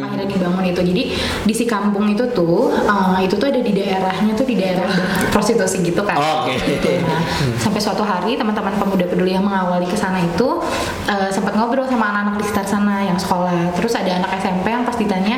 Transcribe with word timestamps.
akhirnya 0.00 0.28
dibangun 0.28 0.64
itu 0.68 0.80
jadi 0.80 1.02
di 1.44 1.54
si 1.54 1.64
kampung 1.68 2.08
itu 2.08 2.24
tuh 2.32 2.72
uh, 2.72 3.18
itu 3.20 3.34
tuh 3.36 3.48
ada 3.48 3.60
di 3.60 3.72
daerahnya 3.74 4.32
tuh 4.32 4.46
di 4.46 4.56
daerah 4.56 4.88
prostitusi 5.28 5.82
gitu 5.84 6.02
kan 6.06 6.16
Oke. 6.16 6.56
Gitu. 6.62 7.02
Nah, 7.04 7.20
sampai 7.60 7.80
suatu 7.82 8.00
hari 8.06 8.38
teman-teman 8.38 8.72
pemuda 8.78 9.04
peduli 9.06 9.34
yang 9.36 9.44
mengawali 9.44 9.84
ke 9.84 9.96
sana 9.98 10.22
itu 10.22 10.62
uh, 11.08 11.28
sempat 11.28 11.52
ngobrol 11.58 11.84
sama 11.88 12.08
anak-anak 12.12 12.34
di 12.40 12.44
sekitar 12.48 12.66
sana 12.66 13.04
yang 13.04 13.18
sekolah 13.18 13.74
terus 13.76 13.92
ada 13.98 14.22
anak 14.22 14.30
SMP 14.40 14.66
yang 14.70 14.84
pas 14.86 14.96
ditanya 14.96 15.36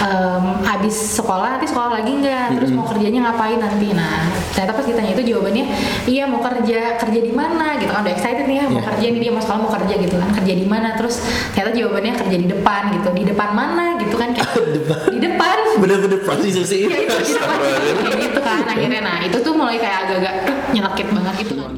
um, 0.00 0.44
habis 0.62 0.94
sekolah 1.14 1.54
nanti 1.54 1.66
sekolah 1.66 2.00
lagi 2.00 2.10
nggak? 2.14 2.56
Terus 2.56 2.70
mau 2.70 2.84
kerjanya 2.84 3.30
ngapain? 3.30 3.58
Nanti 3.58 3.92
nah 3.92 4.26
ternyata 4.50 4.72
pas 4.72 4.86
ditanya 4.86 5.12
itu 5.12 5.22
jawabannya 5.28 5.64
iya 6.06 6.24
mau 6.24 6.38
kerja 6.38 6.96
kerja 6.96 7.20
di 7.20 7.30
mana? 7.30 7.76
Gitu. 7.76 7.90
Kan 7.90 8.02
udah 8.02 8.14
excited 8.14 8.46
nih 8.46 8.56
ya 8.58 8.66
mau 8.66 8.80
Iya. 8.80 8.88
kerja 8.90 9.06
nih 9.08 9.20
dia 9.20 9.30
mau 9.30 9.42
sekolah 9.42 9.60
mau 9.60 9.72
kerja 9.72 9.94
gitu 9.96 10.14
kan. 10.16 10.28
Kerja 10.32 10.52
di 10.54 10.66
mana? 10.66 10.88
Terus 10.94 11.14
ternyata 11.52 11.70
jawabannya 11.74 12.12
kerja 12.16 12.36
di 12.36 12.48
depan 12.48 12.82
gitu. 12.92 13.08
Di 13.12 13.24
depan 13.26 13.48
mana? 13.52 13.84
Gitu 13.98 14.14
kan 14.14 14.28
kayak 14.30 14.50
di 15.14 15.18
depan. 15.20 15.56
Bener-bener 15.74 16.18
prostitusi. 16.22 16.86
ya 16.86 16.98
itu 16.98 17.14
di 17.20 17.32
depan. 17.34 17.58
Kayak 18.00 18.18
gitu 18.20 18.40
kan 18.40 18.62
akhirnya. 18.66 19.00
Nah 19.02 19.16
itu 19.22 19.36
tuh 19.38 19.52
mulai 19.52 19.76
kayak 19.76 19.98
agak-agak 20.06 20.34
"Eh, 20.46 20.56
nyelekit 20.72 21.08
banget 21.10 21.34
gitu 21.42 21.54
kan. 21.56 21.72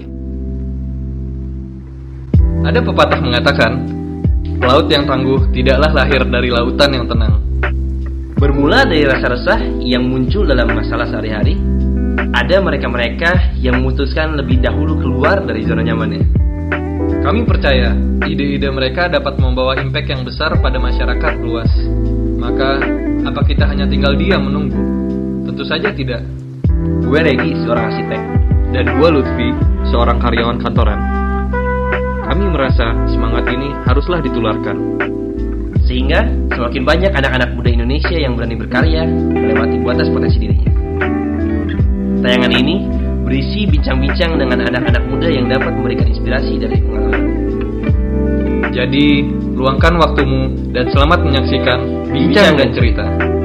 Ada 2.67 2.83
pepatah 2.83 3.21
mengatakan, 3.23 3.73
laut 4.59 4.91
yang 4.91 5.07
tangguh 5.07 5.39
tidaklah 5.55 5.87
lahir 5.95 6.27
dari 6.27 6.51
lautan 6.51 6.91
yang 6.91 7.07
tenang. 7.07 7.46
Bermula 8.37 8.85
dari 8.85 9.09
rasa 9.09 9.33
resah 9.33 9.61
yang 9.81 10.13
muncul 10.13 10.45
dalam 10.45 10.69
masalah 10.69 11.09
sehari-hari, 11.09 11.57
ada 12.37 12.61
mereka-mereka 12.61 13.57
yang 13.57 13.81
memutuskan 13.81 14.37
lebih 14.37 14.61
dahulu 14.61 15.01
keluar 15.01 15.41
dari 15.41 15.65
zona 15.65 15.81
nyamannya. 15.81 16.21
Kami 17.25 17.49
percaya 17.49 17.97
ide-ide 18.29 18.69
mereka 18.69 19.09
dapat 19.09 19.41
membawa 19.41 19.81
impact 19.81 20.13
yang 20.13 20.21
besar 20.21 20.53
pada 20.61 20.77
masyarakat 20.77 21.33
luas. 21.41 21.73
Maka, 22.37 22.77
apa 23.25 23.41
kita 23.41 23.65
hanya 23.65 23.89
tinggal 23.89 24.13
diam 24.13 24.45
menunggu? 24.45 24.85
Tentu 25.49 25.65
saja 25.65 25.89
tidak. 25.97 26.21
Gue 27.09 27.25
Regi, 27.25 27.57
seorang 27.65 27.89
arsitek. 27.89 28.21
Dan 28.77 29.01
gue 29.01 29.09
Lutfi, 29.17 29.49
seorang 29.89 30.21
karyawan 30.21 30.61
kantoran. 30.61 31.01
Kami 32.29 32.45
merasa 32.53 32.93
semangat 33.09 33.49
ini 33.49 33.73
haruslah 33.89 34.21
ditularkan. 34.21 34.77
Sehingga 35.87 36.27
semakin 36.51 36.83
banyak 36.83 37.13
anak-anak 37.15 37.55
muda 37.55 37.71
Indonesia 37.71 38.17
yang 38.19 38.35
berani 38.35 38.59
berkarya 38.59 39.07
melewati 39.07 39.77
batas 39.87 40.09
potensi 40.11 40.39
dirinya. 40.43 40.71
Tayangan 42.27 42.53
ini 42.59 42.77
berisi 43.23 43.67
bincang-bincang 43.71 44.39
dengan 44.39 44.67
anak-anak 44.67 45.03
muda 45.07 45.29
yang 45.31 45.47
dapat 45.47 45.73
memberikan 45.75 46.07
inspirasi 46.11 46.59
dari 46.59 46.79
pengalaman. 46.83 47.23
Jadi, 48.75 49.07
luangkan 49.57 49.95
waktumu 49.97 50.53
dan 50.75 50.91
selamat 50.93 51.25
menyaksikan 51.25 51.79
Bincang 52.13 52.61
dan 52.61 52.69
Cerita. 52.77 53.36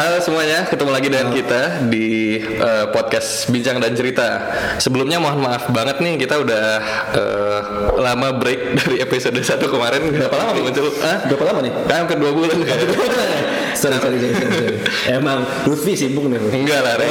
Halo 0.00 0.16
semuanya, 0.16 0.64
ketemu 0.64 0.96
lagi 0.96 1.12
dengan 1.12 1.28
kita 1.28 1.84
di 1.92 2.40
eh, 2.40 2.88
podcast 2.88 3.52
Bincang 3.52 3.84
dan 3.84 3.92
Cerita. 3.92 4.48
Sebelumnya 4.80 5.20
mohon 5.20 5.44
maaf 5.44 5.68
banget 5.68 6.00
nih 6.00 6.16
kita 6.16 6.40
udah 6.40 6.64
eh, 7.12 7.60
lama 8.00 8.32
break 8.32 8.60
dari 8.80 9.04
episode 9.04 9.36
1 9.36 9.60
kemarin. 9.60 10.00
Berapa 10.08 10.36
lama 10.40 10.56
muncul? 10.56 10.88
Ah, 11.04 11.20
Berapa 11.28 11.44
lama 11.52 11.60
nih? 11.68 11.72
hampir 11.92 12.16
dua 12.16 12.32
bulan 12.32 12.56
kan? 12.64 12.80
sorry, 12.80 13.44
sorry, 13.74 13.98
sorry, 13.98 14.18
sorry, 14.18 14.34
sorry. 14.34 14.78
Emang 15.18 15.44
Lutfi 15.66 15.92
sibuk 15.94 16.26
nih. 16.26 16.38
Enggak 16.38 16.80
lah, 16.82 16.94
Rek. 16.98 17.10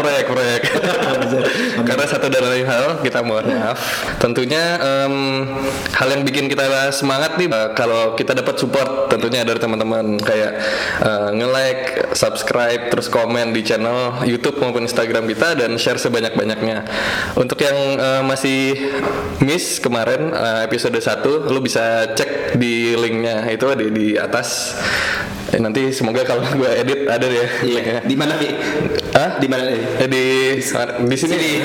proyek, 0.00 0.24
proyek. 0.30 0.62
Karena 1.82 2.04
satu 2.06 2.26
dan 2.30 2.44
lain 2.46 2.66
hal, 2.66 3.00
kita 3.02 3.22
mohon 3.22 3.50
maaf. 3.50 3.78
Tentunya 4.22 4.78
em, 4.78 5.14
hal 5.94 6.08
yang 6.12 6.22
bikin 6.22 6.46
kita 6.46 6.90
semangat 6.94 7.38
nih, 7.40 7.48
eh, 7.50 7.68
kalau 7.74 8.14
kita 8.14 8.36
dapat 8.36 8.58
support 8.60 9.10
tentunya 9.10 9.42
dari 9.42 9.58
teman-teman 9.58 10.20
kayak 10.20 10.52
eh, 11.02 11.28
nge-like, 11.34 12.14
subscribe, 12.14 12.88
terus 12.92 13.10
komen 13.10 13.50
di 13.50 13.62
channel 13.66 14.22
YouTube 14.24 14.58
maupun 14.60 14.86
Instagram 14.86 15.26
kita 15.30 15.58
dan 15.58 15.74
share 15.80 15.98
sebanyak-banyaknya. 15.98 16.86
Untuk 17.34 17.58
yang 17.62 17.76
eh, 17.96 18.22
masih 18.22 18.60
miss 19.42 19.78
kemarin 19.82 20.32
eh, 20.32 20.60
episode 20.66 20.96
1, 20.96 21.50
lu 21.50 21.60
bisa 21.60 22.14
cek 22.14 22.58
di 22.58 22.96
linknya 22.96 23.46
itu 23.50 23.66
ada 23.68 23.84
di 23.84 24.16
atas. 24.16 24.78
Eh, 25.54 25.60
nanti 25.62 25.94
semoga 25.94 26.26
kalau 26.26 26.42
gue 26.58 26.70
edit 26.74 27.06
ada 27.06 27.26
deh 27.26 27.48
linknya. 27.62 28.02
Di 28.10 28.16
mana 28.18 28.34
nih? 28.40 28.52
Hah? 29.14 29.30
Di 29.38 29.46
mana 29.46 29.62
nih? 29.70 29.82
Eh, 30.02 30.08
di 30.10 30.24
di 31.06 31.16
sini. 31.16 31.36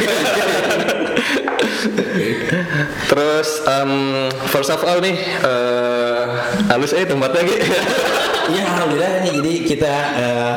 Terus 3.09 3.49
em, 3.65 3.91
first 4.53 4.69
of 4.71 4.81
all 4.85 5.01
nih 5.01 5.17
eh 5.17 6.25
halus 6.69 6.93
eh 6.93 7.03
tempatnya 7.03 7.41
gitu. 7.43 7.65
Iya 8.49 8.63
alhamdulillah 8.65 9.21
nih 9.21 9.31
jadi 9.37 9.53
kita 9.67 9.93
eh, 10.17 10.53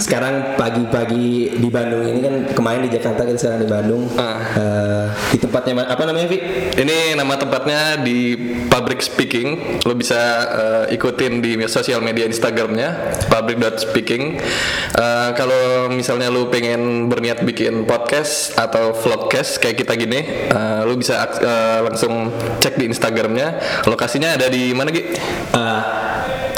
sekarang 0.00 0.58
pagi-pagi 0.58 1.54
di 1.54 1.68
Bandung 1.70 2.02
ini 2.02 2.20
kan 2.24 2.34
kemarin 2.50 2.80
di 2.86 2.90
Jakarta 2.90 3.22
kita 3.22 3.38
sekarang 3.38 3.60
di 3.62 3.70
Bandung 3.70 4.02
Ah. 4.18 4.40
Eh, 4.58 5.06
di 5.30 5.38
tempatnya 5.38 5.86
apa 5.86 6.02
namanya 6.02 6.26
Vi? 6.26 6.38
Ini 6.74 7.14
nama 7.14 7.38
tempatnya 7.38 8.00
di 8.00 8.34
Public 8.66 8.98
Speaking. 9.04 9.80
Lo 9.86 9.94
bisa 9.94 10.18
eh, 10.48 10.94
ikutin 10.96 11.38
di 11.38 11.54
sosial 11.70 12.02
media 12.02 12.26
Instagramnya 12.26 13.20
public.speaking. 13.30 14.22
Eh, 14.96 15.30
kalau 15.36 15.92
misalnya 15.92 16.32
lo 16.32 16.50
pengen 16.50 17.06
berniat 17.06 17.44
bikin 17.44 17.84
podcast 17.84 18.56
atau 18.58 18.96
vlogcast 18.96 19.62
kayak 19.62 19.78
kita 19.84 19.94
gini, 19.94 20.50
eh, 20.50 20.80
lo 20.82 20.96
bisa 20.96 21.22
eh, 21.38 21.78
langsung 21.84 22.32
cek 22.58 22.80
di 22.80 22.90
Instagramnya. 22.90 23.60
Lokasinya 23.86 24.34
ada 24.34 24.50
di 24.50 24.72
mana 24.74 24.90
Gi? 24.90 25.02
Eh, 25.54 25.80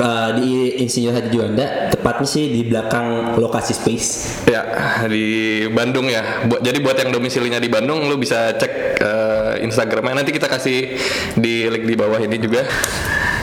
eh, 0.00 0.30
di 0.40 0.50
Insinyur 0.80 1.12
Haji 1.12 1.28
Juanda 1.28 1.92
tepatnya 1.92 2.26
sih 2.26 2.48
di 2.48 2.64
belakang 2.64 3.36
lokasi 3.36 3.72
space. 3.76 4.08
Ya 4.48 4.64
di 5.06 5.68
Bandung 5.68 6.08
ya. 6.08 6.48
Buat 6.48 6.64
jadi 6.64 6.78
buat 6.80 6.96
yang 6.96 7.12
domisilinya 7.12 7.60
di 7.60 7.68
Bandung, 7.68 8.08
lo 8.08 8.16
bisa 8.16 8.56
cek 8.56 8.72
eh, 8.98 9.52
Instagramnya. 9.62 10.24
Nanti 10.24 10.32
kita 10.32 10.48
kasih 10.48 10.96
di 11.36 11.68
link 11.68 11.84
di 11.84 11.94
bawah 11.94 12.18
ini 12.18 12.40
juga. 12.40 12.64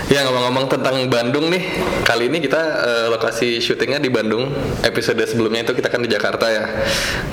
Ya 0.07 0.23
ngomong-ngomong 0.23 0.71
tentang 0.71 1.03
Bandung 1.11 1.51
nih, 1.51 1.67
kali 2.07 2.31
ini 2.31 2.39
kita 2.39 2.61
eh, 2.79 3.05
lokasi 3.11 3.59
syutingnya 3.59 3.99
di 3.99 4.07
Bandung. 4.07 4.47
Episode 4.79 5.19
sebelumnya 5.27 5.67
itu 5.67 5.75
kita 5.75 5.91
kan 5.91 5.99
di 5.99 6.07
Jakarta 6.07 6.47
ya. 6.47 6.63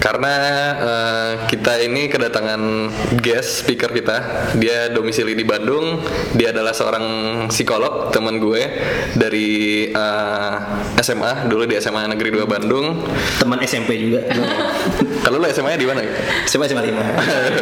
Karena 0.02 0.34
eh, 0.82 1.30
kita 1.46 1.78
ini 1.86 2.10
kedatangan 2.10 2.90
guest 3.22 3.62
speaker 3.62 3.94
kita. 3.94 4.50
Dia 4.58 4.90
domisili 4.90 5.38
di 5.38 5.46
Bandung. 5.46 6.02
Dia 6.34 6.50
adalah 6.50 6.74
seorang 6.74 7.06
psikolog 7.46 8.10
teman 8.10 8.42
gue 8.42 8.66
dari 9.14 9.86
eh, 9.94 10.54
SMA 10.98 11.46
dulu 11.46 11.70
di 11.70 11.78
SMA 11.78 12.10
Negeri 12.10 12.34
2 12.34 12.42
Bandung. 12.42 13.06
Teman 13.38 13.62
SMP 13.62 14.02
juga. 14.02 14.26
Kalau 15.24 15.38
lu 15.38 15.46
SMA-nya 15.46 15.78
di 15.78 15.86
mana? 15.86 16.02
SMA 16.50 16.66
SMA 16.66 16.82
lima 16.90 17.06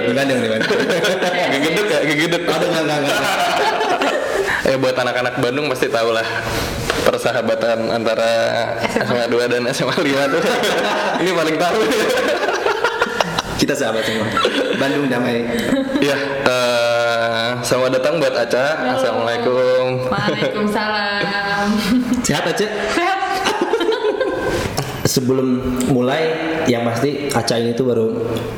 di 0.09 0.15
Bandung 0.17 0.41
di 0.41 0.49
Bandung. 0.49 0.73
Gegeduk 1.53 1.87
ya, 1.93 2.01
gegeduk. 2.01 2.43
Aduh 2.49 2.69
enggak 2.73 2.85
enggak 2.89 2.99
enggak. 3.05 3.62
Eh 4.63 4.79
buat 4.79 4.95
anak-anak 4.95 5.43
Bandung 5.43 5.67
pasti 5.67 5.91
tahu 5.91 6.15
lah 6.15 6.23
persahabatan 7.03 7.91
antara 7.91 8.31
SMA 8.87 9.27
2 9.27 9.51
dan 9.51 9.63
SMA 9.75 9.91
5 9.91 10.35
tuh. 10.39 10.43
Ini 11.23 11.31
paling 11.35 11.57
tahu. 11.59 11.81
Kita 13.59 13.75
sahabat 13.75 14.03
semua. 14.07 14.27
Bandung 14.79 15.07
damai. 15.07 15.47
ya, 15.99 16.15
eh, 16.47 17.49
selamat 17.63 17.91
datang 17.99 18.23
buat 18.23 18.35
Aca. 18.35 18.67
Assalamualaikum. 18.99 20.07
Waalaikumsalam 20.11 21.67
Sehat 22.23 22.45
aja. 22.47 22.67
sehat 22.95 23.22
Sebelum 25.13 25.49
mulai 25.93 26.33
yang 26.65 26.89
pasti 26.89 27.29
Aca 27.29 27.61
ini 27.61 27.77
tuh 27.77 27.85
baru 27.85 28.07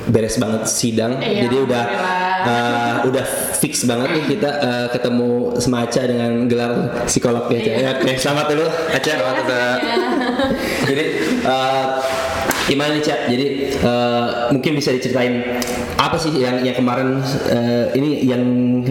beres 0.07 0.39
banget 0.39 0.71
sidang. 0.71 1.19
Iya, 1.19 1.51
Jadi 1.51 1.57
udah 1.67 1.85
uh, 2.47 2.95
udah 3.11 3.25
fix 3.59 3.83
banget 3.91 4.15
nih 4.15 4.25
kita 4.39 4.51
uh, 4.63 4.87
ketemu 4.95 5.59
sama 5.59 5.83
Aca 5.83 6.03
dengan 6.07 6.47
gelar 6.47 6.73
psikolog 7.11 7.51
ya 7.51 7.59
Aca. 7.59 7.71
Iya. 7.75 7.79
Ya, 7.83 7.91
Oke, 7.99 8.13
selamat 8.15 8.47
dulu 8.55 8.67
Aca. 8.71 9.13
Selamat 9.19 9.37
Jadi 10.87 11.05
uh, 11.43 11.87
gimana 12.65 12.97
nih 12.97 13.03
Cak? 13.05 13.21
Jadi 13.29 13.47
uh, 13.85 14.49
mungkin 14.53 14.73
bisa 14.77 14.91
diceritain 14.93 15.61
apa 16.01 16.17
sih 16.17 16.33
yang 16.37 16.61
yang 16.65 16.77
kemarin 16.77 17.21
uh, 17.51 17.87
ini 17.97 18.25
yang 18.25 18.43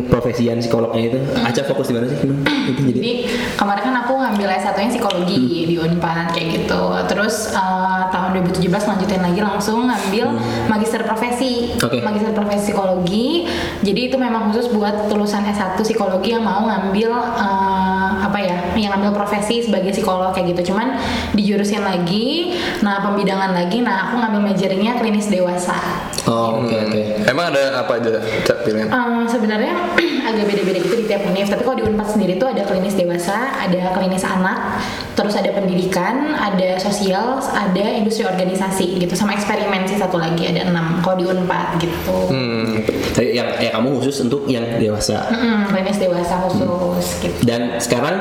profesi 0.07 0.49
yang 0.49 0.57
psikolognya 0.61 1.13
itu 1.13 1.19
Aca 1.41 1.61
fokus 1.65 1.89
di 1.89 1.93
mana 1.97 2.05
sih? 2.09 2.17
Gimana? 2.21 2.41
Itu 2.69 2.81
jadi 2.85 2.97
Jadi 2.97 3.13
kemarin 3.57 3.83
kan 3.83 3.95
aku 4.03 4.13
ngambil 4.19 4.47
S1-nya 4.59 4.89
psikologi 4.91 5.65
di 5.69 5.75
Unpad 5.79 6.35
kayak 6.35 6.47
gitu. 6.59 6.81
Terus 7.07 7.51
eh, 7.55 8.01
tahun 8.11 8.29
2017 8.51 8.67
lanjutin 8.67 9.21
lagi 9.23 9.39
langsung 9.39 9.87
ngambil 9.87 10.27
magister 10.67 11.01
profesi. 11.03 11.71
Oke. 11.79 12.03
Magister 12.03 12.31
profesi 12.35 12.71
psikologi. 12.71 13.47
Jadi 13.83 14.01
itu 14.11 14.17
memang 14.19 14.51
khusus 14.51 14.71
buat 14.71 15.07
lulusan 15.11 15.43
S1 15.47 15.79
psikologi 15.79 16.35
yang 16.35 16.43
mau 16.43 16.67
ngambil 16.67 17.11
eh, 17.15 18.11
apa 18.23 18.39
ya? 18.39 18.57
Yang 18.75 18.91
ngambil 18.97 19.11
profesi 19.15 19.63
sebagai 19.63 19.91
psikolog 19.95 20.35
kayak 20.35 20.55
gitu. 20.57 20.73
Cuman 20.73 20.99
dijurusin 21.35 21.83
lagi, 21.83 22.57
nah 22.83 22.99
pembidangan 23.03 23.55
lagi. 23.55 23.62
Nah, 23.83 24.09
aku 24.09 24.15
ngambil 24.19 24.41
majoringnya 24.51 24.99
klinis 24.99 25.27
dewasa. 25.31 25.75
Oh, 26.23 26.63
oke 26.63 26.71
oke. 26.71 27.01
Emang 27.27 27.51
ada 27.51 27.83
apa 27.83 27.99
aja 27.99 28.15
Cak 28.47 28.63
pilihan? 28.63 28.87
Eh, 28.87 29.23
sebenarnya 29.27 29.73
agak 30.29 30.45
beda-beda 30.47 30.79
gitu 30.79 30.95
di 30.99 31.05
tiap 31.07 31.27
univ. 31.27 31.51
Tapi 31.51 31.63
kalau 31.67 31.77
di 31.79 31.83
Unpad 31.83 32.07
sendiri 32.15 32.39
tuh 32.39 32.47
ada 32.47 32.63
klinis 32.63 32.95
dewasa, 32.95 33.59
ada 33.59 33.91
klinis 33.91 34.23
anak, 34.23 34.79
terus 35.19 35.35
ada 35.35 35.51
pendidikan, 35.51 36.31
ada 36.31 36.79
sosial, 36.79 37.43
ada 37.43 37.85
industri 37.91 38.23
organisasi 38.23 39.03
gitu, 39.03 39.13
sama 39.19 39.35
eksperimen 39.35 39.83
sih 39.83 39.99
satu 39.99 40.15
lagi 40.15 40.47
ada 40.47 40.71
enam. 40.71 41.03
Kalau 41.03 41.19
di 41.19 41.25
Unpad 41.27 41.67
gitu. 41.83 42.17
Hmm. 42.31 42.79
Yang 43.19 43.49
ya 43.59 43.69
kamu 43.75 43.99
khusus 43.99 44.23
untuk 44.23 44.47
yang 44.47 44.63
dewasa. 44.79 45.27
Mm-mm, 45.27 45.71
klinis 45.75 45.99
dewasa 45.99 46.39
khusus 46.47 47.05
gitu. 47.19 47.35
Dan 47.43 47.77
sekarang 47.83 48.15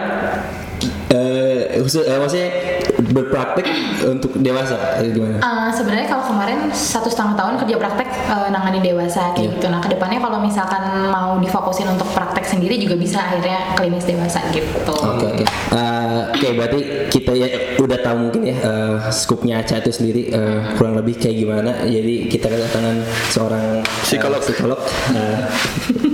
eh 1.12 1.78
khusus 1.78 2.02
eh, 2.08 2.18
maksudnya 2.18 2.50
berpraktek 2.98 3.66
untuk 4.04 4.36
dewasa 4.36 4.76
gimana? 5.02 5.38
Eh, 5.38 5.70
sebenarnya 5.72 6.06
kalau 6.08 6.24
kemarin 6.26 6.58
satu 6.68 7.06
setengah 7.06 7.34
tahun 7.34 7.54
kerja 7.58 7.76
praktek 7.76 8.08
eh, 8.08 8.48
nangani 8.48 8.80
dewasa 8.80 9.32
kayak 9.32 9.40
Iya. 9.42 9.52
gitu. 9.54 9.66
Nah 9.68 9.80
ke 9.80 9.88
depannya 9.88 10.18
kalau 10.18 10.38
misalkan 10.38 10.82
mau 11.08 11.36
difokusin 11.36 11.88
untuk 11.88 12.06
praktek 12.10 12.44
sendiri 12.44 12.76
juga 12.76 12.94
bisa 12.94 13.18
akhirnya 13.20 13.74
klinis 13.74 14.04
dewasa 14.04 14.38
gitu. 14.50 14.92
Oke 14.92 15.26
oke. 15.28 15.44
Eh, 15.72 16.00
Oke 16.32 16.48
berarti 16.52 16.80
kita 17.08 17.32
ya 17.32 17.46
udah 17.78 17.98
tahu 17.98 18.16
mungkin 18.20 18.42
ya 18.44 18.56
eh, 18.56 18.94
skupnya 19.08 19.60
Aca 19.60 19.78
itu 19.78 19.90
sendiri 19.90 20.28
eh, 20.28 20.58
kurang 20.74 20.94
lebih 20.94 21.14
kayak 21.16 21.36
gimana. 21.36 21.70
Jadi 21.82 22.26
kita 22.26 22.46
kedatangan 22.46 22.96
seorang 23.28 23.66
Psikolog. 24.02 24.40
psikolog. 24.40 24.80
Eh, 25.12 25.38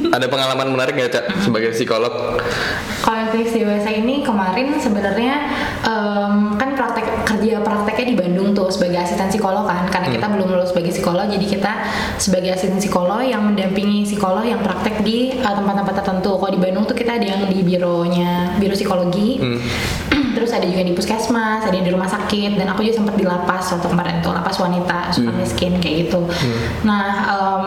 Ada 0.08 0.24
pengalaman 0.26 0.68
menarik 0.70 0.94
nggak 0.94 1.10
Cak 1.10 1.24
sebagai 1.40 1.70
psikolog? 1.70 2.40
Kalau 2.98 3.22
klinis 3.28 3.52
dewasa 3.52 3.90
ini 3.90 4.20
kemarin 4.20 4.76
sebenarnya 4.76 5.34
em, 5.82 6.56
kan 6.56 6.70
praktek 6.78 7.06
kerja 7.26 7.58
prakteknya 7.60 8.06
di 8.14 8.16
Bandung 8.16 8.54
tuh 8.54 8.70
sebagai 8.70 9.02
asisten 9.02 9.26
psikolog 9.26 9.66
kan 9.66 9.90
karena 9.90 10.08
kita 10.14 10.26
belum 10.30 10.46
lulus 10.54 10.70
sebagai 10.70 10.94
psikolog 10.94 11.26
jadi 11.26 11.46
kita 11.46 11.72
sebagai 12.16 12.50
asisten 12.54 12.78
psikolog 12.78 13.20
yang 13.26 13.42
mendampingi 13.42 14.06
psikolog 14.06 14.46
yang 14.46 14.62
praktek 14.62 15.02
di 15.02 15.34
eh, 15.34 15.54
tempat-tempat 15.54 15.94
tertentu. 16.02 16.38
Kalau 16.38 16.52
di 16.52 16.60
Bandung 16.60 16.84
tuh 16.86 16.96
kita 16.96 17.18
ada 17.18 17.26
yang 17.26 17.42
di 17.50 17.60
bironya 17.66 18.58
biro 18.62 18.74
psikologi. 18.74 19.38
Terus 20.36 20.54
ada 20.54 20.70
juga 20.70 20.86
di 20.86 20.94
puskesmas, 20.94 21.66
ada 21.66 21.74
yang 21.74 21.82
di 21.82 21.90
rumah 21.90 22.06
sakit, 22.06 22.62
dan 22.62 22.70
aku 22.70 22.86
juga 22.86 23.02
sempat 23.02 23.18
di 23.18 23.26
lapas 23.26 23.74
waktu 23.74 23.90
kemarin 23.90 24.22
tuh 24.22 24.30
lapas 24.30 24.54
wanita 24.62 25.10
suka 25.10 25.34
miskin 25.34 25.82
kayak 25.82 26.06
gitu. 26.06 26.30
Nah, 26.86 27.06
em, 27.26 27.66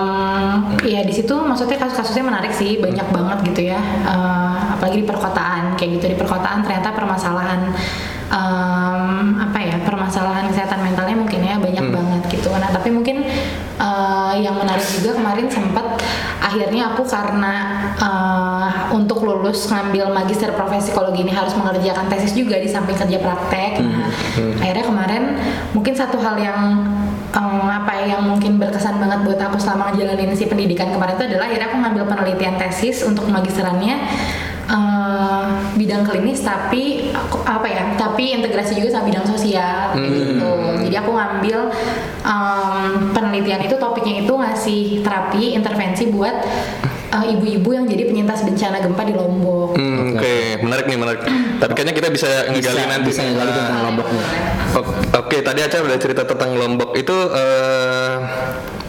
ya 0.87 1.03
di 1.03 1.11
situ 1.11 1.35
maksudnya 1.35 1.75
kasus-kasusnya 1.75 2.23
menarik 2.23 2.55
sih, 2.55 2.79
banyak 2.79 3.03
banget 3.11 3.37
gitu 3.51 3.75
ya. 3.75 3.79
Eh, 4.07 4.55
apalagi 4.79 5.03
di 5.03 5.07
perkotaan 5.07 5.75
kayak 5.75 5.99
gitu 5.99 6.05
di 6.15 6.17
perkotaan 6.17 6.63
ternyata 6.63 6.95
permasalahan 6.95 7.75
em, 8.31 9.03
apa 9.37 9.59
ya 9.59 9.77
permasalahan 9.83 10.47
kesehatan 10.47 10.79
mentalnya 10.87 11.15
mungkin 11.19 11.39
ya 11.43 11.59
banyak 11.59 11.85
banget 11.91 12.21
gitu. 12.31 12.47
Nah 12.55 12.71
tapi 12.71 12.89
mungkin 12.89 13.27
eh, 13.77 14.33
yang 14.39 14.55
menarik 14.55 14.87
juga 14.87 15.19
kemarin 15.19 15.51
sempat 15.51 15.99
akhirnya 16.39 16.95
aku 16.95 17.03
karena 17.03 17.55
eh, 17.99 18.69
untuk 18.95 19.21
lulus 19.27 19.67
ngambil 19.67 20.15
magister 20.15 20.55
profesi 20.55 20.91
psikologi 20.91 21.27
ini 21.27 21.31
harus 21.35 21.53
mengerjakan 21.59 22.07
tesis 22.07 22.33
juga 22.33 22.57
di 22.57 22.71
samping 22.71 22.95
kerja 22.95 23.19
praktek. 23.19 23.83
Nah 23.83 24.07
akhirnya 24.63 24.85
kemarin 24.87 25.23
mungkin 25.75 25.93
satu 25.93 26.17
hal 26.23 26.39
yang 26.39 26.59
em, 27.35 27.67
apa 27.67 27.91
ya 28.03 28.15
yang 28.17 28.23
mungkin 28.31 28.59
berkesan 28.59 28.95
banget 28.99 29.19
buat 29.27 29.39
aku 29.39 29.59
selama 29.59 29.91
ngejalanin 29.91 30.35
si 30.35 30.47
pendidikan 30.47 30.91
kemarin 30.91 31.19
itu 31.19 31.35
adalah 31.35 31.45
akhirnya 31.51 31.67
aku 31.67 31.77
ngambil 31.83 32.03
penelitian 32.07 32.55
tesis 32.55 33.03
untuk 33.03 33.27
magisterannya 33.27 33.95
eh, 34.71 35.43
bidang 35.73 36.01
klinis 36.01 36.39
tapi 36.39 36.83
aku- 37.11 37.43
apa 37.43 37.67
ya 37.67 37.83
tapi 37.93 38.31
integrasi 38.33 38.73
juga 38.73 38.89
sama 38.89 39.05
bidang 39.05 39.25
sosial 39.25 39.91
kayak 39.91 40.11
gitu 40.31 40.51
jadi 40.81 40.95
aku 40.97 41.11
ngambil 41.11 41.59
em, 42.21 42.83
penelitian 43.11 43.61
itu 43.61 43.75
topiknya 43.75 44.21
itu 44.21 44.31
ngasih 44.31 44.81
terapi 45.01 45.53
intervensi 45.53 46.07
buat 46.07 46.35
eh, 47.11 47.25
ibu-ibu 47.29 47.69
yang 47.73 47.85
jadi 47.85 48.03
penyintas 48.05 48.41
bencana 48.41 48.79
gempa 48.79 49.03
di 49.03 49.11
Lombok 49.11 49.69
Hmm, 49.71 50.13
Oke, 50.13 50.59
menarik 50.59 50.85
nih 50.85 50.97
menarik. 50.97 51.21
Tapi 51.57 51.71
kayaknya 51.73 51.95
kita 51.95 52.09
bisa 52.09 52.27
ngegali 52.45 52.59
bisa, 52.75 52.91
nanti. 52.91 53.07
bisa 53.07 53.21
ngegali 53.23 53.51
tentang 53.51 53.79
lomboknya. 53.81 54.23
Oke, 55.13 55.37
tadi 55.39 55.59
Aca 55.61 55.77
udah 55.79 55.95
cerita 55.95 56.21
tentang 56.23 56.51
Lombok 56.53 56.91
itu 56.93 57.15
eh, 57.31 58.15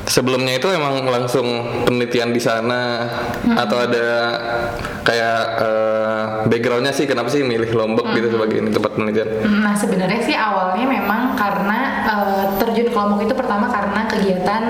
sebelumnya 0.04 0.58
itu 0.58 0.66
emang 0.66 1.02
langsung 1.04 1.46
penelitian 1.84 2.30
di 2.30 2.38
sana 2.38 3.06
atau 3.54 3.76
ada 3.78 4.06
kayak 5.02 5.38
eh, 5.58 6.24
backgroundnya 6.46 6.90
sih 6.90 7.06
kenapa 7.06 7.26
sih 7.26 7.42
milih 7.42 7.70
Lombok 7.72 8.10
gitu 8.12 8.30
sebagai 8.30 8.58
ini 8.58 8.70
tempat 8.70 8.94
penelitian? 8.94 9.28
Nah 9.62 9.74
sebenarnya 9.74 10.20
sih 10.22 10.34
awalnya 10.34 10.86
memang 10.86 11.34
karena 11.34 11.78
eh, 12.04 12.44
terjun 12.58 12.88
ke 12.88 12.96
Lombok 12.96 13.20
itu 13.22 13.34
pertama 13.34 13.66
karena 13.66 14.06
kegiatan 14.06 14.62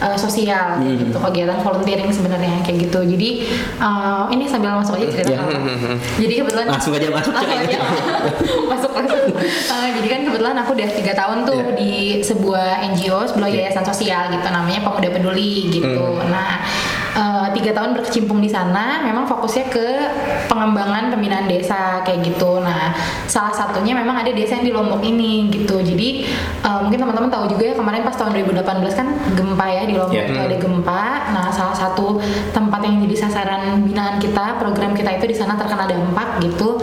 eh, 0.00 0.16
sosial 0.16 0.80
gitu, 0.84 1.16
kegiatan 1.16 1.58
volunteering 1.60 2.10
sebenarnya 2.10 2.60
kayak 2.60 2.88
gitu. 2.88 3.00
Jadi 3.04 3.30
eh, 3.78 4.22
ini 4.32 4.44
sambil 4.44 4.76
masuk 4.76 4.96
aja 4.96 5.06
cerita. 5.10 5.32
Ya. 5.32 5.44
Jadi 6.22 6.34
kebetulan 6.40 6.66
Langsung 6.70 6.94
aja 6.94 7.08
masuk, 7.10 7.32
Langsung 7.32 7.60
aja. 7.64 7.78
masuk 8.72 8.90
masuk. 8.92 9.22
Eh, 9.40 9.88
jadi 9.96 10.08
kan 10.08 10.20
kebetulan 10.28 10.56
aku 10.60 10.70
udah 10.76 10.88
tiga 10.92 11.12
tahun 11.16 11.38
tuh 11.42 11.58
Iya. 11.60 11.76
di 11.76 11.92
sebuah 12.20 12.84
NGO, 12.92 13.24
sebuah 13.26 13.48
yayasan 13.48 13.82
sosial 13.82 14.28
gitu 14.30 14.46
namanya 14.46 14.69
Pemuda 14.78 15.10
Peduli 15.10 15.66
gitu. 15.74 16.22
Nah 16.30 16.62
eh, 17.10 17.46
tiga 17.58 17.74
tahun 17.74 17.98
berkecimpung 17.98 18.38
di 18.38 18.46
sana, 18.46 19.02
memang 19.02 19.26
fokusnya 19.26 19.66
ke 19.66 19.86
pengembangan 20.46 21.10
pembinaan 21.10 21.50
desa 21.50 22.06
kayak 22.06 22.22
gitu. 22.22 22.62
Nah 22.62 22.94
salah 23.26 23.50
satunya 23.50 23.98
memang 23.98 24.22
ada 24.22 24.30
desa 24.30 24.62
yang 24.62 24.70
di 24.70 24.74
Lombok 24.74 25.02
ini 25.02 25.50
gitu. 25.50 25.82
Jadi 25.82 26.22
eh, 26.62 26.78
mungkin 26.86 27.02
teman-teman 27.02 27.26
tahu 27.26 27.50
juga 27.50 27.64
ya 27.70 27.74
kemarin 27.74 28.06
pas 28.06 28.14
tahun 28.14 28.30
2018 28.46 28.94
kan 28.94 29.08
gempa 29.34 29.66
ya 29.66 29.82
di 29.90 29.94
Lombok 29.98 30.22
itu 30.30 30.38
ada 30.38 30.56
gempa. 30.62 31.02
Nah 31.34 31.46
salah 31.50 31.74
satu 31.74 32.22
tempat 32.54 32.80
yang 32.86 33.02
jadi 33.02 33.16
sasaran 33.26 33.82
binaan 33.82 34.22
kita, 34.22 34.62
program 34.62 34.94
kita 34.94 35.18
itu 35.18 35.26
di 35.26 35.36
sana 35.36 35.58
terkena 35.58 35.90
dampak 35.90 36.38
gitu. 36.46 36.78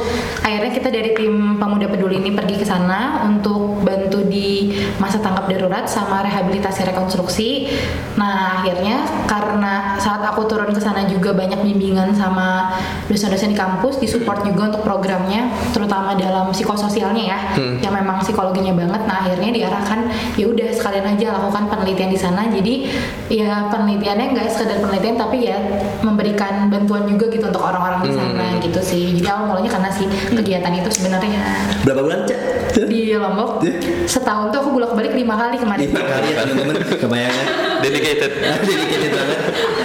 Akhirnya 0.48 0.72
kita 0.72 0.88
dari 0.88 1.12
tim 1.12 1.60
Pemuda 1.60 1.92
Peduli 1.92 2.24
ini 2.24 2.32
pergi 2.32 2.56
ke 2.56 2.64
sana 2.64 3.28
untuk 3.28 3.84
bantu 3.84 4.24
di 4.24 4.72
masa 4.96 5.20
tanggap 5.20 5.52
darurat 5.52 5.84
sama 5.92 6.24
rehabilitasi 6.24 6.88
rekonstruksi. 6.88 7.68
Nah 8.16 8.64
akhirnya 8.64 9.04
karena 9.28 10.00
saat 10.00 10.24
aku 10.24 10.48
turun 10.48 10.72
ke 10.72 10.80
sana 10.80 11.04
juga 11.04 11.36
banyak 11.36 11.60
bimbingan 11.68 12.16
sama 12.16 12.80
dosen-dosen 13.12 13.52
di 13.52 13.60
kampus, 13.60 14.00
disupport 14.00 14.48
juga 14.48 14.72
untuk 14.72 14.88
programnya, 14.88 15.52
terutama 15.76 16.16
dalam 16.16 16.56
psikososialnya 16.56 17.24
ya, 17.28 17.40
yang 17.84 17.92
memang 17.92 18.24
psikologinya 18.24 18.72
banget. 18.72 19.02
Nah 19.04 19.28
akhirnya 19.28 19.52
diarahkan 19.52 20.00
ya 20.40 20.48
udah 20.48 20.72
sekalian 20.72 21.12
aja 21.12 21.36
lakukan 21.36 21.68
penelitian 21.68 22.08
di 22.08 22.20
sana. 22.24 22.48
Jadi 22.48 22.88
ya 23.28 23.68
penelitiannya 23.68 24.32
nggak 24.32 24.48
sekedar 24.48 24.80
penelitian 24.80 25.20
tapi 25.20 25.44
ya 25.44 25.60
memberikan 26.08 26.72
bantuan 26.72 27.04
juga 27.04 27.28
gitu 27.36 27.52
untuk 27.52 27.68
orang-orang 27.68 28.00
di 28.08 28.12
sana 28.16 28.46
gitu 28.64 28.80
sih. 28.80 29.12
Jadi 29.20 29.28
awal 29.28 29.52
mulanya 29.52 29.76
karena 29.76 29.92
si 29.92 30.08
kegiatan 30.38 30.72
itu 30.78 30.90
sebenarnya 30.94 31.42
Berapa 31.82 32.02
bulan 32.06 32.20
Cak? 32.30 32.40
di 32.86 33.18
Lombok 33.18 33.66
setahun 34.06 34.54
tuh 34.54 34.60
aku 34.62 34.70
bolak 34.78 34.94
balik 34.94 35.18
lima 35.18 35.34
kali 35.34 35.58
kemarin. 35.58 35.90
Lima 35.90 36.04
kali 36.06 36.28
ya 36.30 36.46
teman-teman 36.46 36.76
kebayangan. 36.94 37.46
Dedicated. 37.82 38.32
Dedicated 38.70 39.12
banget. 39.18 39.40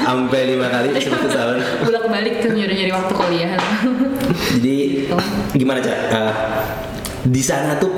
Sampai 0.04 0.40
lima 0.52 0.66
kali 0.68 0.88
satu 1.00 1.28
tahun. 1.32 1.56
bolak 1.88 2.04
balik 2.12 2.34
tuh 2.44 2.50
nyuri 2.52 2.74
nyuri 2.76 2.92
waktu 2.92 3.12
kuliah. 3.16 3.50
Jadi 4.60 4.76
gimana 5.56 5.80
cak? 5.80 5.98
Eh, 6.12 6.34
di 7.32 7.40
sana 7.40 7.80
tuh 7.80 7.96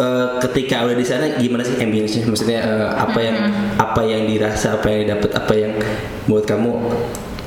eh, 0.00 0.26
ketika 0.48 0.88
udah 0.88 0.96
di 0.96 1.04
sana 1.06 1.36
gimana 1.36 1.60
sih 1.60 1.76
ambience-nya? 1.76 2.24
Maksudnya 2.24 2.60
eh, 2.64 2.88
apa 2.96 3.18
yang 3.20 3.36
apa 3.76 4.00
yang 4.00 4.24
dirasa, 4.24 4.80
apa 4.80 4.86
yang 4.88 5.00
didapat, 5.04 5.30
apa 5.36 5.52
yang 5.52 5.72
buat 6.24 6.48
kamu 6.48 6.72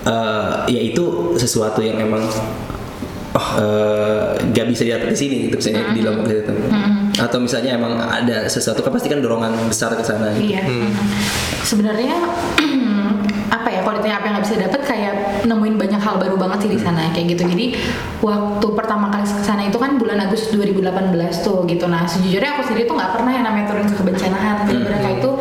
eh, 0.06 0.54
ya 0.70 0.82
itu 0.86 1.34
sesuatu 1.34 1.82
yang 1.82 1.98
emang 1.98 2.22
oh 3.40 3.48
eh, 3.64 4.28
gak 4.52 4.66
bisa 4.68 4.82
didapat 4.84 5.16
di 5.16 5.18
sini 5.18 5.36
gitu 5.48 5.56
misalnya 5.56 5.84
di 5.96 6.02
Lombok 6.04 6.28
gitu. 6.28 6.52
Atau 7.20 7.40
misalnya 7.40 7.80
emang 7.80 7.96
ada 8.00 8.48
sesuatu 8.52 8.84
kan 8.84 8.92
pasti 8.92 9.08
kan 9.08 9.24
dorongan 9.24 9.56
besar 9.72 9.96
ke 9.96 10.04
sana 10.04 10.36
gitu. 10.36 10.56
Iya. 10.56 10.64
Sebenarnya 11.64 12.16
apa 13.56 13.68
ya 13.74 13.80
kalau 13.82 13.98
ditanya 13.98 14.22
apa 14.22 14.26
yang 14.30 14.34
nggak 14.38 14.46
bisa 14.46 14.56
dapat 14.62 14.82
kayak 14.86 15.14
nemuin 15.50 15.76
banyak 15.82 16.02
hal 16.02 16.16
baru 16.22 16.36
banget 16.38 16.68
sih 16.68 16.72
di 16.76 16.80
sana 16.80 17.10
kayak 17.16 17.34
gitu. 17.34 17.44
Jadi 17.48 17.66
waktu 18.20 18.68
pertama 18.76 19.10
kali 19.10 19.26
ke 19.26 19.44
sana 19.44 19.64
itu 19.66 19.78
kan 19.80 19.96
bulan 19.96 20.20
Agustus 20.22 20.54
2018 20.54 21.16
tuh 21.42 21.66
gitu. 21.66 21.86
Nah 21.88 22.06
sejujurnya 22.06 22.60
aku 22.60 22.62
sendiri 22.68 22.86
tuh 22.86 22.96
nggak 23.00 23.12
pernah 23.16 23.32
yang 23.32 23.46
namanya 23.48 23.66
turun 23.72 23.88
ke 23.88 23.96
kebencanaan. 23.96 24.68
Bener-bener 24.68 25.00
kayak 25.02 25.18
itu 25.24 25.32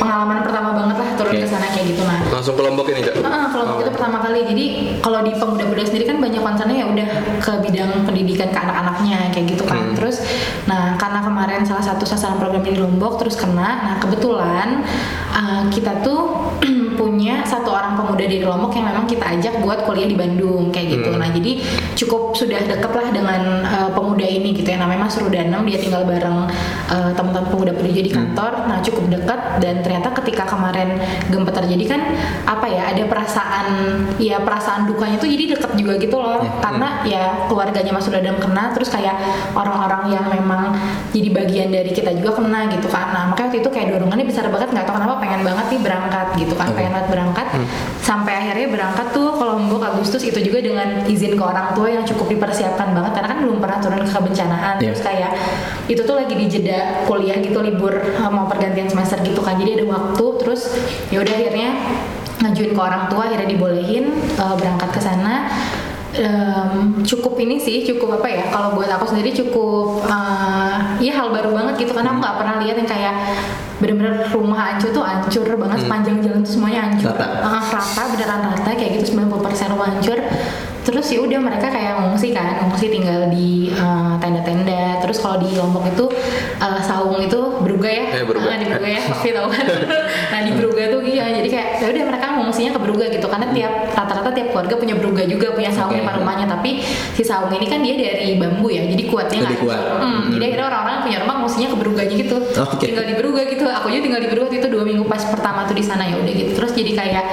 pengalaman 0.00 0.40
pertama 0.40 0.72
banget 0.72 0.96
lah 0.96 1.08
turun 1.20 1.36
ke 1.36 1.46
sana 1.46 1.68
kayak 1.68 1.92
gitu. 1.92 2.02
Nah 2.08 2.20
Langsung 2.32 2.56
ke 2.56 2.62
Lombok 2.64 2.88
ini, 2.88 3.04
Cak. 3.04 3.20
Ah, 3.20 3.52
kalau 3.52 3.64
waktu 3.76 3.82
itu 3.84 3.92
pertama 3.92 4.18
kali. 4.24 4.40
Jadi 4.48 4.64
kalau 5.04 5.20
di 5.20 5.32
pemuda-pemuda 5.36 5.84
sendiri 5.84 6.04
kan 6.08 6.16
banyak 6.16 6.40
concernnya 6.40 6.76
ya 6.80 6.86
udah 6.88 7.08
ke 7.44 7.52
bidang 7.68 7.92
pendidikan 8.08 8.48
ke 8.48 8.58
anak-anaknya 8.58 9.18
kayak 9.28 9.46
gitu 9.52 9.64
kan. 9.68 9.92
Terus, 9.92 10.24
nah 10.64 10.96
karena 10.96 11.20
kemarin 11.20 11.60
salah 11.68 11.84
satu 11.84 12.08
sasaran 12.08 12.40
program 12.40 12.64
di 12.64 12.80
Lombok 12.80 13.20
terus 13.20 13.36
kena. 13.36 13.84
Nah 13.84 13.94
kebetulan 14.00 14.80
ah, 15.36 15.68
kita 15.68 16.00
tuh 16.00 16.48
punya 17.00 17.44
satu 17.44 17.68
orang 17.68 18.00
pemuda 18.00 18.24
dari 18.24 18.40
Lombok 18.40 18.72
yang 18.72 18.88
memang 18.88 19.04
kita 19.04 19.24
ajak 19.36 19.60
buat 19.60 19.84
kuliah 19.84 20.08
di 20.08 20.16
Bandung 20.16 20.72
kayak 20.72 20.96
gitu. 20.96 21.10
Nah 21.20 21.28
jadi 21.28 21.52
cukup 22.00 22.32
sudah 22.32 22.60
deket 22.64 22.92
lah 22.92 23.08
dengan 23.12 23.42
uh, 23.66 23.90
pemuda 23.92 24.24
ini 24.24 24.56
gitu 24.56 24.72
ya 24.72 24.80
namanya 24.80 25.04
Mas 25.04 25.16
Rudanam 25.20 25.68
dia 25.68 25.76
tinggal 25.76 26.08
bareng 26.08 26.48
uh, 26.90 27.10
teman-teman 27.14 27.46
pemuda 27.48 27.72
pemuda 27.72 28.02
di 28.02 28.12
kantor. 28.12 28.52
Nah 28.66 28.78
cukup 28.82 29.04
dekat 29.08 29.40
dan 29.62 29.80
ternyata 29.80 30.10
ketika 30.22 30.44
kemarin 30.44 30.98
gempa 31.30 31.50
terjadi 31.54 31.84
kan 31.86 32.00
apa 32.44 32.66
ya 32.66 32.90
ada 32.90 33.02
perasaan 33.06 33.66
ya 34.18 34.42
perasaan 34.42 34.84
dukanya 34.86 35.16
tuh 35.16 35.30
jadi 35.30 35.56
deket 35.56 35.70
juga 35.74 35.94
gitu 35.96 36.16
loh 36.18 36.42
karena 36.60 37.02
ya 37.06 37.46
keluarganya 37.46 37.92
Mas 37.94 38.06
Rudanam 38.06 38.36
kena 38.38 38.74
terus 38.74 38.90
kayak 38.90 39.16
orang-orang 39.54 40.14
yang 40.14 40.26
memang 40.28 40.74
jadi 41.10 41.28
bagian 41.30 41.68
dari 41.70 41.90
kita 41.90 42.10
juga 42.14 42.36
kena 42.38 42.66
gitu 42.70 42.86
kan. 42.86 43.14
Nah 43.14 43.22
makanya 43.30 43.48
waktu 43.50 43.58
itu 43.62 43.70
kayak 43.70 43.86
dorongannya 43.94 44.26
besar 44.26 44.46
banget 44.50 44.68
nggak 44.70 44.86
tahu 44.86 44.94
kenapa 44.98 45.14
pengen 45.22 45.40
banget 45.42 45.66
nih 45.70 45.80
berangkat 45.82 46.26
gitu 46.38 46.54
kan 46.54 46.68
pengen 46.74 46.92
banget 46.94 47.08
berangkat 47.10 47.46
sampai 48.00 48.32
akhirnya 48.36 48.68
berangkat 48.70 49.06
tuh 49.10 49.28
ke 49.34 49.44
Lombok 49.44 49.82
Agustus 49.82 50.22
itu 50.24 50.38
juga 50.40 50.58
dengan 50.62 50.88
izin 51.06 51.34
ke 51.34 51.42
orang 51.44 51.74
tua 51.74 51.88
yang 51.90 52.04
cukup 52.06 52.26
dipersiapkan 52.30 52.94
banget 52.94 53.12
karena 53.18 53.28
kan 53.30 53.38
belum 53.42 53.58
pernah 53.58 53.78
turun 53.78 54.02
ke 54.02 54.10
kebencanaan 54.10 54.74
Iya. 54.80 54.92
terus 54.92 55.02
kayak 55.02 55.30
itu 55.86 56.00
tuh 56.00 56.16
lagi 56.16 56.34
di 56.34 56.46
jeda 56.48 56.79
kuliah 57.04 57.38
gitu 57.40 57.58
libur 57.62 57.92
uh, 57.96 58.30
mau 58.30 58.46
pergantian 58.46 58.88
semester 58.88 59.20
gitu 59.22 59.40
kan. 59.40 59.56
Jadi 59.58 59.80
ada 59.80 59.84
waktu 59.88 60.24
terus 60.40 60.70
ya 61.08 61.22
udah 61.22 61.34
akhirnya 61.34 61.70
ngajuin 62.40 62.72
ke 62.72 62.80
orang 62.80 63.04
tua 63.12 63.28
akhirnya 63.28 63.48
dibolehin 63.48 64.12
uh, 64.40 64.54
berangkat 64.56 64.90
ke 64.92 65.00
sana. 65.00 65.48
Em, 66.10 67.06
cukup 67.06 67.38
ini 67.38 67.62
sih 67.62 67.86
cukup 67.86 68.18
apa 68.18 68.26
ya 68.26 68.42
kalau 68.50 68.74
buat 68.74 68.90
aku 68.90 69.14
sendiri 69.14 69.30
cukup 69.30 70.02
uh, 70.10 70.98
ya 70.98 71.14
hal 71.14 71.30
baru 71.30 71.54
banget 71.54 71.86
gitu. 71.86 71.94
Karena 71.94 72.10
aku 72.10 72.18
nggak 72.18 72.36
pernah 72.36 72.54
lihat 72.58 72.76
yang 72.82 72.90
kayak 72.90 73.14
bener-bener 73.78 74.26
rumah 74.34 74.74
hancur 74.74 74.90
tuh 74.90 75.06
hancur 75.06 75.46
banget 75.54 75.86
sepanjang 75.86 76.18
jalan 76.18 76.42
tuh 76.42 76.52
semuanya 76.58 76.80
hancur. 76.90 77.14
Rata. 77.14 77.26
Ah, 77.46 77.62
rata 77.62 78.02
beneran 78.10 78.40
rata 78.42 78.70
kayak 78.74 78.90
gitu 79.00 79.16
90% 79.22 79.72
rumah 79.72 79.88
hancur 79.88 80.18
terus 80.80 81.06
ya 81.12 81.20
udah 81.20 81.38
mereka 81.40 81.68
kayak 81.68 82.00
ngungsi 82.00 82.32
kan 82.32 82.64
ngungsi 82.64 82.86
tinggal 82.88 83.28
di 83.28 83.68
uh, 83.76 84.16
tenda-tenda. 84.16 85.00
Terus 85.04 85.18
kalau 85.20 85.40
di 85.40 85.52
Lombok 85.56 85.84
itu 85.90 86.04
uh, 86.60 86.80
saung 86.80 87.20
itu 87.20 87.40
beruga 87.60 87.90
ya. 87.90 88.04
Eh, 88.20 88.24
beruga. 88.24 88.48
Ah, 88.48 88.58
di 88.58 88.66
beruga 88.68 88.88
ya 88.88 89.00
pasti 89.08 89.28
tahu 89.32 89.48
kan. 89.52 89.66
Nah 90.30 90.40
di 90.46 90.50
beruga 90.54 90.82
tuh 90.94 91.00
iya 91.02 91.26
jadi 91.34 91.48
kayak 91.50 91.68
ya 91.82 91.86
udah 91.90 92.04
mereka 92.06 92.26
ngungsinya 92.38 92.70
ke 92.76 92.80
beruga 92.80 93.04
gitu. 93.10 93.26
Karena 93.26 93.46
tiap 93.52 93.72
rata-rata 93.92 94.30
tiap 94.32 94.48
keluarga 94.54 94.74
punya 94.78 94.94
beruga 94.96 95.22
juga 95.26 95.46
punya 95.52 95.70
saung 95.70 95.92
di 95.92 96.00
Oke. 96.00 96.06
depan 96.06 96.14
rumahnya. 96.22 96.46
Tapi 96.48 96.70
si 97.14 97.22
saung 97.22 97.50
ini 97.52 97.66
kan 97.68 97.80
dia 97.82 97.94
dari 97.98 98.38
bambu 98.40 98.68
ya 98.72 98.82
jadi 98.86 99.02
kuatnya 99.10 99.38
Lebih 99.44 99.56
nggak 99.56 99.64
kuat. 99.64 99.80
Hmm, 100.00 100.20
jadi 100.32 100.44
akhirnya 100.50 100.66
orang-orang 100.70 100.96
punya 101.04 101.18
rumah 101.24 101.34
ngungsinya 101.44 101.68
ke 101.68 101.76
beruganya 101.76 102.14
gitu. 102.14 102.36
Oke. 102.40 102.84
tinggal 102.88 103.04
di 103.06 103.14
beruga 103.14 103.42
gitu. 103.46 103.64
Aku 103.68 103.86
juga 103.92 104.02
tinggal 104.06 104.22
di 104.22 104.28
beruga 104.30 104.54
itu 104.56 104.68
dua 104.70 104.82
minggu 104.86 105.04
pas 105.06 105.22
pertama 105.28 105.68
tuh 105.68 105.76
di 105.76 105.84
sana 105.84 106.04
ya 106.06 106.16
udah 106.16 106.32
gitu. 106.32 106.50
Terus 106.56 106.72
jadi 106.74 106.92
kayak 106.96 107.24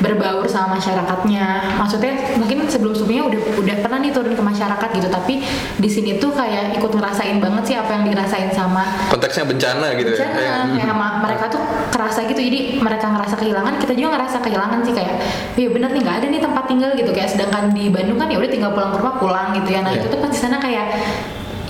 berbaur 0.00 0.46
sama 0.46 0.76
masyarakatnya. 0.78 1.76
Maksudnya 1.80 2.12
mungkin 2.38 2.58
sebelum 2.68 2.93
sebelumnya 2.94 3.24
udah 3.28 3.40
udah 3.60 3.76
pernah 3.82 3.98
nih 4.00 4.12
turun 4.14 4.34
ke 4.34 4.42
masyarakat 4.42 4.88
gitu 4.94 5.08
tapi 5.10 5.34
di 5.76 5.88
sini 5.90 6.16
tuh 6.16 6.30
kayak 6.32 6.78
ikut 6.78 6.92
ngerasain 6.94 7.36
banget 7.42 7.62
sih 7.66 7.76
apa 7.76 7.90
yang 8.00 8.04
dirasain 8.08 8.50
sama 8.54 8.82
Konteksnya 9.10 9.44
bencana 9.44 9.86
gitu 9.98 10.14
ya. 10.14 10.30
bencana 10.30 10.40
kayak 10.72 10.86
sama 10.88 11.06
mereka 11.20 11.44
tuh 11.50 11.62
kerasa 11.90 12.20
gitu 12.24 12.40
jadi 12.40 12.60
mereka 12.78 13.06
ngerasa 13.10 13.34
kehilangan 13.36 13.74
kita 13.78 13.92
juga 13.92 14.08
ngerasa 14.18 14.38
kehilangan 14.40 14.78
sih 14.86 14.94
kayak 14.94 15.14
iya 15.54 15.68
bener 15.70 15.90
nih 15.90 16.00
nggak 16.02 16.16
ada 16.22 16.26
nih 16.30 16.40
tempat 16.40 16.64
tinggal 16.66 16.90
gitu. 16.94 17.10
Kayak 17.14 17.30
sedangkan 17.34 17.64
di 17.72 17.88
Bandung 17.90 18.18
kan 18.18 18.28
ya 18.30 18.36
udah 18.38 18.50
tinggal 18.50 18.70
pulang 18.74 18.90
ke 18.92 18.98
rumah 19.00 19.16
pulang 19.18 19.48
gitu 19.56 19.68
ya. 19.70 19.80
Nah 19.82 19.92
Iya. 19.94 20.00
itu 20.02 20.06
tuh 20.10 20.18
pas 20.20 20.30
di 20.30 20.38
sana 20.40 20.56
kayak 20.58 20.86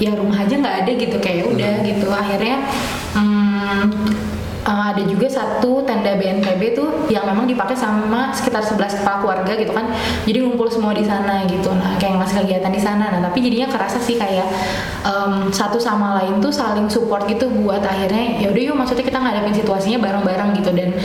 ya 0.00 0.10
rumah 0.18 0.38
aja 0.42 0.54
nggak 0.58 0.76
ada 0.84 0.90
gitu. 0.94 1.16
Kayak 1.20 1.36
ya 1.36 1.44
udah 1.50 1.72
gitu. 1.84 2.06
Akhirnya 2.10 2.56
hmm, 3.14 3.84
uh, 4.64 4.84
ada 4.92 5.02
juga 5.04 5.28
satu 5.28 5.84
tenda 5.84 6.16
BNPB 6.16 6.76
tuh 6.76 6.88
yang 7.12 7.28
memang 7.28 7.44
dipakai 7.44 7.76
sama 7.76 8.32
sekitar 8.32 8.64
11 8.64 9.00
kepala 9.00 9.16
keluarga 9.20 9.52
gitu 9.56 9.72
kan. 9.72 9.86
Jadi 10.24 10.38
ngumpul 10.44 10.68
semua 10.72 10.96
di 10.96 11.04
sana 11.04 11.44
gitu. 11.44 11.70
Nah 11.72 11.96
kayak 12.00 12.20
ngasih 12.20 12.36
kegiatan 12.44 12.72
di 12.72 12.80
sana. 12.80 13.12
Nah 13.12 13.20
tapi 13.20 13.44
jadinya 13.44 13.68
kerasa 13.68 14.00
sih 14.00 14.16
kayak 14.16 14.48
em, 15.04 15.52
satu 15.52 15.76
sama 15.76 16.20
lain 16.20 16.40
tuh 16.40 16.50
saling 16.50 16.88
support 16.88 17.28
gitu 17.28 17.48
buat 17.52 17.84
akhirnya 17.84 18.40
ya 18.40 18.48
udah 18.50 18.62
yuk 18.72 18.76
maksudnya 18.76 19.04
kita 19.04 19.18
ngadepin 19.20 19.54
situasinya 19.54 19.98
bareng-bareng 20.00 20.50
gitu. 20.58 20.70
Dan 20.72 20.96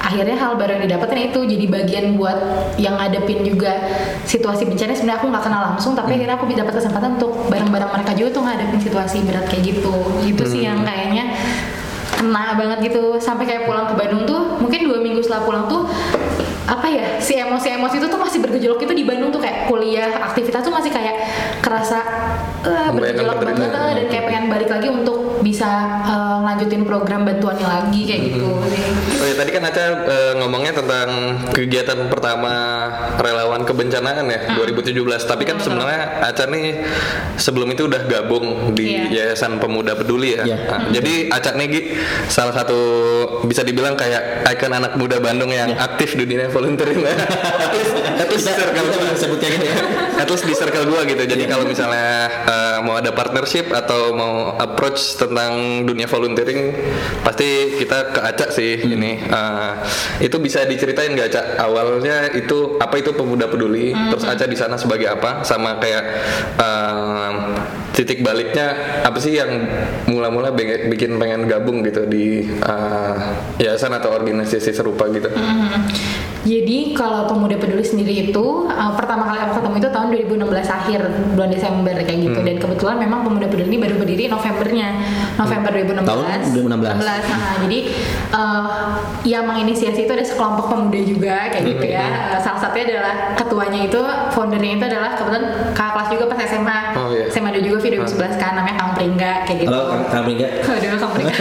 akhirnya 0.00 0.36
hal 0.38 0.56
baru 0.56 0.78
yang 0.78 0.82
didapetin 0.90 1.30
itu 1.30 1.40
jadi 1.44 1.64
bagian 1.66 2.06
buat 2.16 2.38
yang 2.78 2.96
ngadepin 2.96 3.42
juga 3.42 3.74
situasi 4.24 4.66
bencana. 4.70 4.94
Sebenarnya 4.94 5.18
aku 5.18 5.26
nggak 5.28 5.44
kenal 5.44 5.62
langsung 5.74 5.92
tapi 5.98 6.16
akhirnya 6.16 6.38
aku 6.38 6.46
dapat 6.50 6.74
kesempatan 6.78 7.18
untuk 7.18 7.50
bareng-bareng 7.50 7.90
mereka 7.90 8.12
juga 8.14 8.28
tuh 8.38 8.42
ngadepin 8.46 8.80
situasi 8.80 9.16
berat 9.26 9.46
kayak 9.50 9.62
gitu. 9.74 9.94
Itu 10.22 10.42
sih 10.46 10.62
yang 10.66 10.86
kayaknya 10.86 11.34
kena 12.20 12.52
banget 12.60 12.92
gitu. 12.92 13.16
Sampai 13.16 13.48
kayak 13.48 13.64
pulang 13.64 13.88
ke 13.88 13.94
Bandung 13.96 14.28
tuh 14.28 14.60
mungkin 14.60 14.92
dua 14.92 15.00
minggu 15.00 15.24
setelah 15.24 15.48
pulang 15.48 15.64
tuh 15.72 15.79
apa 16.70 16.86
ya 16.86 17.18
si 17.18 17.34
emosi-emosi 17.34 17.98
itu 17.98 18.06
tuh 18.06 18.20
masih 18.20 18.38
bergejolak 18.38 18.78
itu 18.78 18.94
di 18.94 19.02
Bandung 19.02 19.34
tuh 19.34 19.42
kayak 19.42 19.66
kuliah 19.66 20.22
aktivitas 20.22 20.62
tuh 20.62 20.70
masih 20.70 20.94
kayak 20.94 21.18
kerasa 21.58 21.98
eh, 22.62 22.88
bergejolak 22.94 23.42
banget 23.42 23.70
eh, 23.74 23.90
dan 23.98 24.06
kayak 24.06 24.24
pengen 24.30 24.44
balik 24.46 24.70
lagi 24.70 24.86
untuk 24.86 25.42
bisa 25.42 25.66
eh, 26.06 26.38
lanjutin 26.46 26.86
program 26.86 27.26
bantuannya 27.26 27.66
lagi 27.66 28.00
kayak 28.06 28.20
gitu 28.30 28.46
sih. 28.70 28.82
Oh 29.18 29.26
ya 29.26 29.34
tadi 29.34 29.50
kan 29.50 29.62
Aca 29.66 29.82
eh, 30.06 30.32
ngomongnya 30.38 30.72
tentang 30.78 31.08
kegiatan 31.50 32.06
pertama 32.06 32.54
relawan 33.18 33.66
kebencanaan 33.66 34.30
ya 34.30 34.54
2017. 34.54 34.94
Tapi 35.26 35.42
kan 35.42 35.58
sebenarnya 35.58 36.22
Aca 36.22 36.46
nih 36.46 36.86
sebelum 37.34 37.72
itu 37.74 37.90
udah 37.90 38.06
gabung 38.06 38.76
di 38.76 38.90
Iya. 38.90 39.30
Yayasan 39.30 39.62
Pemuda 39.62 39.94
Peduli 39.94 40.34
ya. 40.36 40.42
Iya. 40.44 40.56
Nah, 40.66 40.80
Jadi 40.92 41.32
Aca 41.32 41.50
nih 41.56 41.68
salah 42.26 42.54
satu 42.54 42.78
bisa 43.46 43.62
dibilang 43.62 43.94
kayak 43.96 44.44
ikon 44.56 44.72
anak 44.74 44.94
muda 45.00 45.18
Bandung 45.22 45.50
yang 45.50 45.72
aktif 45.74 46.14
di 46.18 46.26
dunia 46.28 46.52
volunteering. 46.60 47.00
Least- 47.00 47.96
at 48.20 48.28
least 48.28 48.44
di 48.44 48.52
circle 48.52 48.84
kita 48.84 48.92
gua. 48.92 49.08
bisa 49.08 49.16
sebut 49.16 49.38
kayak 49.40 49.52
gitu 49.56 49.66
ya. 49.66 49.76
At 50.20 50.28
least 50.28 50.44
di 50.44 50.52
circle 50.52 50.84
gua 50.84 51.00
gitu. 51.08 51.22
Jadi 51.24 51.44
kalau 51.48 51.64
misalnya 51.64 52.28
eh, 52.28 52.78
mau 52.84 53.00
ada 53.00 53.10
partnership 53.10 53.72
atau 53.72 54.12
mau 54.12 54.34
approach 54.54 55.16
tentang 55.16 55.82
dunia 55.82 56.04
volunteering, 56.04 56.76
pasti 57.24 57.80
kita 57.80 58.12
ke 58.12 58.20
Aca 58.20 58.46
sih 58.52 58.84
ini. 58.84 59.24
Eh, 59.24 59.72
itu 60.20 60.36
bisa 60.36 60.68
diceritain 60.68 61.16
nggak 61.16 61.28
Aca? 61.32 61.42
Awalnya 61.64 62.36
itu 62.36 62.76
apa 62.76 63.00
itu 63.00 63.16
pemuda 63.16 63.48
peduli? 63.48 63.96
Terus 64.12 64.28
Aca 64.28 64.44
di 64.44 64.54
sana 64.54 64.76
sebagai 64.76 65.08
apa? 65.08 65.40
Sama 65.42 65.80
kayak 65.80 66.04
eh, 66.60 67.32
titik 67.90 68.20
baliknya 68.20 68.76
apa 69.02 69.16
sih 69.18 69.34
yang 69.34 69.50
mula-mula 70.06 70.52
bikin 70.52 71.16
pengen 71.16 71.48
gabung 71.48 71.80
gitu 71.80 72.04
di 72.04 72.44
eh, 72.44 73.14
yayasan 73.58 73.96
atau 73.96 74.12
organisasi 74.12 74.70
serupa 74.70 75.08
gitu? 75.08 75.32
Mhm. 75.32 75.80
Jadi 76.40 76.96
kalau 76.96 77.28
pemuda 77.28 77.60
peduli 77.60 77.84
sendiri 77.84 78.32
itu 78.32 78.64
uh, 78.64 78.92
pertama 78.96 79.28
kali 79.28 79.44
aku 79.44 79.60
ketemu 79.60 79.76
itu 79.76 79.88
tahun 79.92 80.08
2016 80.08 80.48
akhir 80.72 81.00
bulan 81.36 81.50
Desember 81.52 81.92
kayak 81.92 82.20
gitu. 82.24 82.38
Dan 82.40 82.56
kebetulan 82.56 82.96
memang 82.96 83.28
pemuda 83.28 83.44
peduli 83.44 83.68
ini 83.68 83.78
baru 83.78 84.00
berdiri 84.00 84.24
Novembernya. 84.26 84.88
November 85.36 85.70
2016 85.72 86.08
Tahun 86.08 86.24
2016. 86.56 87.00
16. 87.00 87.32
Nah, 87.32 87.54
jadi 87.64 87.78
uh, 88.32 88.84
yang 89.24 89.44
menginisiasi 89.44 90.08
itu 90.08 90.12
ada 90.12 90.24
sekelompok 90.24 90.72
pemuda 90.72 91.00
juga 91.04 91.36
kayak 91.52 91.64
gitu 91.76 91.86
ya. 91.86 92.06
Uh, 92.32 92.40
salah 92.40 92.60
satunya 92.60 92.84
adalah 92.96 93.14
ketuanya 93.36 93.80
itu 93.84 94.00
foundernya 94.32 94.72
itu 94.80 94.84
adalah 94.88 95.10
kebetulan 95.12 95.44
kakak 95.76 95.92
kelas 95.92 96.08
juga 96.08 96.24
pas 96.24 96.38
SMA 96.48 96.80
Oh, 96.90 97.08
iya. 97.12 97.24
SMA 97.28 97.50
2 97.54 97.64
juga 97.64 97.78
video 97.80 98.00
2011 98.02 98.40
kan 98.40 98.52
namanya 98.56 98.76
Kang 98.80 98.92
Pringga 98.96 99.32
kayak 99.44 99.58
gitu. 99.64 99.70
Halo, 99.70 100.08
Kang 100.08 100.24
Pringga. 100.24 100.48
Waduh, 100.64 100.88
Kang 101.00 101.10
Pringga 101.12 101.34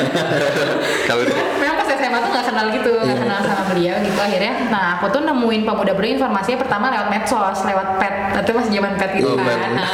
pas 1.79 1.87
SMA 1.89 2.17
tuh 2.19 2.29
nggak 2.29 2.45
kenal 2.59 2.75
gitu 2.75 2.91
nggak 2.91 3.07
Iya. 3.09 3.23
kenal 3.23 3.39
sama 3.41 3.63
beliau 3.71 3.95
gitu 4.03 4.19
akhirnya. 4.19 4.53
Nah 4.67 4.85
aku 4.99 5.05
tuh 5.09 5.21
nemuin 5.23 5.61
pemuda 5.63 5.93
beri 5.95 6.19
informasinya 6.19 6.59
pertama 6.59 6.91
lewat 6.91 7.07
medsos 7.07 7.57
lewat 7.63 7.87
pet. 7.95 8.13
Itu 8.35 8.51
masih 8.51 8.71
zaman 8.75 8.93
pet 8.99 9.11
gitu 9.15 9.31
Oh, 9.31 9.39
kan. 9.39 9.69
Nah, 9.75 9.87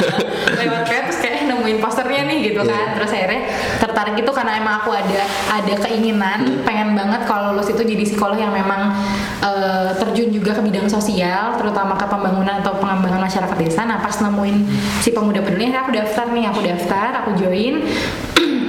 lewat 0.58 0.82
pet 0.84 1.02
terus 1.06 1.18
kayak 1.22 1.46
nemuin 1.46 1.78
posternya 1.78 2.22
nih 2.26 2.38
gitu 2.50 2.60
Iya. 2.60 2.72
kan. 2.74 2.86
Terus 2.98 3.10
akhirnya 3.12 3.40
tertarik 3.78 4.16
itu 4.18 4.30
karena 4.30 4.52
emang 4.58 4.74
aku 4.82 4.90
ada 4.90 5.22
ada 5.48 5.74
keinginan 5.80 6.38
pengen 6.66 6.94
banget 6.94 7.22
kalau 7.24 7.54
lulus 7.54 7.70
itu 7.70 7.82
jadi 7.82 8.02
psikolog 8.02 8.34
yang 8.34 8.50
memang 8.50 8.90
eh, 9.38 9.90
terjun 9.96 10.34
juga 10.34 10.50
ke 10.52 10.62
bidang 10.62 10.90
sosial 10.90 11.54
terutama 11.54 11.94
ke 11.94 12.06
pembangunan 12.06 12.58
atau 12.58 12.74
pengembangan 12.76 13.22
masyarakat 13.22 13.56
desa. 13.56 13.86
Nah 13.86 14.02
pas 14.02 14.18
nemuin 14.18 14.56
si 14.98 15.14
pemuda 15.14 15.38
peduli 15.38 15.70
aku 15.70 15.94
daftar 15.94 16.26
nih 16.34 16.50
aku 16.50 16.60
daftar 16.62 17.10
aku 17.22 17.30
join 17.38 17.78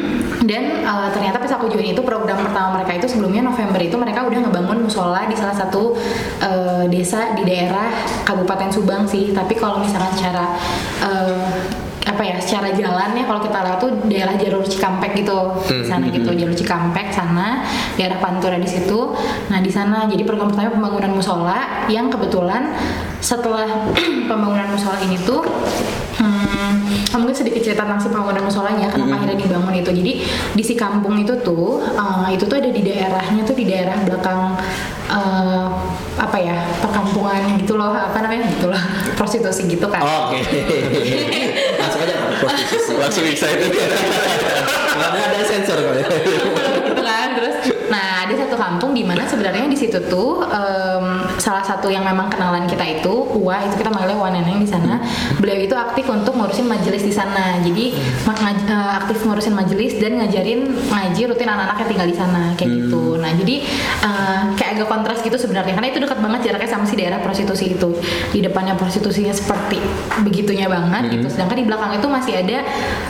dan 0.47 0.87
uh, 0.87 1.11
ternyata 1.11 1.43
pas 1.43 1.51
aku 1.59 1.67
join 1.67 1.91
itu 1.91 1.99
program 1.99 2.39
pertama 2.39 2.79
mereka 2.79 2.95
itu 2.95 3.07
sebelumnya 3.11 3.43
November 3.43 3.83
itu 3.83 3.99
mereka 3.99 4.23
udah 4.23 4.39
ngebangun 4.47 4.87
musola 4.87 5.27
di 5.27 5.35
salah 5.35 5.51
satu 5.51 5.99
uh, 6.39 6.87
desa 6.87 7.35
di 7.35 7.43
daerah 7.43 7.91
Kabupaten 8.23 8.71
Subang 8.71 9.03
sih. 9.03 9.35
Tapi 9.35 9.53
kalau 9.59 9.83
misalkan 9.83 10.15
secara 10.15 10.55
uh, 11.03 11.51
apa 12.07 12.23
ya 12.23 12.39
secara 12.39 12.71
jalan 12.71 13.19
ya 13.19 13.27
kalau 13.27 13.43
kita 13.43 13.57
lihat 13.67 13.79
tuh 13.83 13.91
daerah 14.07 14.33
jalur 14.39 14.63
Cikampek 14.63 15.11
gitu. 15.19 15.37
Di 15.67 15.83
sana 15.83 16.07
gitu 16.07 16.31
jalur 16.31 16.55
Cikampek 16.55 17.11
sana 17.11 17.67
daerah 17.99 18.15
Pantura 18.23 18.55
di 18.55 18.69
situ. 18.71 19.11
Nah 19.51 19.59
di 19.59 19.67
sana. 19.67 20.07
Jadi 20.07 20.23
program 20.23 20.47
pertama 20.47 20.71
pembangunan 20.79 21.11
musola 21.11 21.85
yang 21.91 22.07
kebetulan 22.07 22.71
setelah 23.19 23.67
pembangunan 24.31 24.71
musola 24.71 24.95
ini 25.03 25.19
tuh 25.27 25.43
hmm, 26.23 26.37
mungkin 27.17 27.36
sedikit 27.36 27.62
cerita 27.62 27.83
tentang 27.86 28.01
si 28.01 28.07
pembangunan 28.09 28.43
musolanya 28.45 28.88
kenapa 28.89 29.21
akhirnya 29.21 29.38
dibangun 29.41 29.75
itu 29.77 29.89
jadi 29.91 30.12
di 30.55 30.63
si 30.63 30.74
kampung 30.74 31.17
itu 31.19 31.33
tuh 31.41 31.81
uh, 31.81 32.27
itu 32.29 32.45
tuh 32.45 32.57
ada 32.59 32.69
di 32.69 32.81
daerahnya 32.86 33.41
tuh 33.43 33.55
di 33.57 33.65
daerah 33.65 33.97
belakang 34.05 34.55
uh, 35.09 35.67
apa 36.17 36.38
ya 36.41 36.57
perkampungan 36.81 37.62
gitu 37.62 37.77
loh 37.77 37.93
apa 37.93 38.17
namanya 38.21 38.50
gitu 38.51 38.69
loh 38.69 38.81
prostitusi 39.15 39.69
gitu 39.69 39.88
kan 39.89 40.01
Oke. 40.01 40.39
Langsung 41.81 42.01
aja 42.03 42.15
prostitusi. 42.41 42.93
Langsung 42.97 43.25
excited. 43.27 43.69
Nggak 44.97 45.09
ada 45.13 45.39
sensor 45.45 45.77
kali. 45.77 46.01
Kampung 48.57 48.91
di 48.97 49.05
mana 49.05 49.23
sebenarnya 49.23 49.69
di 49.69 49.77
situ 49.77 50.01
tuh 50.09 50.41
em, 50.49 51.05
salah 51.37 51.61
satu 51.61 51.87
yang 51.87 52.01
memang 52.01 52.27
kenalan 52.27 52.65
kita 52.65 52.83
itu 52.83 53.13
Uwa 53.37 53.61
itu 53.61 53.77
kita 53.77 53.93
manggilnya 53.93 54.17
Uwa 54.17 54.29
Neneng 54.33 54.57
di 54.57 54.69
sana. 54.69 54.97
Beliau 55.37 55.61
itu 55.61 55.75
aktif 55.77 56.09
untuk 56.09 56.33
ngurusin 56.33 56.65
majelis 56.65 57.05
di 57.05 57.13
sana. 57.13 57.61
Jadi 57.61 57.93
eh, 57.93 58.91
aktif 58.97 59.21
ngurusin 59.21 59.53
majelis 59.53 60.01
dan 60.01 60.17
ngajarin 60.17 60.65
ngaji 60.65 61.21
rutin 61.29 61.47
anak-anak 61.47 61.77
yang 61.85 61.89
tinggal 61.93 62.07
di 62.09 62.17
sana 62.17 62.41
kayak 62.57 62.71
gitu. 62.73 63.21
Nah 63.21 63.31
jadi 63.37 63.55
eh, 64.01 64.41
kayak 64.57 64.71
agak 64.81 64.87
kontras 64.89 65.19
gitu 65.21 65.37
sebenarnya 65.37 65.77
karena 65.77 65.89
itu 65.93 65.99
dekat 66.01 66.19
banget 66.19 66.39
jaraknya 66.51 66.69
sama 66.73 66.85
si 66.89 66.95
daerah 66.97 67.19
prostitusi 67.21 67.77
itu. 67.77 67.89
Di 68.33 68.39
depannya 68.41 68.73
prostitusinya 68.73 69.31
seperti 69.31 69.77
begitunya 70.25 70.65
banget 70.65 71.13
gitu. 71.13 71.27
Sedangkan 71.29 71.61
di 71.61 71.65
belakang 71.69 71.91
itu 71.93 72.07
masih 72.09 72.33
ada 72.41 72.57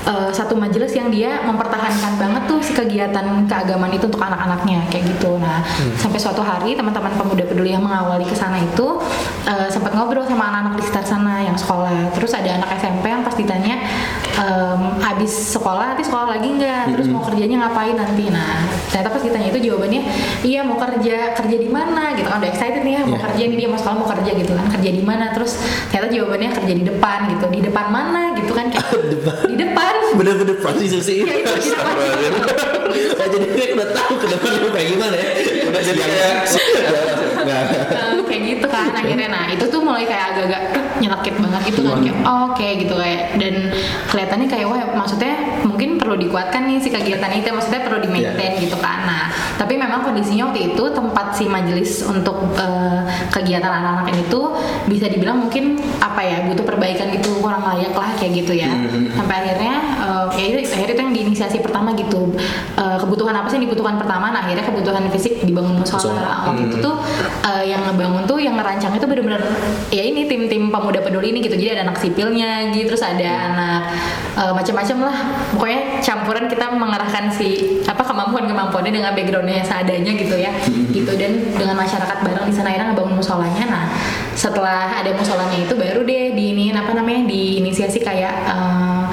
eh, 0.04 0.30
satu 0.36 0.60
majelis 0.60 0.92
yang 0.92 1.08
dia 1.08 1.40
mempertahankan 1.48 2.20
banget 2.20 2.44
tuh 2.46 2.60
si 2.60 2.76
kegiatan 2.76 3.48
keagamaan 3.48 3.94
itu 3.96 4.06
untuk 4.12 4.20
anak-anaknya 4.20 4.84
kayak 4.92 5.08
gitu 5.16 5.37
nah 5.38 5.62
sampai 5.96 6.18
suatu 6.18 6.40
hari 6.40 6.74
teman-teman 6.74 7.14
pemuda 7.14 7.44
peduli 7.44 7.72
yang 7.72 7.82
mengawali 7.82 8.24
ke 8.24 8.34
sana 8.34 8.58
itu 8.58 9.00
eh, 9.44 9.68
sempat 9.68 9.92
ngobrol 9.92 10.24
sama 10.24 10.48
anak-anak 10.48 10.74
di 10.76 10.84
sekitar 10.84 11.06
sana 11.06 11.42
yang 11.42 11.56
sekolah. 11.56 12.12
Terus 12.12 12.32
ada 12.32 12.50
anak 12.56 12.70
SMP 12.76 13.06
yang 13.06 13.22
pas 13.22 13.34
ditanya 13.34 13.76
em, 14.36 14.80
habis 15.00 15.30
sekolah 15.30 15.92
nanti 15.92 16.04
sekolah 16.04 16.28
lagi 16.30 16.50
nggak? 16.52 16.84
Terus 16.92 17.08
mau 17.08 17.22
kerjanya 17.22 17.64
ngapain 17.64 17.94
nanti? 17.94 18.28
Nah 18.28 18.66
ternyata 18.88 19.10
pas 19.10 19.22
ditanya 19.22 19.48
itu 19.48 19.60
jawabannya 19.64 20.02
iya 20.42 20.62
mau 20.62 20.76
kerja 20.76 21.34
kerja 21.34 21.58
di 21.58 21.68
mana? 21.68 22.14
Gitu 22.14 22.26
kan 22.26 22.38
udah 22.38 22.50
excited 22.50 22.82
nih 22.82 22.94
ya 22.94 23.02
mau 23.04 23.16
Iya. 23.16 23.24
kerja 23.28 23.44
nih 23.46 23.58
dia 23.58 23.68
mau 23.68 23.78
sekolah 23.78 23.98
mau 23.98 24.10
kerja 24.10 24.32
gitu 24.34 24.52
kan 24.52 24.66
kerja 24.70 24.90
di 24.92 25.04
mana? 25.04 25.26
Terus 25.32 25.52
ternyata 25.88 26.08
jawabannya 26.12 26.50
kerja 26.54 26.74
di 26.74 26.84
depan 26.84 27.20
gitu 27.30 27.46
di 27.48 27.62
depan 27.62 27.86
mana 27.88 28.22
gitu 28.36 28.52
kan 28.52 28.66
kayak 28.68 28.86
di 29.52 29.56
depan. 29.56 29.94
Bener-bener 30.16 30.56
prostitusi. 30.58 31.22
ya 31.22 31.34
itu 31.36 31.52
di 31.54 31.70
depan. 31.70 31.96
Jadi 33.34 33.46
dia 33.54 33.66
udah 33.76 33.90
tahu 33.92 34.14
ke 34.18 34.28
depan 34.30 34.52
kayak 34.72 34.88
gimana 34.90 35.16
ya. 35.16 35.27
Udah 35.68 35.82
jadi 35.84 36.00
kayak 36.00 36.36
Nggak. 37.48 37.64
Eh, 37.96 38.22
kayak 38.28 38.42
gitu 38.44 38.68
kan 38.68 38.92
akhirnya. 38.92 39.28
Nah 39.32 39.44
itu 39.48 39.66
tuh 39.72 39.80
mulai 39.80 40.04
kayak 40.04 40.36
agak-agak 40.36 40.62
"Eh, 40.76 40.84
nyelekit 41.00 41.36
banget. 41.40 41.62
Gitu 41.72 41.80
kan 41.82 41.98
kayak 42.04 42.18
oh, 42.28 42.52
oke 42.52 42.68
gitu 42.84 42.94
kayak. 43.00 43.24
Dan 43.40 43.54
kelihatannya 44.12 44.48
kayak 44.52 44.68
wah 44.68 44.82
maksudnya 45.00 45.34
mungkin 45.64 45.96
perlu 45.96 46.16
dikuatkan 46.20 46.68
nih 46.68 46.78
si 46.84 46.90
kegiatan 46.92 47.32
itu 47.32 47.48
maksudnya 47.50 47.82
perlu 47.88 48.04
di 48.04 48.10
maintain 48.12 48.60
gitu 48.60 48.76
kan. 48.78 49.08
Nah 49.08 49.24
tapi 49.58 49.74
memang 49.74 50.04
kondisinya 50.06 50.52
waktu 50.52 50.76
itu 50.76 50.84
tempat 50.94 51.34
si 51.34 51.48
majelis 51.48 52.04
untuk 52.04 52.36
eh, 52.60 53.02
kegiatan 53.32 53.72
anak-anak 53.72 54.12
ini 54.14 54.24
tuh 54.28 54.54
bisa 54.86 55.08
dibilang 55.08 55.48
mungkin 55.48 55.80
apa 56.04 56.22
ya 56.22 56.38
butuh 56.46 56.64
perbaikan 56.64 57.10
gitu 57.16 57.40
kurang 57.40 57.64
layak 57.64 57.96
lah 57.96 58.12
kayak 58.20 58.44
gitu 58.44 58.54
ya. 58.54 58.70
Sampai 59.16 59.48
akhirnya 59.48 59.76
eh, 60.04 60.26
ya 60.36 60.46
itu 60.52 60.60
akhirnya 60.68 60.94
itu 60.94 61.04
yang 61.08 61.16
diinisiasi 61.16 61.58
pertama 61.64 61.96
gitu. 61.96 62.36
Eh, 62.78 62.98
kebutuhan 63.00 63.34
apa 63.34 63.48
sih 63.48 63.58
yang 63.58 63.66
dibutuhkan 63.70 63.96
pertama? 63.98 64.30
Nah 64.30 64.44
akhirnya 64.46 64.66
kebutuhan 64.66 65.04
fisik 65.10 65.42
dibangun 65.42 65.80
musola 65.80 66.44
waktu 66.46 66.68
itu 66.68 66.78
tuh 66.84 66.96
eh, 67.44 67.64
yang 67.70 67.82
ngebangun 67.86 68.24
tuh 68.26 68.38
yang 68.42 68.56
ngerancang 68.56 68.94
itu 68.96 69.06
benar-benar 69.06 69.42
ya 69.94 70.04
ini 70.04 70.26
tim-tim 70.26 70.70
pemuda 70.72 71.00
peduli 71.04 71.34
ini 71.36 71.44
gitu. 71.44 71.58
Jadi 71.58 71.78
ada 71.78 71.84
anak 71.90 71.98
sipilnya 72.02 72.72
gitu 72.74 72.94
terus 72.94 73.04
ada 73.04 73.30
anak 73.52 73.82
eh, 74.38 74.54
macam-macam 74.54 74.98
lah. 75.12 75.18
Pokoknya 75.54 75.82
campuran 76.02 76.46
kita 76.48 76.66
mengerahkan 76.72 77.26
si 77.34 77.82
apa 77.84 78.04
kemampuan-kemampuannya 78.04 78.94
dengan 78.94 79.12
backgroundnya 79.14 79.62
seadanya 79.66 80.12
gitu 80.16 80.36
ya. 80.40 80.52
Gitu 80.90 81.12
dan 81.18 81.32
dengan 81.54 81.76
masyarakat 81.78 82.18
bareng 82.24 82.46
di 82.48 82.54
sana 82.56 82.72
akhirnya 82.72 82.94
ngebangun 82.96 83.16
musolanya. 83.20 83.64
Nah 83.68 83.84
setelah 84.38 84.94
ada 84.94 85.12
musolanya 85.18 85.58
itu 85.58 85.74
baru 85.74 86.06
deh 86.06 86.38
di 86.38 86.54
ini 86.54 86.70
apa 86.74 86.94
namanya 86.94 87.26
diinisiasi 87.28 88.00
kayak 88.02 88.36
eh, 88.48 89.04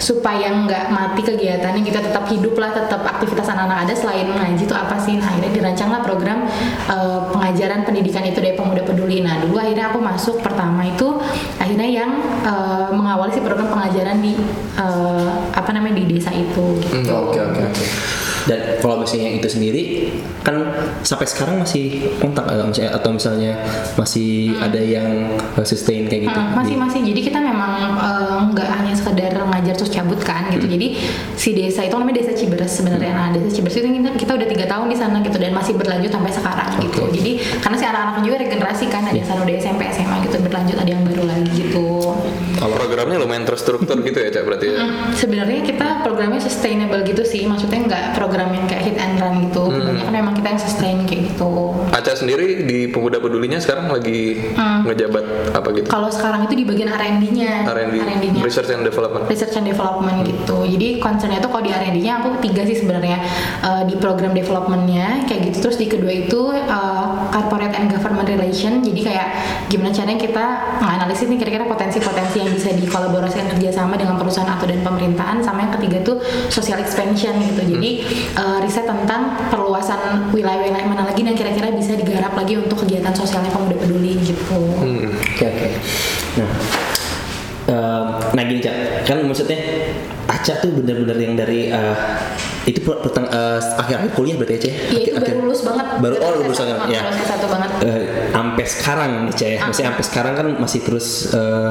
supaya 0.00 0.48
nggak 0.48 0.90
mati 0.90 1.20
kegiatannya 1.20 1.84
kita 1.84 2.00
tetap 2.00 2.24
hidup 2.32 2.56
lah 2.56 2.72
tetap 2.72 3.04
aktivitas 3.04 3.46
anak-anak 3.52 3.86
ada 3.86 3.94
selain 3.94 4.26
ngaji 4.32 4.64
itu 4.64 4.74
apa 4.74 4.96
sih? 4.96 5.20
Nah 5.20 5.28
akhirnya 5.28 5.52
dirancanglah 5.52 6.00
program 6.00 6.48
eh, 6.88 7.20
pengajaran 7.30 7.84
pendidikan 7.84 8.24
itu 8.24 8.40
dari 8.40 8.56
pemuda 8.56 8.82
peduli. 8.82 9.20
Nah 9.20 9.44
dulu 9.44 9.60
akhirnya 9.60 9.92
aku 9.92 10.00
masuk 10.00 10.40
pertama 10.40 10.88
itu 10.88 11.20
akhirnya 11.60 11.88
yang 11.88 12.10
eh, 12.42 12.88
mengawali 12.90 13.30
si 13.30 13.40
program 13.44 13.68
pengajaran 13.68 14.18
di 14.24 14.34
eh, 14.80 15.30
apa 15.52 15.70
namanya 15.76 16.00
di 16.00 16.16
desa 16.16 16.32
itu. 16.32 16.80
Gitu. 16.80 17.12
Oke 17.12 17.38
oke 17.38 17.60
oke. 17.60 17.84
Dan 18.48 18.80
kalau 18.80 19.04
misalnya 19.04 19.36
itu 19.36 19.48
sendiri 19.52 19.84
kan 20.40 20.72
sampai 21.04 21.28
sekarang 21.28 21.60
masih 21.60 22.16
kontak 22.16 22.48
atau 22.48 23.10
misalnya 23.12 23.60
masih 24.00 24.56
ada 24.56 24.80
yang 24.80 25.36
uh, 25.60 25.66
sustain 25.66 26.08
kayak 26.08 26.32
gitu. 26.32 26.40
Hmm, 26.40 26.56
masih 26.56 26.76
masih. 26.80 27.00
Jadi 27.04 27.20
kita 27.20 27.36
memang 27.36 28.00
nggak 28.56 28.68
hanya 28.80 28.96
ngajar 29.70 29.78
terus 29.78 29.92
cabut 29.92 30.18
kan 30.18 30.50
gitu 30.50 30.66
Hmm. 30.66 30.74
jadi 30.74 30.86
si 31.34 31.54
desa 31.54 31.80
itu 31.80 31.94
namanya 31.94 32.18
desa 32.18 32.32
Ciberes 32.34 32.72
sebenarnya 32.72 33.12
nah 33.12 33.28
desa 33.30 33.48
Ciberes 33.52 33.76
itu 33.76 33.86
kita, 33.88 34.10
kita 34.18 34.32
udah 34.34 34.48
tiga 34.48 34.66
tahun 34.66 34.86
di 34.88 34.96
sana 34.96 35.16
gitu 35.20 35.38
dan 35.38 35.52
masih 35.52 35.72
berlanjut 35.74 36.10
sampai 36.10 36.32
sekarang 36.32 36.70
gitu 36.80 37.00
Oke. 37.00 37.14
jadi 37.14 37.32
karena 37.60 37.76
si 37.76 37.84
anak-anak 37.84 38.16
juga 38.20 38.36
regenerasi 38.40 38.84
kan 38.88 39.02
ada 39.04 39.14
yang 39.14 39.24
sana 39.24 39.40
udah 39.40 39.54
SMP 39.56 39.80
SMA 39.88 40.16
gitu 40.24 40.36
berlanjut 40.40 40.76
ada 40.76 40.90
yang 40.90 41.02
baru 41.02 41.22
lagi 41.24 41.48
gitu 41.56 41.86
Kalau 42.52 42.76
programnya 42.76 43.16
lumayan 43.16 43.48
terstruktur 43.48 43.96
gitu 43.98 44.20
ya, 44.20 44.28
Cak, 44.28 44.44
berarti 44.44 44.66
ya. 44.68 44.84
Hmm, 44.84 45.16
sebenarnya 45.16 45.64
kita 45.64 46.04
programnya 46.04 46.36
sustainable 46.38 47.00
gitu 47.02 47.22
sih 47.22 47.48
maksudnya 47.48 47.80
nggak 47.80 48.04
program 48.12 48.52
yang 48.52 48.68
kayak 48.68 48.82
hit 48.84 48.96
and 48.98 49.16
run 49.16 49.40
gitu 49.42 49.62
Hmm. 49.62 49.80
kebanyakan 49.80 50.12
memang 50.14 50.34
kita 50.34 50.48
yang 50.50 50.60
sustain 50.60 50.96
kayak 51.02 51.22
gitu 51.26 51.72
Aca 51.88 52.12
sendiri 52.12 52.46
di 52.62 52.84
Pemuda 52.86 53.16
Pedulinya 53.16 53.56
sekarang 53.56 53.88
lagi 53.88 54.52
Hmm. 54.52 54.84
ngejabat 54.84 55.24
apa 55.52 55.68
gitu? 55.72 55.86
kalau 55.86 56.10
sekarang 56.10 56.44
itu 56.44 56.54
di 56.54 56.64
bagian 56.64 56.90
R&D-nya 56.90 57.64
R&D, 57.66 57.94
R&D-nya 57.96 58.40
Research 58.42 58.68
and 58.68 58.82
Development. 58.82 59.24
research 59.26 59.56
and 59.60 59.68
development 59.68 60.24
gitu. 60.24 60.64
Jadi 60.64 60.96
concernnya 60.96 61.38
tuh 61.38 61.52
kalau 61.52 61.62
di 61.62 61.72
R&D-nya 61.72 62.24
aku 62.24 62.40
tiga 62.40 62.64
sih 62.64 62.80
sebenarnya 62.80 63.20
Eh, 63.60 63.82
di 63.84 63.92
program 64.00 64.32
developmentnya 64.32 65.28
kayak 65.28 65.52
gitu. 65.52 65.68
Terus 65.68 65.76
di 65.76 65.84
kedua 65.84 66.08
itu 66.08 66.48
eh, 66.48 67.06
corporate 67.28 67.76
and 67.76 67.92
government 67.92 68.24
relation. 68.24 68.80
Jadi 68.80 69.00
kayak 69.04 69.28
gimana 69.68 69.92
caranya 69.92 70.16
kita 70.16 70.44
menganalisis 70.80 71.28
nih 71.28 71.36
kira-kira 71.36 71.64
potensi-potensi 71.68 72.40
yang 72.40 72.50
bisa 72.56 72.72
dikolaborasikan 72.72 73.52
kerjasama 73.52 74.00
dengan 74.00 74.16
perusahaan 74.16 74.48
atau 74.48 74.64
dan 74.64 74.80
pemerintahan. 74.80 75.44
Sama 75.44 75.68
yang 75.68 75.72
ketiga 75.76 76.00
tuh 76.00 76.16
social 76.48 76.80
expansion 76.80 77.36
gitu. 77.36 77.76
Jadi 77.76 77.90
eh, 78.32 78.58
riset 78.64 78.88
tentang 78.88 79.36
perluasan 79.52 80.32
wilayah-wilayah 80.32 80.88
mana 80.88 81.04
lagi 81.04 81.20
dan 81.20 81.36
kira-kira 81.36 81.68
bisa 81.76 82.00
digarap 82.00 82.32
lagi 82.32 82.56
untuk 82.56 82.80
kegiatan 82.80 83.12
sosialnya 83.12 83.52
pemuda 83.52 83.76
peduli 83.76 84.16
gitu. 84.24 84.56
Hmm. 84.56 85.12
Oke 85.36 85.44
oke. 85.44 85.68
Nah, 86.40 86.48
em, 87.70 88.04
nah 88.28 88.42
gini 88.42 88.58
cak, 88.58 88.74
kan 89.06 89.22
maksudnya 89.22 89.58
Aca 90.26 90.58
tuh 90.58 90.70
bener-bener 90.72 91.16
yang 91.16 91.34
dari 91.34 91.66
eh, 91.68 91.96
itu 92.64 92.80
per- 92.80 92.98
perteng- 93.00 93.26
eh, 93.26 93.58
akhir-akhir 93.58 94.10
kuliah 94.12 94.34
berarti 94.34 94.54
Aca 94.56 94.66
ya? 94.66 94.74
Iya 94.88 94.98
itu 95.00 95.10
Akhir- 95.10 95.14
baru 95.16 95.26
akhir- 95.26 95.42
lulus 95.42 95.60
banget. 95.62 95.86
Baru 95.98 96.14
oh 96.16 96.30
lulus 96.36 96.56
S1, 96.56 96.66
banget 96.68 96.86
ya. 96.88 97.00
Lulus 97.02 97.18
S1 97.20 97.44
banget. 97.46 97.70
Eh, 97.80 98.02
sampai 98.30 98.64
sekarang 98.64 99.10
Cak 99.28 99.48
ya. 99.48 99.58
Maksudnya 99.60 99.88
sampai 99.90 100.04
sekarang 100.04 100.34
kan 100.34 100.46
masih 100.56 100.80
terus 100.80 101.06
eh, 101.30 101.70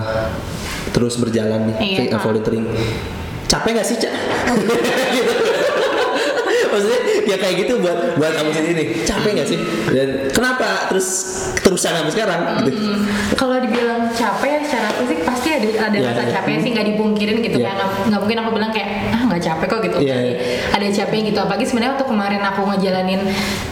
terus 0.90 1.14
berjalan 1.16 1.62
nih 1.66 1.76
Iya, 1.78 1.96
kayak 1.98 2.12
ah. 2.12 2.22
volunteering. 2.22 2.66
Capek 3.46 3.72
gak 3.74 3.88
sih 3.88 3.98
Cak? 3.98 4.14
Maksudnya 6.69 6.99
ya 7.25 7.36
kayak 7.36 7.55
gitu 7.60 7.73
buat 7.77 7.97
buat 8.15 8.32
kamu 8.32 8.49
sendiri 8.51 8.73
nih. 8.75 8.88
Capek 9.03 9.32
gak 9.36 9.47
sih? 9.47 9.60
Dan 9.89 10.08
kenapa 10.29 10.67
terus 10.88 11.08
terusan 11.60 11.91
sampai 11.93 12.12
sekarang 12.12 12.39
gitu? 12.62 12.71
Hmm, 12.73 13.01
kalau 13.34 13.58
dibilang 13.58 14.10
capek 14.10 14.62
secara 14.62 14.89
fisik 14.95 15.19
pasti 15.21 15.49
ada 15.51 15.67
ada 15.84 15.95
Iya, 15.95 16.08
rasa 16.08 16.23
capek 16.32 16.53
sih 16.60 16.69
nggak 16.71 16.88
dipungkirin 16.88 17.38
gitu 17.39 17.58
Iya. 17.58 17.67
kan 17.67 17.75
nggak 17.75 17.89
nggak 18.08 18.19
mungkin 18.19 18.38
aku 18.39 18.49
bilang 18.53 18.71
kayak 18.71 18.89
ah 19.10 19.21
nggak 19.25 19.38
capek 19.50 19.66
kok 19.68 19.80
gitu 19.82 19.98
Iya, 20.00 20.16
iya. 20.22 20.36
ada 20.70 20.86
capek 20.86 21.20
gitu 21.26 21.40
apalagi 21.40 21.66
sebenarnya 21.66 21.92
waktu 21.94 22.06
kemarin 22.06 22.42
aku 22.44 22.62
ngejalanin 22.68 23.22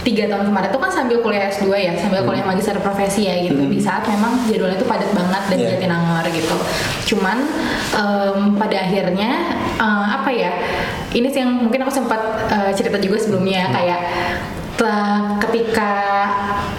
tiga 0.02 0.24
tahun 0.26 0.50
kemarin 0.50 0.68
itu 0.68 0.80
kan 0.80 0.92
sambil 0.92 1.18
kuliah 1.20 1.48
S2 1.48 1.66
ya 1.72 1.94
sambil 1.96 2.22
kuliah 2.24 2.42
magister 2.42 2.74
profesi 2.78 3.26
ya 3.26 3.38
gitu 3.40 3.62
di 3.62 3.78
saat 3.78 4.04
memang 4.04 4.46
jadwalnya 4.46 4.76
itu 4.76 4.86
padat 4.86 5.12
banget 5.12 5.44
dan. 5.46 5.58
Iya. 5.58 5.70
Jatinangor 5.74 6.26
gitu 6.30 6.56
cuman 7.08 7.38
em, 7.94 8.40
pada 8.56 8.78
akhirnya 8.80 9.32
eh, 9.76 10.06
apa 10.12 10.30
ya 10.30 10.52
ini 11.10 11.28
sih 11.28 11.40
yang 11.40 11.54
mungkin 11.62 11.82
aku 11.82 11.94
sempat 11.94 12.20
eh, 12.48 12.72
cerita 12.74 12.98
juga 12.98 13.18
sebelumnya 13.18 13.70
kayak 13.70 14.00
te- 14.02 14.57
ketika 15.42 15.92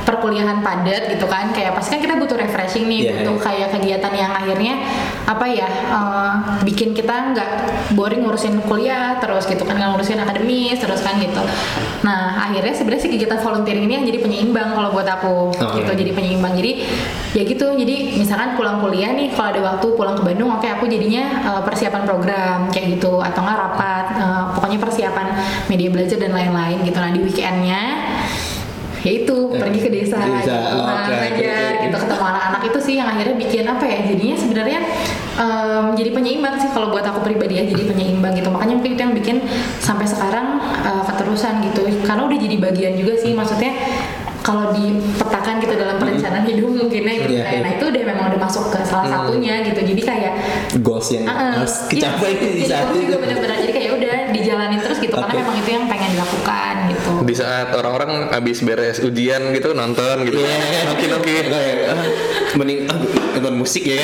perkuliahan 0.07 0.65
padat 0.65 1.13
gitu 1.13 1.27
kan 1.29 1.53
kayak 1.53 1.77
pasti 1.77 1.99
kan 1.99 2.01
kita 2.01 2.15
butuh 2.17 2.37
refreshing 2.41 2.89
nih 2.89 3.01
Iya, 3.09 3.13
butuh 3.21 3.37
iya. 3.37 3.45
kayak 3.45 3.69
kegiatan 3.77 4.13
yang 4.17 4.33
akhirnya 4.33 4.75
apa 5.29 5.45
ya 5.47 5.69
eh, 5.69 6.35
bikin 6.65 6.97
kita 6.97 7.37
nggak 7.37 7.51
boring 7.93 8.25
ngurusin 8.25 8.65
kuliah 8.65 9.21
terus 9.21 9.45
gitu 9.45 9.63
kan 9.69 9.77
ngurusin 9.77 10.17
akademis 10.21 10.81
terus 10.81 11.05
kan 11.05 11.21
gitu 11.21 11.43
nah 12.07 12.49
akhirnya 12.49 12.73
sebenarnya 12.73 13.03
sih 13.05 13.11
kegiatan 13.13 13.39
volunteering 13.45 13.85
ini 13.85 13.95
yang 14.01 14.07
jadi 14.09 14.19
penyeimbang 14.25 14.73
kalau 14.73 14.89
buat 14.95 15.05
aku 15.05 15.53
Oke. 15.53 15.85
gitu 15.85 15.93
jadi 15.93 16.11
penyeimbang 16.17 16.57
jadi 16.57 16.73
ya 17.37 17.43
gitu 17.45 17.77
jadi 17.77 18.17
misalkan 18.17 18.57
pulang 18.57 18.81
kuliah 18.81 19.13
nih 19.13 19.29
kalau 19.37 19.53
ada 19.53 19.61
waktu 19.75 19.87
pulang 19.93 20.17
ke 20.17 20.23
Bandung 20.25 20.49
oke 20.57 20.65
aku 20.65 20.89
jadinya 20.89 21.25
eh, 21.45 21.63
persiapan 21.67 22.03
program 22.09 22.59
kayak 22.73 22.97
gitu 22.97 23.21
atau 23.21 23.41
nggak 23.45 23.59
rapat 23.59 24.05
eh, 24.17 24.43
pokoknya 24.57 24.79
persiapan 24.81 25.27
media 25.69 25.89
belajar 25.93 26.17
dan 26.17 26.33
lain-lain 26.33 26.81
gitu 26.89 26.97
nah 26.97 27.13
di 27.13 27.21
weekendnya 27.21 27.83
ya 29.09 29.25
itu 29.25 29.37
pergi 29.57 29.81
ke 29.81 29.89
desa, 29.89 30.21
Desa, 30.21 30.29
gitu, 30.37 30.77
oke, 30.77 30.93
oke, 30.93 31.13
ngajar 31.17 31.73
oke. 31.73 31.83
gitu. 31.89 31.97
Ketemu 32.05 32.25
anak-anak 32.29 32.63
itu 32.69 32.79
sih 32.85 32.95
yang 33.01 33.09
akhirnya 33.09 33.37
bikin 33.41 33.65
apa 33.65 33.85
ya 33.89 33.99
jadinya 34.05 34.37
sebenarnya 34.37 34.79
em, 35.41 35.85
jadi 35.97 36.11
penyeimbang 36.13 36.55
sih 36.61 36.69
kalau 36.77 36.93
buat 36.93 37.05
aku 37.09 37.25
pribadi 37.25 37.55
ya 37.57 37.65
jadi 37.65 37.89
penyeimbang 37.89 38.37
gitu. 38.37 38.53
Makanya 38.53 38.75
mungkin 38.77 38.93
itu 38.93 39.03
yang 39.09 39.15
bikin 39.17 39.37
sampai 39.81 40.05
sekarang 40.05 40.61
eh, 40.85 41.03
keterusan 41.09 41.65
gitu. 41.73 41.89
Karena 42.05 42.23
udah 42.29 42.39
jadi 42.39 42.57
bagian 42.61 42.93
juga 43.01 43.17
sih 43.17 43.33
maksudnya 43.33 43.73
kalau 44.45 44.73
dipetakan 44.73 45.61
gitu 45.61 45.75
dalam 45.77 45.97
perencanaan 46.01 46.45
hidup 46.49 46.69
mungkinnya 46.73 47.15
gitu. 47.25 47.33
Kayak 47.37 47.53
iya. 47.53 47.65
nah 47.65 47.73
itu 47.77 47.85
udah 47.89 48.03
memang 48.05 48.25
udah 48.33 48.41
masuk 48.41 48.65
ke 48.73 48.81
salah 48.85 49.07
satunya 49.09 49.65
gitu. 49.65 49.81
Jadi 49.81 50.03
kayak 50.05 50.33
goals 50.85 51.09
yang 51.13 51.25
ah. 51.29 51.61
harus 51.61 51.89
kecapai 51.89 52.33
Iya, 52.37 52.41
di 52.41 52.63
jadi 52.65 52.69
saat 52.69 52.87
itu 52.93 52.99
juga 53.09 53.17
bener-bener 53.25 53.57
jadi 53.65 53.73
kayak 53.73 53.91
udah 53.97 54.08
dijalanin 54.39 54.79
terus 54.79 54.99
gitu 54.99 55.13
karena 55.13 55.29
Oke. 55.29 55.39
memang 55.39 55.57
itu 55.57 55.71
yang 55.71 55.85
pengen 55.87 56.11
dilakukan 56.13 56.75
gitu 56.89 57.11
Di 57.23 57.35
saat 57.35 57.69
orang-orang 57.71 58.11
habis 58.31 58.59
beres 58.61 58.99
ujian 58.99 59.53
gitu 59.53 59.73
nonton 59.73 60.17
gitu. 60.25 60.39
Iya. 60.39 60.57
Oke 60.91 61.07
oke. 61.11 61.35
Ah, 61.85 62.05
mending 62.55 62.79
ah, 62.87 62.99
nonton 63.35 63.55
musik 63.57 63.85
ya 63.85 64.03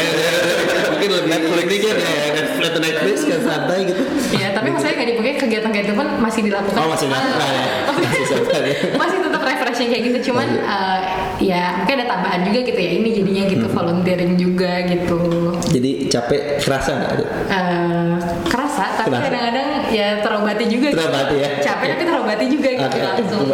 mungkin 0.90 1.10
lebih 1.12 1.28
Netflix 1.28 1.80
kan 1.82 1.96
ya 1.96 2.12
Netflix 2.32 2.72
Netflix 2.76 3.16
kan 3.24 3.40
santai 3.42 3.78
gitu 3.84 4.02
ya 4.32 4.48
tapi 4.52 4.68
maksudnya 4.68 4.94
kayak 4.94 5.08
dipakai 5.10 5.32
kegiatan-kegiatan 5.36 5.86
itu 5.86 5.94
pun 5.94 6.08
masih 6.18 6.40
dilakukan 6.44 6.76
oh 6.76 6.88
masih 6.88 7.06
dilakukan 7.08 7.48
ya 7.50 7.66
masih 7.90 8.24
santai 8.24 8.60
ya 8.62 8.76
masih 9.02 9.16
tetap 9.20 9.42
refreshing 9.42 9.88
kayak 9.90 10.02
gitu 10.06 10.18
cuman 10.30 10.48
eh, 10.56 11.00
ya 11.42 11.62
mungkin 11.76 11.94
ada 11.98 12.06
tambahan 12.08 12.40
juga 12.42 12.58
gitu 12.62 12.78
ya 12.78 12.90
ini 12.94 13.08
jadinya 13.12 13.44
gitu 13.48 13.64
Hmm. 13.64 13.74
volunteering 13.74 14.32
juga 14.36 14.72
gitu 14.86 15.18
jadi 15.66 15.90
capek 16.06 16.40
kerasa 16.60 16.90
nggak 16.94 17.12
Eh, 17.44 18.14
kerasa 18.46 18.84
tapi 18.94 19.08
Kerasa. 19.10 19.24
kadang-kadang 19.24 19.68
ya 19.94 20.08
terobati 20.18 20.64
juga 20.66 20.90
gitu. 20.90 20.98
Terobati 20.98 21.36
ya. 21.38 21.50
capek 21.62 21.86
tapi 21.94 22.02
terobati 22.02 22.44
juga 22.50 22.68
gitu 22.74 22.96
Oke. 22.98 23.00
langsung 23.06 23.46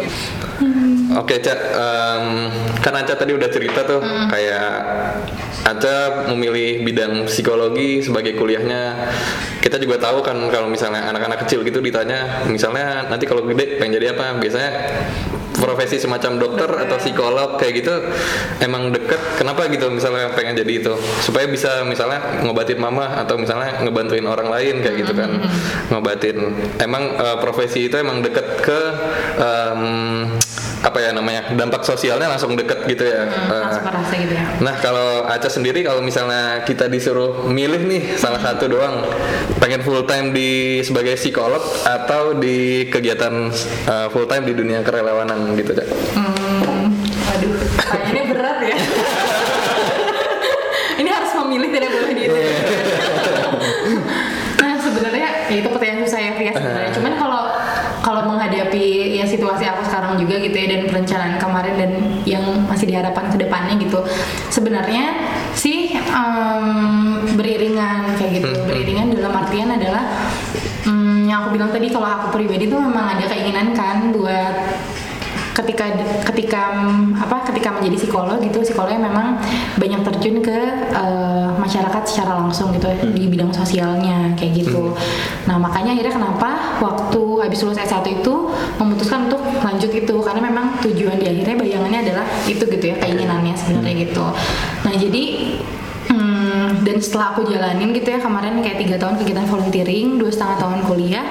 Oke, 1.11 1.43
Ca, 1.43 1.53
em, 1.57 2.47
kan 2.79 2.93
Aca 2.95 3.19
tadi 3.19 3.35
udah 3.35 3.49
cerita 3.51 3.83
tuh 3.83 3.99
kayak 4.31 4.71
Aca 5.67 6.23
memilih 6.31 6.87
bidang 6.87 7.27
psikologi 7.27 7.99
sebagai 7.99 8.39
kuliahnya. 8.39 9.11
Kita 9.59 9.75
juga 9.75 9.99
tahu 9.99 10.23
kan 10.23 10.37
kalau 10.47 10.71
misalnya 10.71 11.11
anak-anak 11.11 11.43
kecil 11.43 11.67
gitu 11.67 11.83
ditanya, 11.83 12.47
misalnya 12.47 13.11
nanti 13.11 13.27
kalau 13.27 13.43
gede 13.43 13.75
pengen 13.75 13.99
jadi 13.99 14.15
apa? 14.15 14.39
Biasanya 14.39 14.71
profesi 15.61 16.01
semacam 16.01 16.41
dokter 16.41 16.69
atau 16.89 16.97
psikolog 16.97 17.61
kayak 17.61 17.73
gitu 17.85 17.93
emang 18.65 18.89
deket. 18.89 19.21
Kenapa 19.37 19.69
gitu 19.69 19.93
misalnya 19.93 20.33
pengen 20.33 20.57
jadi 20.57 20.73
itu? 20.81 20.93
Supaya 21.21 21.45
bisa 21.45 21.85
misalnya 21.85 22.41
ngobatin 22.41 22.81
mama 22.81 23.21
atau 23.21 23.37
misalnya 23.37 23.85
ngebantuin 23.85 24.25
orang 24.25 24.49
lain 24.49 24.81
kayak 24.81 25.05
gitu 25.05 25.13
kan. 25.13 25.29
Ngobatin. 25.93 26.37
Emang 26.81 27.13
eh, 27.15 27.37
profesi 27.37 27.85
itu 27.85 27.95
emang 27.95 28.25
deket 28.25 28.65
ke 28.65 28.79
em, 29.37 29.81
apa 30.81 30.97
ya 30.97 31.13
namanya 31.13 31.45
dampak 31.53 31.85
sosialnya 31.85 32.25
langsung 32.25 32.57
deket 32.57 32.85
gitu 32.85 33.05
ya. 33.05 33.29
Hmm, 33.29 33.53
Eh, 33.53 33.61
langsung 33.61 34.17
gitu 34.17 34.33
ya 34.33 34.45
Nah 34.59 34.75
kalau 34.77 35.23
Aca 35.23 35.45
sendiri 35.45 35.85
kalau 35.85 36.01
misalnya 36.01 36.65
kita 36.65 36.85
disuruh 36.85 37.45
milih 37.45 37.85
nih 37.85 38.17
salah 38.17 38.41
satu 38.41 38.65
doang 38.65 39.05
pengen 39.57 39.81
full 39.81 40.01
time 40.03 40.33
di 40.33 40.81
sebagai 40.81 41.13
psikolog 41.15 41.61
atau 41.83 42.33
di 42.33 42.89
kegiatan 42.89 43.53
uh, 43.85 44.07
full 44.09 44.25
time 44.25 44.43
di 44.43 44.53
dunia 44.53 44.81
kerelawanan 44.81 45.53
gitu 45.53 45.71
Cak. 45.71 45.87
Hmm, 46.17 46.89
waduh, 47.29 47.51
pertanyaannya 47.77 48.23
berat 48.27 48.57
ya. 48.63 48.77
Ini 50.97 51.09
harus 51.09 51.31
memilih 51.35 51.69
tidak 51.71 51.89
boleh 51.91 52.13
di 52.13 52.23
Nah 54.61 54.73
sebenarnya 54.77 55.29
ya 55.49 55.55
itu 55.57 55.69
pertanyaan 55.69 55.99
susah 56.05 56.19
ya 56.21 56.31
Fia 56.35 56.51
sebenarnya. 56.53 56.91
Cuman 56.93 57.13
kalau 57.17 57.41
kalau 58.01 58.21
menghadapi 58.27 58.81
ya 59.13 59.25
situasi 59.25 59.65
aku 59.65 59.85
sekarang 59.85 60.17
juga 60.17 60.37
gitu 60.37 60.53
ya 60.53 60.60
dan 60.71 60.87
perencanaan 60.87 61.35
kemarin 61.35 61.75
dan 61.75 61.91
yang 62.23 62.43
masih 62.63 62.87
diharapkan 62.87 63.27
ke 63.27 63.37
depannya 63.43 63.75
gitu. 63.83 63.99
Sebenarnya 64.47 65.11
sih 65.51 65.91
em, 65.91 66.65
beriringan 67.35 68.15
kayak 68.15 68.39
gitu. 68.39 68.49
Beriringan 68.63 69.11
dalam 69.11 69.35
artian 69.35 69.75
adalah 69.75 70.07
em, 70.87 71.27
yang 71.27 71.43
aku 71.43 71.59
bilang 71.59 71.75
tadi 71.75 71.91
kalau 71.91 72.07
aku 72.07 72.39
pribadi 72.39 72.71
tuh 72.71 72.79
memang 72.79 73.19
ada 73.19 73.27
keinginan 73.27 73.75
kan 73.75 74.15
buat 74.15 74.70
ketika 75.51 75.85
ketika 76.31 76.61
apa 77.19 77.43
ketika 77.51 77.75
menjadi 77.75 78.07
psikolog 78.07 78.39
gitu 78.39 78.63
psikolognya 78.63 79.11
memang 79.11 79.35
banyak 79.75 80.01
terjun 80.07 80.39
ke 80.39 80.59
eh, 80.95 81.49
masyarakat 81.59 82.03
secara 82.07 82.39
langsung 82.39 82.71
gitu 82.71 82.87
di 83.11 83.27
bidang 83.27 83.51
sosialnya 83.51 84.31
kayak 84.39 84.63
gitu. 84.63 84.95
Nah 85.45 85.59
makanya 85.59 85.95
akhirnya 85.97 86.13
kenapa 86.15 86.49
waktu 86.79 87.21
habis 87.43 87.59
lulus 87.63 87.79
S1 87.81 88.05
itu 88.07 88.33
memutuskan 88.79 89.27
untuk 89.27 89.41
lanjut 89.61 89.91
itu 89.91 90.15
karena 90.23 90.41
memang 90.47 90.79
tujuan 90.81 91.19
di 91.19 91.27
akhirnya 91.27 91.55
bayangannya 91.59 91.99
adalah 92.09 92.25
itu 92.47 92.63
gitu 92.63 92.85
ya 92.91 92.95
keinginannya 92.99 93.53
sebenarnya 93.57 93.93
gitu. 94.07 94.25
Nah 94.87 94.93
jadi 94.95 95.23
Hmm, 95.31 95.80
dan 96.81 96.97
setelah 96.97 97.37
aku 97.37 97.45
jalanin 97.47 97.93
gitu 97.93 98.09
ya 98.09 98.19
kemarin 98.19 98.61
kayak 98.65 98.77
tiga 98.81 98.95
tahun 98.97 99.15
kegiatan 99.21 99.45
volunteering, 99.47 100.17
dua 100.17 100.31
setengah 100.33 100.57
tahun 100.57 100.79
kuliah, 100.85 101.25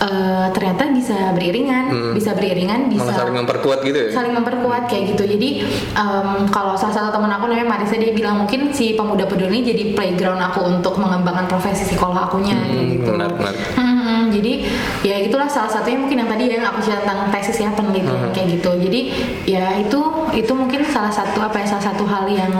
eh, 0.00 0.46
ternyata 0.52 0.82
bisa 0.92 1.32
beriringan, 1.32 2.14
bisa 2.14 2.30
beriringan, 2.36 2.88
bisa 2.92 3.08
Malah 3.08 3.16
saling 3.16 3.36
memperkuat 3.40 3.78
gitu 3.84 3.98
ya. 3.98 4.08
saling 4.12 4.34
memperkuat 4.36 4.82
kayak 4.88 5.16
gitu. 5.16 5.24
Jadi 5.24 5.48
em, 5.96 6.28
kalau 6.52 6.76
salah 6.76 6.94
satu 6.94 7.08
teman 7.12 7.32
aku 7.32 7.48
namanya 7.48 7.66
Marisa 7.66 7.96
dia 7.96 8.12
bilang 8.12 8.44
mungkin 8.44 8.72
si 8.72 8.94
pemuda 8.94 9.24
peduli 9.24 9.50
ini 9.50 9.60
jadi 9.74 9.82
playground 9.98 10.40
aku 10.40 10.60
untuk 10.62 10.94
mengembangkan 11.00 11.50
profesi 11.50 11.82
psikolog 11.88 12.16
akunya 12.16 12.54
kayak 12.54 12.86
gitu. 13.00 13.10
menarik, 13.12 13.36
menarik. 13.36 13.62
Hmm, 14.10 14.26
jadi 14.32 14.64
ya 15.06 15.16
itulah 15.22 15.46
salah 15.46 15.70
satunya 15.70 16.00
mungkin 16.00 16.18
yang 16.24 16.30
tadi 16.30 16.50
yang 16.50 16.66
aku 16.66 16.82
cerita 16.82 17.06
tentang 17.06 17.30
tesis 17.30 17.62
ya 17.62 17.70
penelitian 17.70 18.32
kayak 18.34 18.58
gitu. 18.58 18.70
Jadi 18.82 19.00
ya 19.46 19.78
itu 19.78 20.00
itu 20.34 20.52
mungkin 20.56 20.82
salah 20.88 21.12
satu 21.12 21.38
apa 21.38 21.62
ya 21.62 21.66
salah 21.76 21.94
satu 21.94 22.04
hal 22.08 22.26
yang 22.26 22.50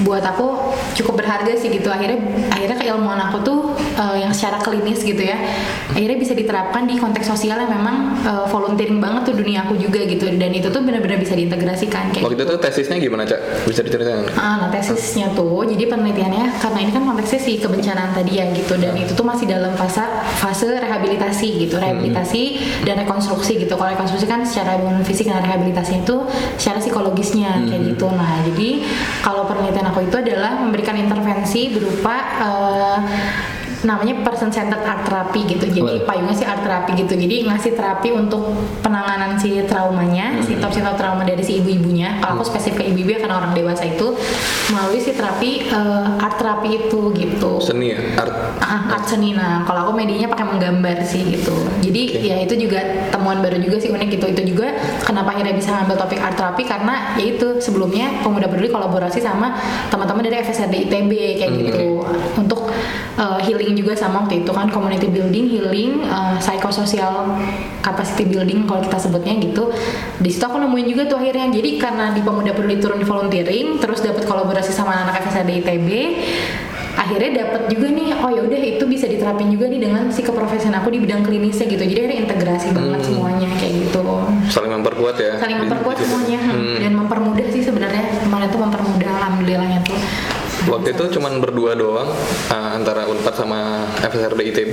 buat 0.00 0.24
aku 0.24 0.72
cukup 0.96 1.20
berharga 1.20 1.52
sih 1.60 1.68
gitu. 1.68 1.92
Akhirnya 1.92 2.16
akhirnya 2.48 2.76
keilmuan 2.80 3.20
aku 3.20 3.44
tuh 3.44 3.58
eh, 3.76 4.24
yang 4.24 4.32
secara 4.32 4.56
klinis 4.64 5.04
gitu 5.04 5.20
ya. 5.20 5.36
Akhirnya 5.92 6.16
bisa 6.16 6.32
diterapkan 6.32 6.88
di 6.88 6.96
konteks 6.96 7.28
sosial 7.28 7.60
yang 7.60 7.68
memang 7.68 8.16
eh, 8.24 8.46
volunteering 8.48 8.96
banget 9.04 9.28
tuh 9.28 9.34
dunia 9.36 9.68
aku 9.68 9.76
juga 9.76 10.00
gitu. 10.08 10.24
Dan 10.32 10.50
itu 10.56 10.72
tuh 10.72 10.80
benar-benar 10.80 11.20
bisa 11.20 11.36
diintegrasikan 11.36 12.08
kayak 12.16 12.24
Waktu 12.24 12.36
itu 12.40 12.44
tuh 12.48 12.58
tesisnya 12.58 12.96
gimana 12.96 13.28
Cak? 13.28 13.68
Bisa 13.68 13.84
diceritain? 13.84 14.24
Ah, 14.40 14.64
nah 14.64 14.68
tesisnya 14.72 15.28
tuh, 15.36 15.68
jadi 15.68 15.84
penelitiannya 15.92 16.62
karena 16.62 16.78
ini 16.80 16.90
kan 16.94 17.02
konteksnya 17.04 17.40
si 17.42 17.52
kebencanaan 17.60 18.16
tadi 18.16 18.40
ya 18.40 18.48
gitu 18.56 18.80
dan 18.80 18.96
itu 18.96 19.12
tuh 19.12 19.26
masih 19.26 19.44
dalam 19.44 19.76
fase 19.76 20.00
fase 20.40 20.66
rehabilitasi 20.66 21.68
gitu, 21.68 21.76
rehabilitasi 21.76 22.42
dan 22.88 23.04
rekonstruksi 23.04 23.60
gitu. 23.60 23.74
Kalau 23.76 23.92
rekonstruksi 23.92 24.26
kan 24.26 24.40
secara 24.46 24.80
fisik 25.04 25.28
dan 25.28 25.44
rehabilitasinya 25.44 26.00
itu 26.06 26.16
secara 26.56 26.78
psikologisnya 26.80 27.66
kayak 27.68 27.82
gitu. 27.94 28.06
Nah, 28.08 28.40
jadi 28.48 28.86
kalau 29.20 29.44
penelitian 29.46 29.81
aku 29.86 30.06
itu 30.06 30.16
adalah 30.18 30.58
memberikan 30.60 30.94
intervensi 30.94 31.74
berupa 31.74 32.16
eh, 32.42 32.98
namanya 33.82 34.14
person 34.22 34.50
centered 34.50 34.82
art 34.82 35.06
therapy 35.06 35.46
gitu. 35.46 35.64
Jadi 35.68 35.80
Boleh. 35.82 36.06
payungnya 36.06 36.34
sih 36.34 36.46
art 36.46 36.62
therapy 36.62 36.98
gitu. 36.98 37.14
Jadi 37.18 37.46
ngasih 37.46 37.72
terapi 37.74 38.08
untuk 38.14 38.54
penanganan 38.80 39.36
si 39.38 39.58
traumanya, 39.66 40.38
simptom-simptom 40.42 40.94
trauma 40.94 41.22
dari 41.26 41.42
si 41.42 41.58
ibu-ibunya. 41.58 42.22
Kalau 42.22 42.38
aku 42.38 42.46
spesifik 42.46 42.82
ke 42.82 42.84
ibu-ibu 42.94 43.10
ya 43.14 43.20
karena 43.26 43.36
orang 43.42 43.52
dewasa 43.52 43.84
itu 43.86 44.14
melalui 44.70 45.00
si 45.02 45.12
terapi 45.12 45.50
eh, 45.68 46.24
art 46.24 46.36
terapi 46.38 46.68
itu 46.86 47.00
gitu. 47.14 47.58
Seni 47.58 47.94
ya? 47.94 48.00
Art. 48.18 48.34
Ah, 48.62 48.96
art 48.96 49.06
seni 49.10 49.34
nah 49.36 49.66
kalau 49.66 49.88
aku 49.88 49.92
medianya 49.98 50.30
pakai 50.30 50.46
menggambar 50.48 51.04
sih 51.04 51.24
gitu 51.28 51.52
jadi 51.84 52.02
ya 52.22 52.36
itu 52.40 52.54
juga 52.56 52.80
temuan 53.10 53.42
baru 53.44 53.58
juga 53.60 53.76
sih 53.82 53.90
unik 53.90 54.08
gitu 54.16 54.26
itu 54.32 54.42
juga 54.54 54.72
kenapa 55.04 55.34
akhirnya 55.36 55.52
bisa 55.56 55.76
ngambil 55.76 55.96
topik 56.00 56.20
art 56.22 56.36
terapi 56.38 56.62
karena 56.64 57.16
ya 57.18 57.24
itu 57.36 57.58
sebelumnya 57.58 58.22
pemuda 58.22 58.46
peduli 58.48 58.72
kolaborasi 58.72 59.20
sama 59.20 59.56
teman-teman 59.88 60.24
dari 60.24 60.40
FSRD 60.40 60.88
ITB 60.88 61.12
kayak 61.42 61.52
gitu 61.58 62.06
untuk 62.38 62.70
uh, 63.18 63.38
healing 63.42 63.71
juga 63.74 63.92
sama 63.98 64.24
waktu 64.24 64.44
itu 64.44 64.50
kan 64.50 64.68
community 64.70 65.08
building 65.08 65.46
healing 65.48 65.92
uh, 66.06 66.36
psychosocial 66.38 67.36
capacity 67.82 68.28
building 68.28 68.64
kalau 68.64 68.80
kita 68.84 68.98
sebutnya 68.98 69.34
gitu. 69.40 69.72
Di 70.22 70.30
situ 70.30 70.44
aku 70.44 70.60
nemuin 70.60 70.86
juga 70.86 71.02
tuh 71.08 71.18
akhirnya. 71.20 71.50
Jadi 71.50 71.80
karena 71.80 72.14
di 72.14 72.20
pemuda 72.22 72.52
peduli 72.54 72.78
turun 72.78 72.98
di 73.00 73.06
volunteering 73.06 73.80
terus 73.82 74.00
dapat 74.04 74.24
kolaborasi 74.24 74.70
sama 74.70 74.94
anak 75.06 75.24
FSRD 75.26 75.64
ITB 75.64 75.88
akhirnya 76.92 77.44
dapat 77.44 77.72
juga 77.72 77.88
nih 77.88 78.08
oh 78.20 78.30
ya 78.30 78.40
udah 78.44 78.60
itu 78.60 78.84
bisa 78.84 79.08
diterapin 79.08 79.48
juga 79.48 79.64
nih 79.68 79.80
dengan 79.80 80.12
si 80.12 80.20
keprofesian 80.20 80.76
aku 80.76 80.92
di 80.92 81.00
bidang 81.00 81.24
klinisnya 81.24 81.66
gitu. 81.66 81.82
Jadi 81.82 81.98
akhirnya 82.04 82.18
integrasi 82.28 82.68
banget 82.76 83.00
semuanya 83.08 83.48
kayak 83.56 83.72
gitu. 83.88 84.04
Saling 84.52 84.72
memperkuat 84.76 85.16
ya? 85.16 85.32
saling 85.40 85.58
memperkuat 85.66 85.96
semuanya. 85.98 86.40
Hmm. 86.52 86.78
dan 86.78 86.92
mempermudah 86.96 87.46
sih 87.48 87.62
sebenarnya. 87.64 88.04
Kemarin 88.22 88.48
tuh 88.52 88.60
mempermudah 88.60 89.10
alhamdulillahnya 89.18 89.80
Waktu 90.64 90.88
itu 90.92 91.04
cuman 91.12 91.38
berdua 91.38 91.74
doang 91.74 92.08
uh, 92.48 92.70
antara 92.72 93.04
Unpad 93.04 93.34
sama 93.34 93.58
FSRD 93.98 94.40
ITB 94.48 94.72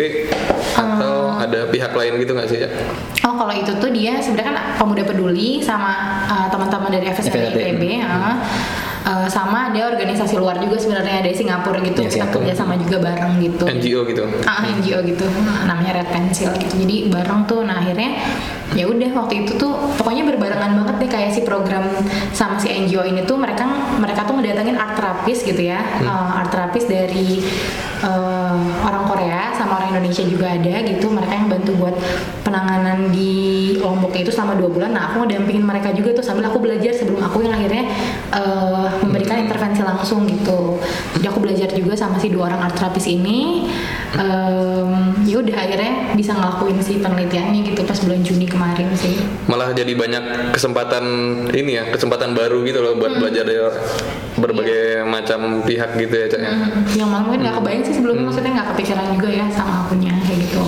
atau 0.76 1.18
Ah. 1.30 1.48
ada 1.48 1.66
pihak 1.66 1.92
lain 1.92 2.20
gitu 2.20 2.32
nggak 2.32 2.46
sih 2.46 2.60
ya? 2.60 2.70
Oh 3.22 3.34
kalau 3.34 3.52
itu 3.52 3.72
tuh 3.74 3.90
dia 3.90 4.20
sebenarnya 4.20 4.48
kan 4.50 4.58
pemuda 4.76 5.02
peduli 5.02 5.60
sama 5.60 5.96
uh, 6.26 6.48
teman-teman 6.48 6.92
dari 6.92 7.08
FSRD. 7.08 7.56
ITB 7.56 7.84
uh, 7.98 8.36
uh, 9.04 9.26
sama 9.26 9.72
ada 9.72 9.88
organisasi 9.90 10.36
luar 10.36 10.58
juga 10.58 10.76
sebenarnya 10.76 11.24
dari 11.24 11.32
Singapura 11.32 11.80
gitu 11.80 11.96
Ya, 11.98 12.06
kita 12.06 12.16
Singapura. 12.22 12.44
kerja 12.44 12.54
sama 12.54 12.74
juga 12.76 12.98
bareng 13.02 13.34
gitu 13.40 13.64
NGO 13.66 14.02
gitu. 14.06 14.24
ah 14.44 14.62
NGO 14.68 15.00
gitu 15.02 15.26
namanya 15.64 15.92
Red 15.96 16.10
Pencil 16.10 16.52
gitu 16.56 16.74
jadi 16.78 16.96
bareng 17.10 17.40
tuh 17.46 17.64
nah 17.64 17.80
akhirnya 17.80 18.20
ya 18.78 18.86
udah 18.86 19.10
waktu 19.18 19.46
itu 19.46 19.58
tuh 19.58 19.74
pokoknya 19.98 20.30
berbarengan 20.30 20.84
banget 20.84 20.96
deh 21.02 21.10
kayak 21.10 21.30
si 21.34 21.42
program 21.42 21.90
sama 22.36 22.62
si 22.62 22.70
NGO 22.70 23.02
ini 23.02 23.26
tuh 23.26 23.40
mereka 23.40 23.66
mereka 23.98 24.30
tuh 24.30 24.38
ngedatengin 24.38 24.78
art 24.78 24.94
terapis 24.94 25.42
gitu 25.42 25.62
ya. 25.62 25.82
Eh, 26.02 26.08
art 26.10 26.54
terapis 26.54 26.86
dari 26.86 27.42
eh, 28.04 28.60
orang 28.86 29.04
Korea 29.08 29.42
sama 29.56 29.80
orang 29.80 29.98
Indonesia 29.98 30.24
juga 30.26 30.56
ada 30.56 30.74
gitu. 30.84 31.12
Mereka 31.12 31.34
yang 31.34 31.48
bantu 31.52 31.72
buat 31.76 31.96
penanganan 32.44 33.12
di 33.12 33.76
Lombok 33.80 34.16
itu 34.16 34.32
selama 34.32 34.60
dua 34.60 34.70
bulan. 34.72 34.92
Nah 34.96 35.12
aku 35.12 35.24
ngedampingin 35.24 35.64
mereka 35.64 35.94
juga 35.96 36.16
tuh 36.18 36.26
sambil 36.26 36.50
aku 36.50 36.60
belajar 36.60 36.92
sebelum 36.96 37.22
aku 37.22 37.46
yang 37.46 37.54
akhirnya 37.56 37.86
eh, 38.34 38.88
memberikan 39.04 39.44
intervensi 39.44 39.82
langsung 39.84 40.26
gitu. 40.28 40.80
Jadi 41.20 41.26
aku 41.28 41.40
belajar 41.44 41.70
juga 41.76 41.94
sama 41.96 42.20
si 42.20 42.32
dua 42.32 42.52
orang 42.52 42.70
art 42.70 42.76
terapis 42.76 43.06
ini. 43.08 43.68
Em, 44.10 45.14
ya 45.30 45.38
udah 45.38 45.54
akhirnya 45.54 46.18
bisa 46.18 46.34
ngelakuin 46.34 46.82
si 46.82 46.98
penelitiannya 46.98 47.62
gitu 47.62 47.86
pas 47.86 47.94
bulan 48.02 48.26
Juni 48.26 48.50
kemarin 48.50 48.90
sih. 48.98 49.22
Malah 49.46 49.70
jadi 49.78 49.94
banyak 49.94 50.50
kesempatan 50.58 51.06
ini 51.54 51.78
ya 51.78 51.94
kesempatan 51.94 52.34
baru 52.34 52.66
gitu 52.66 52.82
loh 52.82 52.98
buat 52.98 53.22
belajar 53.22 53.46
dari 53.46 53.62
berbagai 54.34 55.06
macam 55.06 55.62
pihak 55.62 55.94
gitu 56.02 56.16
ya 56.16 56.26
cak 56.26 56.42
ya. 56.42 56.52
Hmm, 56.58 56.98
yang 56.98 57.10
malah 57.14 57.24
mungkin 57.30 57.46
nggak 57.46 57.56
kebayang 57.62 57.84
sih 57.90 57.98
sebelumnya 57.98 58.30
maksudnya 58.30 58.52
nggak 58.54 58.68
kepikiran 58.78 59.06
juga 59.18 59.30
ya 59.34 59.46
sama 59.50 59.90
akunya 59.90 60.14
kayak 60.22 60.46
gitu 60.46 60.62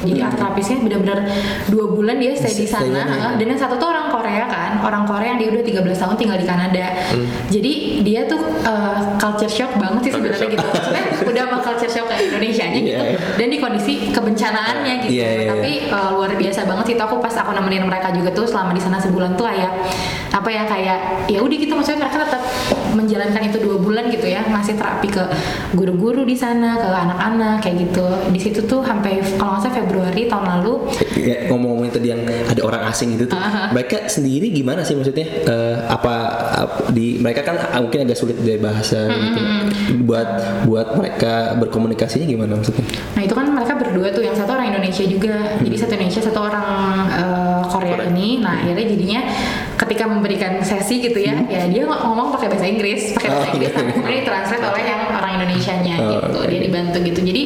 jadi 0.00 0.20
art 0.24 0.36
terapisnya 0.40 0.80
benar-benar 0.80 1.18
dua 1.68 1.86
bulan 1.92 2.16
dia 2.16 2.32
stay 2.32 2.64
di 2.64 2.66
sana. 2.68 3.04
eh, 3.04 3.32
dan 3.36 3.46
yang 3.46 3.60
satu 3.60 3.76
tuh 3.76 3.88
orang 3.92 4.08
Korea 4.08 4.44
kan. 4.48 4.70
Orang 4.80 5.04
Korea 5.04 5.36
yang 5.36 5.40
dia 5.40 5.48
udah 5.52 5.64
13 5.64 6.00
tahun 6.00 6.16
tinggal 6.16 6.38
di 6.40 6.46
Kanada. 6.48 6.86
Jadi 7.52 7.72
dia 8.00 8.24
tuh 8.24 8.40
eh, 8.64 8.98
culture 9.20 9.52
shock 9.52 9.76
banget 9.76 10.08
sih 10.08 10.12
sebenarnya 10.16 10.48
gitu. 10.48 10.64
Maksudnya 10.64 11.04
udah 11.28 11.42
sama 11.44 11.58
culture 11.60 11.92
shock 11.92 12.06
kayak 12.08 12.22
Indonesia 12.32 12.64
nya 12.64 12.80
gitu. 12.80 12.90
Iya, 12.90 13.00
iya. 13.16 13.18
dan 13.36 13.46
di 13.52 13.58
kondisi 13.60 13.92
kebencanaannya 14.12 14.94
gitu. 15.04 15.12
Iya, 15.20 15.28
iya, 15.28 15.48
tapi 15.52 15.72
eh, 15.92 16.08
luar 16.16 16.30
biasa 16.32 16.60
banget 16.64 16.84
sih. 16.88 16.94
Itu 16.96 17.04
aku 17.04 17.16
pas 17.20 17.34
aku 17.36 17.50
nemenin 17.52 17.84
mereka 17.84 18.08
juga 18.16 18.30
tuh 18.32 18.46
selama 18.48 18.72
di 18.72 18.80
sana 18.80 18.96
sebulan 18.96 19.36
tuh 19.36 19.44
kayak 19.46 19.72
apa 20.30 20.48
ya 20.48 20.62
kayak 20.64 20.98
ya 21.28 21.38
udah 21.44 21.56
gitu. 21.60 21.72
Maksudnya 21.76 22.08
mereka 22.08 22.24
tetap 22.24 22.42
menjalankan 22.96 23.42
itu 23.44 23.58
dua 23.60 23.76
bulan 23.76 24.08
gitu 24.08 24.24
ya. 24.24 24.40
Ngasih 24.48 24.80
terapi 24.80 25.08
ke 25.12 25.24
guru-guru 25.76 26.24
di 26.24 26.36
sana 26.36 26.80
ke 26.80 26.88
anak-anak 26.88 27.60
kayak 27.60 27.76
gitu. 27.84 28.06
Di 28.32 28.40
situ 28.40 28.64
tuh 28.64 28.80
sampai 28.80 29.20
kalau 29.36 29.60
nggak 29.60 29.62
salah 29.68 29.89
Februari 29.90 30.30
tahun 30.30 30.46
lalu 30.56 30.74
Ya, 31.20 31.50
ngomong-ngomongin 31.50 31.92
tadi 31.92 32.08
yang 32.08 32.22
ada 32.24 32.62
orang 32.62 32.86
asing 32.88 33.12
gitu 33.12 33.28
tuh, 33.28 33.36
Aha. 33.36 33.74
mereka 33.74 34.06
sendiri 34.06 34.48
gimana 34.48 34.80
sih 34.80 34.94
maksudnya? 34.94 35.26
Eh, 35.26 35.76
apa, 35.84 36.14
apa- 36.56 36.88
di 36.94 37.18
mereka 37.18 37.42
kan 37.42 37.58
mungkin 37.82 38.06
agak 38.06 38.16
sulit 38.16 38.38
dari 38.38 38.56
bahasa 38.56 39.10
gitu. 39.10 39.40
Buat 40.06 40.28
buat 40.64 40.96
mereka 40.96 41.58
berkomunikasinya 41.58 42.24
gimana 42.24 42.56
maksudnya? 42.56 42.86
Nah 43.18 43.22
itu 43.22 43.34
kan 43.34 43.46
mereka 43.50 43.74
berdua 43.76 44.08
tuh 44.10 44.22
yang 44.22 44.32
satu 44.32 44.54
orang 44.54 44.70
Indonesia 44.70 45.04
juga, 45.04 45.58
jadi 45.60 45.76
satu 45.76 45.92
Indonesia 45.98 46.22
satu 46.22 46.40
orang 46.40 46.66
eh, 47.10 47.60
Korea 47.68 47.96
ini. 48.08 48.40
Nah 48.40 48.64
akhirnya 48.64 48.86
jadinya 48.88 49.20
ketika 49.90 50.06
memberikan 50.06 50.62
sesi 50.62 51.02
gitu 51.02 51.18
ya, 51.18 51.34
ya 51.44 51.66
dia 51.66 51.82
ng- 51.82 52.02
ngomong 52.06 52.30
pakai 52.30 52.46
bahasa 52.46 52.62
Inggris, 52.64 53.10
pakai 53.10 53.26
bahasa 53.28 53.42
Oh, 53.42 53.50
Inggris, 53.50 53.66
iya. 53.66 53.74
tapi 53.74 53.90
kemudian 53.90 54.18
ditranslate 54.22 54.62
oleh 54.62 54.84
yang 54.84 55.00
orang 55.10 55.32
Indonesianya 55.34 55.94
Oh, 55.98 56.06
gitu. 56.14 56.26
oke. 56.36 56.46
Dia 56.46 56.60
dibantu 56.62 56.98
gitu. 57.02 57.20
Jadi 57.20 57.42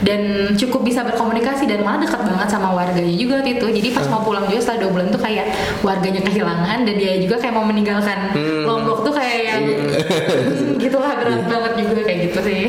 dan 0.00 0.20
cukup 0.54 0.80
bisa 0.84 1.02
berkomunikasi 1.02 1.66
dan 1.66 1.82
malah 1.82 1.98
dekat 2.00 2.22
banget 2.22 2.48
sama 2.48 2.70
warganya 2.70 3.10
juga 3.12 3.42
waktu 3.42 3.50
itu. 3.52 3.66
Jadi 3.74 3.88
pas 3.90 4.06
mau 4.06 4.22
pulang 4.22 4.46
juga 4.46 4.60
setelah 4.62 4.78
dua 4.80 4.90
bulan 4.92 5.06
tuh 5.08 5.18
kayak 5.18 5.46
warganya 5.80 6.22
kehilangan 6.22 6.78
dan 6.84 6.94
dia 6.94 7.18
juga 7.18 7.36
kayak 7.36 7.50
mau 7.52 7.66
meninggalkan 7.66 8.18
Lombok 8.62 9.02
tuh 9.02 9.12
kayak 9.12 9.38
yang 9.44 9.62
hmm, 9.66 10.78
gitulah 10.78 11.10
berat 11.16 11.42
banget 11.44 11.72
juga 11.82 12.02
kayak 12.04 12.18
gitu 12.24 12.38
sih. 12.40 12.62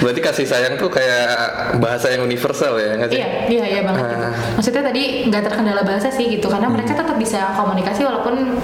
berarti 0.00 0.20
kasih 0.22 0.46
sayang 0.46 0.74
tuh 0.74 0.88
kayak 0.88 1.28
bahasa 1.76 2.08
yang 2.08 2.24
universal 2.24 2.74
ya 2.74 2.96
nggak 2.96 3.10
sih 3.10 3.18
Iya, 3.18 3.28
iya, 3.50 3.64
iya 3.68 3.80
banget. 3.82 4.00
gitu. 4.00 4.16
Ah. 4.16 4.32
Maksudnya 4.56 4.82
tadi 4.82 5.02
nggak 5.28 5.42
terkendala 5.44 5.82
bahasa 5.82 6.08
sih 6.08 6.24
gitu, 6.30 6.48
karena 6.48 6.66
mereka 6.66 6.96
tetap 6.96 7.12
bisa 7.14 7.52
komunikasi 7.52 8.00
walaupun 8.00 8.56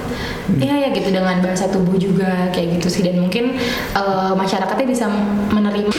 iya 0.56 0.86
ya 0.86 0.88
gitu 0.90 1.08
dengan 1.08 1.38
bahasa 1.40 1.66
tubuh 1.66 1.94
juga 1.94 2.50
kayak 2.50 2.78
gitu 2.78 2.88
sih 2.88 3.02
dan 3.02 3.18
mungkin 3.18 3.58
eh, 3.92 4.32
masyarakatnya 4.32 4.86
bisa 4.86 5.06
menerima. 5.50 5.92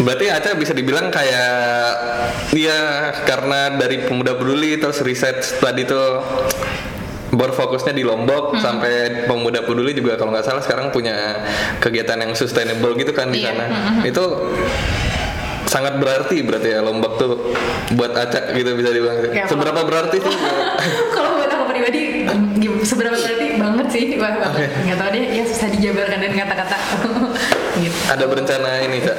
Berarti 0.00 0.26
Aca 0.28 0.54
bisa 0.54 0.72
dibilang 0.72 1.08
kayak 1.08 1.54
dia 2.50 2.76
karena 3.24 3.74
dari 3.74 4.04
pemuda 4.04 4.34
peduli 4.34 4.76
terus 4.76 5.00
riset 5.00 5.40
tadi 5.58 5.84
tuh 5.84 6.20
berfokusnya 7.28 7.92
di 7.92 8.00
Lombok 8.00 8.56
sampai 8.56 9.26
pemuda 9.26 9.60
peduli 9.60 9.92
juga 9.92 10.16
kalau 10.16 10.32
nggak 10.32 10.46
salah 10.46 10.62
sekarang 10.62 10.88
punya 10.88 11.44
kegiatan 11.78 12.16
yang 12.16 12.32
sustainable 12.32 12.96
gitu 12.96 13.12
kan 13.12 13.28
di 13.28 13.44
Iya, 13.44 13.52
sana. 13.52 13.66
Itu 14.02 14.24
sangat 15.66 15.98
berarti 16.00 16.40
berarti 16.40 16.68
ya 16.72 16.80
Lombok 16.80 17.12
tuh 17.20 17.52
buat 17.92 18.14
Aca 18.14 18.54
gitu 18.54 18.72
bisa 18.72 18.88
dibilang. 18.88 19.20
Ya, 19.28 19.44
Seberapa 19.44 19.84
berarti 19.84 20.16
sih? 20.16 20.32
Kalau 21.16 21.36
seberapa 22.82 23.16
berarti 23.16 23.46
banget 23.58 23.86
sih, 23.92 24.04
wah 24.20 24.34
banget. 24.36 24.70
Nggak 24.86 24.96
tahu 24.98 25.08
deh, 25.14 25.24
ya 25.34 25.42
susah 25.46 25.68
dijabarkan 25.72 26.18
dengan 26.22 26.36
kata-kata. 26.46 26.76
gitu. 27.82 27.96
Ada 28.08 28.24
berencana 28.24 28.70
ini 28.84 28.98
Cak? 29.04 29.16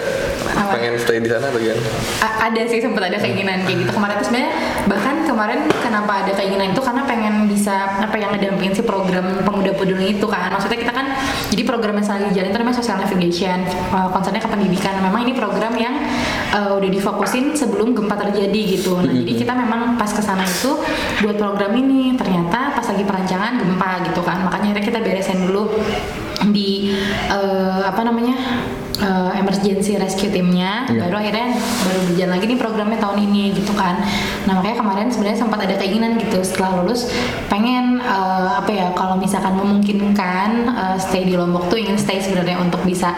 Apa? 0.58 0.74
Pengen 0.78 0.94
stay 0.98 1.22
di 1.22 1.30
sana 1.30 1.54
atau 1.54 1.60
gimana? 1.62 1.82
A- 2.26 2.38
ada 2.50 2.62
sih 2.66 2.80
sempat 2.82 3.04
ada 3.06 3.18
keinginan 3.22 3.62
kayak 3.68 3.86
gitu 3.86 3.92
kemarin 3.94 4.16
tuh 4.18 4.26
sebenarnya 4.32 4.52
bahkan 4.90 5.16
kemarin 5.28 5.60
kenapa 5.84 6.12
ada 6.26 6.32
keinginan 6.34 6.74
itu 6.74 6.82
karena 6.82 7.04
pengen 7.06 7.36
bisa 7.46 8.02
apa 8.02 8.16
yang 8.18 8.32
ngedampingin 8.34 8.74
si 8.74 8.82
program 8.82 9.44
pemuda 9.44 9.76
peduli 9.76 10.18
itu 10.18 10.26
kan 10.26 10.50
maksudnya 10.50 10.80
kita 10.80 10.94
kan 10.96 11.06
jadi 11.54 11.64
program 11.68 12.00
yang 12.00 12.06
sedang 12.08 12.32
dijalin 12.32 12.50
itu 12.50 12.60
namanya 12.60 12.78
social 12.80 12.98
navigation 12.98 13.58
uh, 13.94 14.10
concernnya 14.10 14.42
ke 14.42 14.50
pendidikan 14.50 14.96
memang 15.04 15.28
ini 15.28 15.34
program 15.36 15.74
yang 15.78 15.94
uh, 16.58 16.72
udah 16.74 16.90
difokusin 16.90 17.54
sebelum 17.54 17.94
gempa 17.94 18.18
terjadi 18.18 18.62
gitu. 18.74 18.98
Nah 18.98 19.14
jadi 19.14 19.32
kita 19.38 19.54
memang 19.54 19.96
pas 20.02 20.10
ke 20.10 20.22
sana 20.26 20.42
itu 20.42 20.74
buat 21.22 21.38
program 21.38 21.78
ini. 21.78 22.18
Ternyata 22.18 22.74
pas 22.74 22.86
lagi 22.90 23.06
perancangan 23.06 23.62
gempa 23.62 23.92
gitu 24.10 24.22
kan. 24.26 24.42
Makanya 24.50 24.82
kita 24.82 25.00
beresin 25.06 25.46
dulu 25.46 25.70
di 26.50 26.94
uh, 27.30 27.82
apa 27.86 28.02
namanya 28.06 28.57
uh, 29.28 29.36
emergency 29.36 30.00
rescue 30.00 30.32
timnya 30.32 30.88
baru 30.88 31.20
akhirnya 31.20 31.60
baru 31.60 32.00
berjalan 32.08 32.32
lagi 32.40 32.46
nih 32.48 32.60
programnya 32.60 33.00
tahun 33.04 33.18
ini 33.28 33.44
gitu 33.60 33.74
kan. 33.76 34.00
Nah 34.48 34.54
makanya 34.56 34.78
kemarin 34.80 35.08
sebenarnya 35.12 35.40
sempat 35.44 35.60
ada 35.68 35.76
keinginan 35.76 36.16
gitu 36.16 36.40
setelah 36.40 36.80
lulus 36.80 37.12
pengen 37.52 38.00
uh, 38.00 38.64
apa 38.64 38.72
ya 38.72 38.88
kalau 38.96 39.20
misalkan 39.20 39.60
memungkinkan 39.60 40.72
uh, 40.72 40.98
stay 40.98 41.28
di 41.28 41.36
Lombok 41.36 41.68
tuh 41.68 41.78
ingin 41.78 42.00
stay 42.00 42.24
sebenarnya 42.24 42.58
untuk 42.64 42.82
bisa 42.88 43.12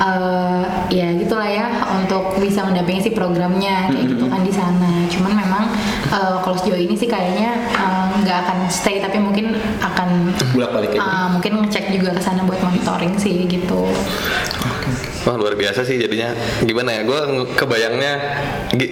uh, 0.00 0.64
ya 0.88 1.12
gitulah 1.20 1.46
ya 1.46 1.68
untuk 2.00 2.40
bisa 2.40 2.64
mendampingi 2.64 3.06
si 3.06 3.10
programnya 3.12 3.92
kayak 3.92 4.06
gitu 4.16 4.24
kan 4.26 4.40
di 4.40 4.52
sana. 4.52 4.92
Cuman 5.10 5.32
memang 5.36 5.64
uh, 6.10 6.40
kalau 6.40 6.56
sejauh 6.56 6.80
ini 6.80 6.96
sih 6.96 7.06
kayaknya 7.06 7.54
uh, 7.76 8.08
nggak 8.20 8.38
akan 8.46 8.58
stay 8.72 9.00
tapi 9.00 9.20
mungkin 9.20 9.56
akan 9.80 10.32
Bolak-balik 10.54 10.96
ya? 10.96 11.00
uh, 11.00 11.28
mungkin 11.36 11.64
ngecek 11.64 11.94
juga 11.94 12.16
ke 12.16 12.22
sana 12.22 12.44
buat 12.44 12.60
monitoring 12.60 13.16
sih 13.16 13.44
gitu 13.48 13.88
Wah 15.20 15.36
luar 15.36 15.52
biasa 15.52 15.82
sih 15.82 15.96
jadinya 15.96 16.32
gimana 16.60 16.90
ya 16.90 17.02
gue 17.02 17.20
kebayangnya 17.52 18.12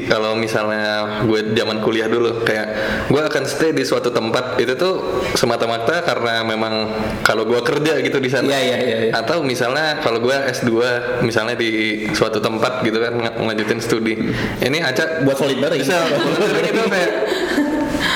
kalau 0.04 0.34
misalnya 0.34 0.84
gue 1.24 1.52
zaman 1.52 1.80
kuliah 1.80 2.04
dulu 2.04 2.42
kayak 2.42 2.68
gue 3.06 3.22
akan 3.22 3.42
stay 3.44 3.70
di 3.70 3.80
suatu 3.80 4.08
tempat 4.08 4.56
itu 4.56 4.74
tuh 4.74 4.94
semata-mata 5.32 6.00
karena 6.00 6.42
memang 6.42 6.92
kalau 7.22 7.44
gue 7.44 7.56
kerja 7.58 7.96
gitu 7.98 8.18
di 8.18 8.28
sana 8.28 8.44
Iya, 8.46 8.60
iya, 8.60 8.76
iya, 8.78 8.96
iya. 9.00 9.12
atau 9.14 9.40
misalnya 9.40 9.98
kalau 9.98 10.18
gue 10.18 10.34
S2 10.34 10.70
misalnya 11.22 11.54
di 11.54 11.70
suatu 12.10 12.38
tempat 12.38 12.80
gitu 12.82 12.98
kan 12.98 13.12
ng- 13.14 13.36
ngelanjutin 13.38 13.80
studi 13.80 14.14
ini 14.60 14.78
Aca 14.80 15.20
Buat 15.20 15.36
solid 15.36 15.56
bareng. 15.56 15.78
bisa 15.78 15.96
volunteering 15.98 16.66
itu 16.68 16.82
kayak 16.84 17.10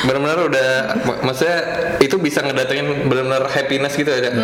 benar-benar 0.03 0.38
udah 0.43 0.69
mak- 1.01 1.23
maksudnya 1.23 1.59
itu 1.99 2.17
bisa 2.17 2.41
ngedatengin 2.41 3.07
benar-benar 3.07 3.47
happiness 3.49 3.95
gitu 3.95 4.09
ya 4.09 4.21
Cak. 4.21 4.35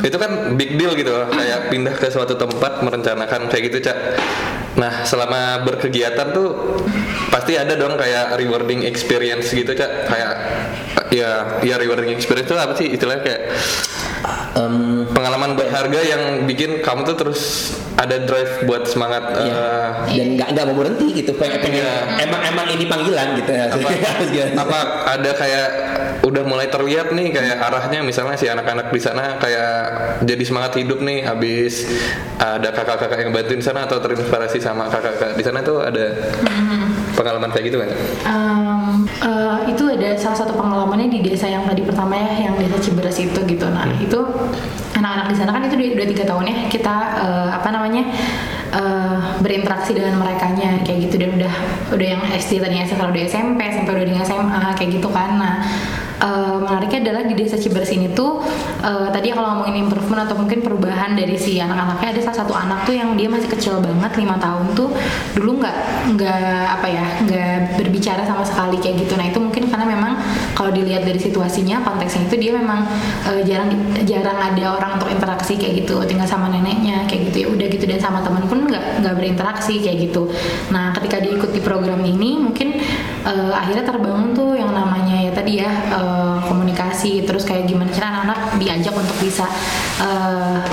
itu 0.00 0.16
kan 0.16 0.30
big 0.54 0.74
deal 0.74 0.94
gitu 0.94 1.10
loh 1.10 1.26
kayak 1.28 1.68
pindah 1.68 1.92
ke 1.92 2.06
suatu 2.06 2.34
tempat 2.34 2.80
merencanakan 2.80 3.46
kayak 3.46 3.62
gitu 3.66 3.82
cak 3.82 3.98
nah 4.76 5.02
selama 5.02 5.64
berkegiatan 5.64 6.30
tuh 6.30 6.78
pasti 7.28 7.56
ada 7.56 7.74
dong 7.74 7.96
kayak 7.96 8.36
rewarding 8.36 8.84
experience 8.84 9.50
gitu 9.50 9.72
cak 9.72 10.06
kayak 10.06 10.32
ya 11.08 11.30
ya 11.60 11.74
rewarding 11.76 12.12
experience 12.12 12.46
itu 12.46 12.54
apa 12.54 12.74
sih 12.74 12.86
istilahnya 12.88 13.22
kayak 13.22 13.42
Em, 14.56 15.04
pengalaman 15.06 15.52
berharga 15.52 16.00
yang 16.00 16.22
bikin 16.42 16.80
kamu 16.80 17.04
tuh 17.04 17.14
terus 17.14 17.40
ada 17.94 18.16
drive 18.18 18.64
buat 18.64 18.88
semangat 18.88 19.22
Iya. 19.36 19.52
eh, 20.08 20.16
dan 20.16 20.28
nggak 20.34 20.48
nggak 20.50 20.64
mau 20.66 20.76
berhenti 20.76 21.06
gitu 21.12 21.36
pengen, 21.36 21.60
pengen 21.60 21.84
Iya. 21.84 22.24
emang 22.24 22.40
emang 22.56 22.68
ini 22.72 22.84
panggilan 22.88 23.28
gitu 23.36 23.52
ya. 23.52 23.64
Apa, 23.68 23.88
apa 24.64 24.78
ada 25.12 25.30
kayak 25.36 25.68
udah 26.24 26.42
mulai 26.48 26.66
terlihat 26.72 27.12
nih 27.12 27.30
kayak 27.30 27.56
arahnya 27.60 28.00
misalnya 28.00 28.34
si 28.40 28.48
anak-anak 28.48 28.88
di 28.90 29.00
sana 29.00 29.36
kayak 29.36 29.74
jadi 30.24 30.42
semangat 30.42 30.80
hidup 30.80 31.04
nih 31.04 31.22
habis 31.22 31.86
ada 32.40 32.72
kakak-kakak 32.72 33.20
yang 33.20 33.30
bantuin 33.30 33.60
di 33.60 33.66
sana 33.66 33.84
atau 33.84 34.00
terinspirasi 34.00 34.58
sama 34.58 34.88
kakak-kakak 34.88 35.36
di 35.36 35.44
sana 35.44 35.60
tuh 35.60 35.84
ada 35.84 36.16
pengalaman 37.14 37.52
kayak 37.52 37.66
gitu 37.70 37.78
kan 37.84 37.90
Um, 38.26 39.06
eh, 39.22 39.70
itu 39.70 39.86
ada 39.86 40.18
salah 40.18 40.34
satu 40.34 40.52
pengalamannya 40.58 41.08
di 41.08 41.22
desa 41.22 41.46
yang 41.46 41.62
tadi 41.62 41.82
pertama 41.86 42.18
ya, 42.18 42.50
yang 42.50 42.54
desa 42.58 42.78
Ciberes 42.82 43.18
itu 43.22 43.38
gitu. 43.46 43.66
Nah 43.70 43.86
itu 44.02 44.18
anak-anak 44.98 45.26
di 45.30 45.36
sana 45.38 45.50
kan 45.54 45.62
itu 45.66 45.76
udah, 45.94 46.06
tiga 46.10 46.24
tahun 46.26 46.44
ya 46.50 46.56
kita 46.66 46.96
eh, 47.22 47.48
apa 47.54 47.68
namanya 47.70 48.02
eh, 48.76 49.18
berinteraksi 49.40 49.96
dengan 49.96 50.20
merekanya 50.20 50.84
kayak 50.84 51.08
gitu. 51.08 51.16
Dan 51.16 51.40
udah 51.40 51.54
udah 51.96 52.06
yang 52.06 52.22
SD 52.36 52.60
tadinya 52.60 52.84
sekarang 52.84 53.10
udah 53.16 53.24
SMP 53.24 53.60
SMP 53.64 53.88
udah 53.96 54.04
dengan 54.04 54.22
SMA 54.22 54.64
kayak 54.76 54.90
gitu 55.00 55.08
kan. 55.08 55.40
Nah 55.40 55.54
eh, 56.20 56.56
menariknya 56.60 57.10
adalah 57.10 57.22
di 57.24 57.34
desa 57.36 57.56
Cibersih 57.56 57.96
ini 58.00 58.08
tuh 58.12 58.44
eh, 58.84 59.08
tadi 59.12 59.32
kalau 59.32 59.56
ngomongin 59.56 59.88
improvement 59.88 60.24
atau 60.28 60.36
mungkin 60.36 60.60
perubahan 60.60 61.16
dari 61.16 61.36
si 61.36 61.56
anak-anaknya 61.60 62.08
ada 62.16 62.20
salah 62.20 62.38
satu 62.44 62.52
anak 62.56 62.84
tuh 62.84 62.94
yang 62.96 63.16
dia 63.16 63.28
masih 63.28 63.48
kecil 63.52 63.80
banget 63.80 64.12
lima 64.20 64.36
tahun 64.36 64.72
tuh 64.76 64.92
dulu 65.36 65.60
nggak 65.64 65.76
nggak 66.16 66.64
apa 66.80 66.86
ya 66.88 67.04
nggak 67.24 67.56
berbicara 67.80 68.22
sama 68.24 68.44
sekali 68.44 68.76
kayak 68.80 69.08
gitu. 69.08 69.16
Nah 69.16 69.26
itu 69.28 69.38
mungkin 69.40 69.68
karena 69.68 69.86
memang 69.88 70.12
kalau 70.56 70.72
dilihat 70.72 71.04
dari 71.04 71.20
situasinya 71.20 71.84
konteksnya 71.84 72.32
itu 72.32 72.36
dia 72.40 72.52
memang 72.56 72.88
eh, 73.28 73.44
jarang 73.44 73.68
jarang 74.08 74.40
ada 74.40 74.80
orang 74.80 74.96
untuk 74.96 75.12
interaksi 75.12 75.60
kayak 75.60 75.84
gitu. 75.84 76.00
Tinggal 76.08 76.24
sama 76.24 76.48
neneknya 76.48 77.04
kayak 77.04 77.28
gitu. 77.30 77.36
Ya 77.44 77.48
udah 77.52 77.66
gitu. 77.68 77.84
Dan 77.84 78.00
sama 78.00 78.24
teman 78.24 78.48
pun 78.48 78.64
nggak 78.64 79.04
nggak 79.04 79.14
berinteraksi 79.20 79.84
kayak 79.84 80.08
gitu. 80.08 80.32
Nah 80.72 80.96
ketika 80.96 81.20
dia 81.20 81.36
ikut 81.36 81.52
di 81.52 81.60
program 81.60 82.00
ini 82.00 82.40
mungkin 82.40 82.80
eh, 83.28 83.52
akhirnya 83.52 83.84
terbangun 83.84 84.32
tuh 84.32 84.56
yang 84.56 84.72
namanya 84.72 85.28
ya 85.28 85.30
tadi 85.36 85.60
ya 85.60 85.70
eh, 85.92 86.36
komunikasi. 86.48 87.28
Terus 87.28 87.44
kayak 87.44 87.68
gimana 87.68 87.92
cara 87.92 88.16
anak-anak 88.16 88.56
diajak 88.56 88.96
untuk 88.96 89.16
bisa 89.20 89.44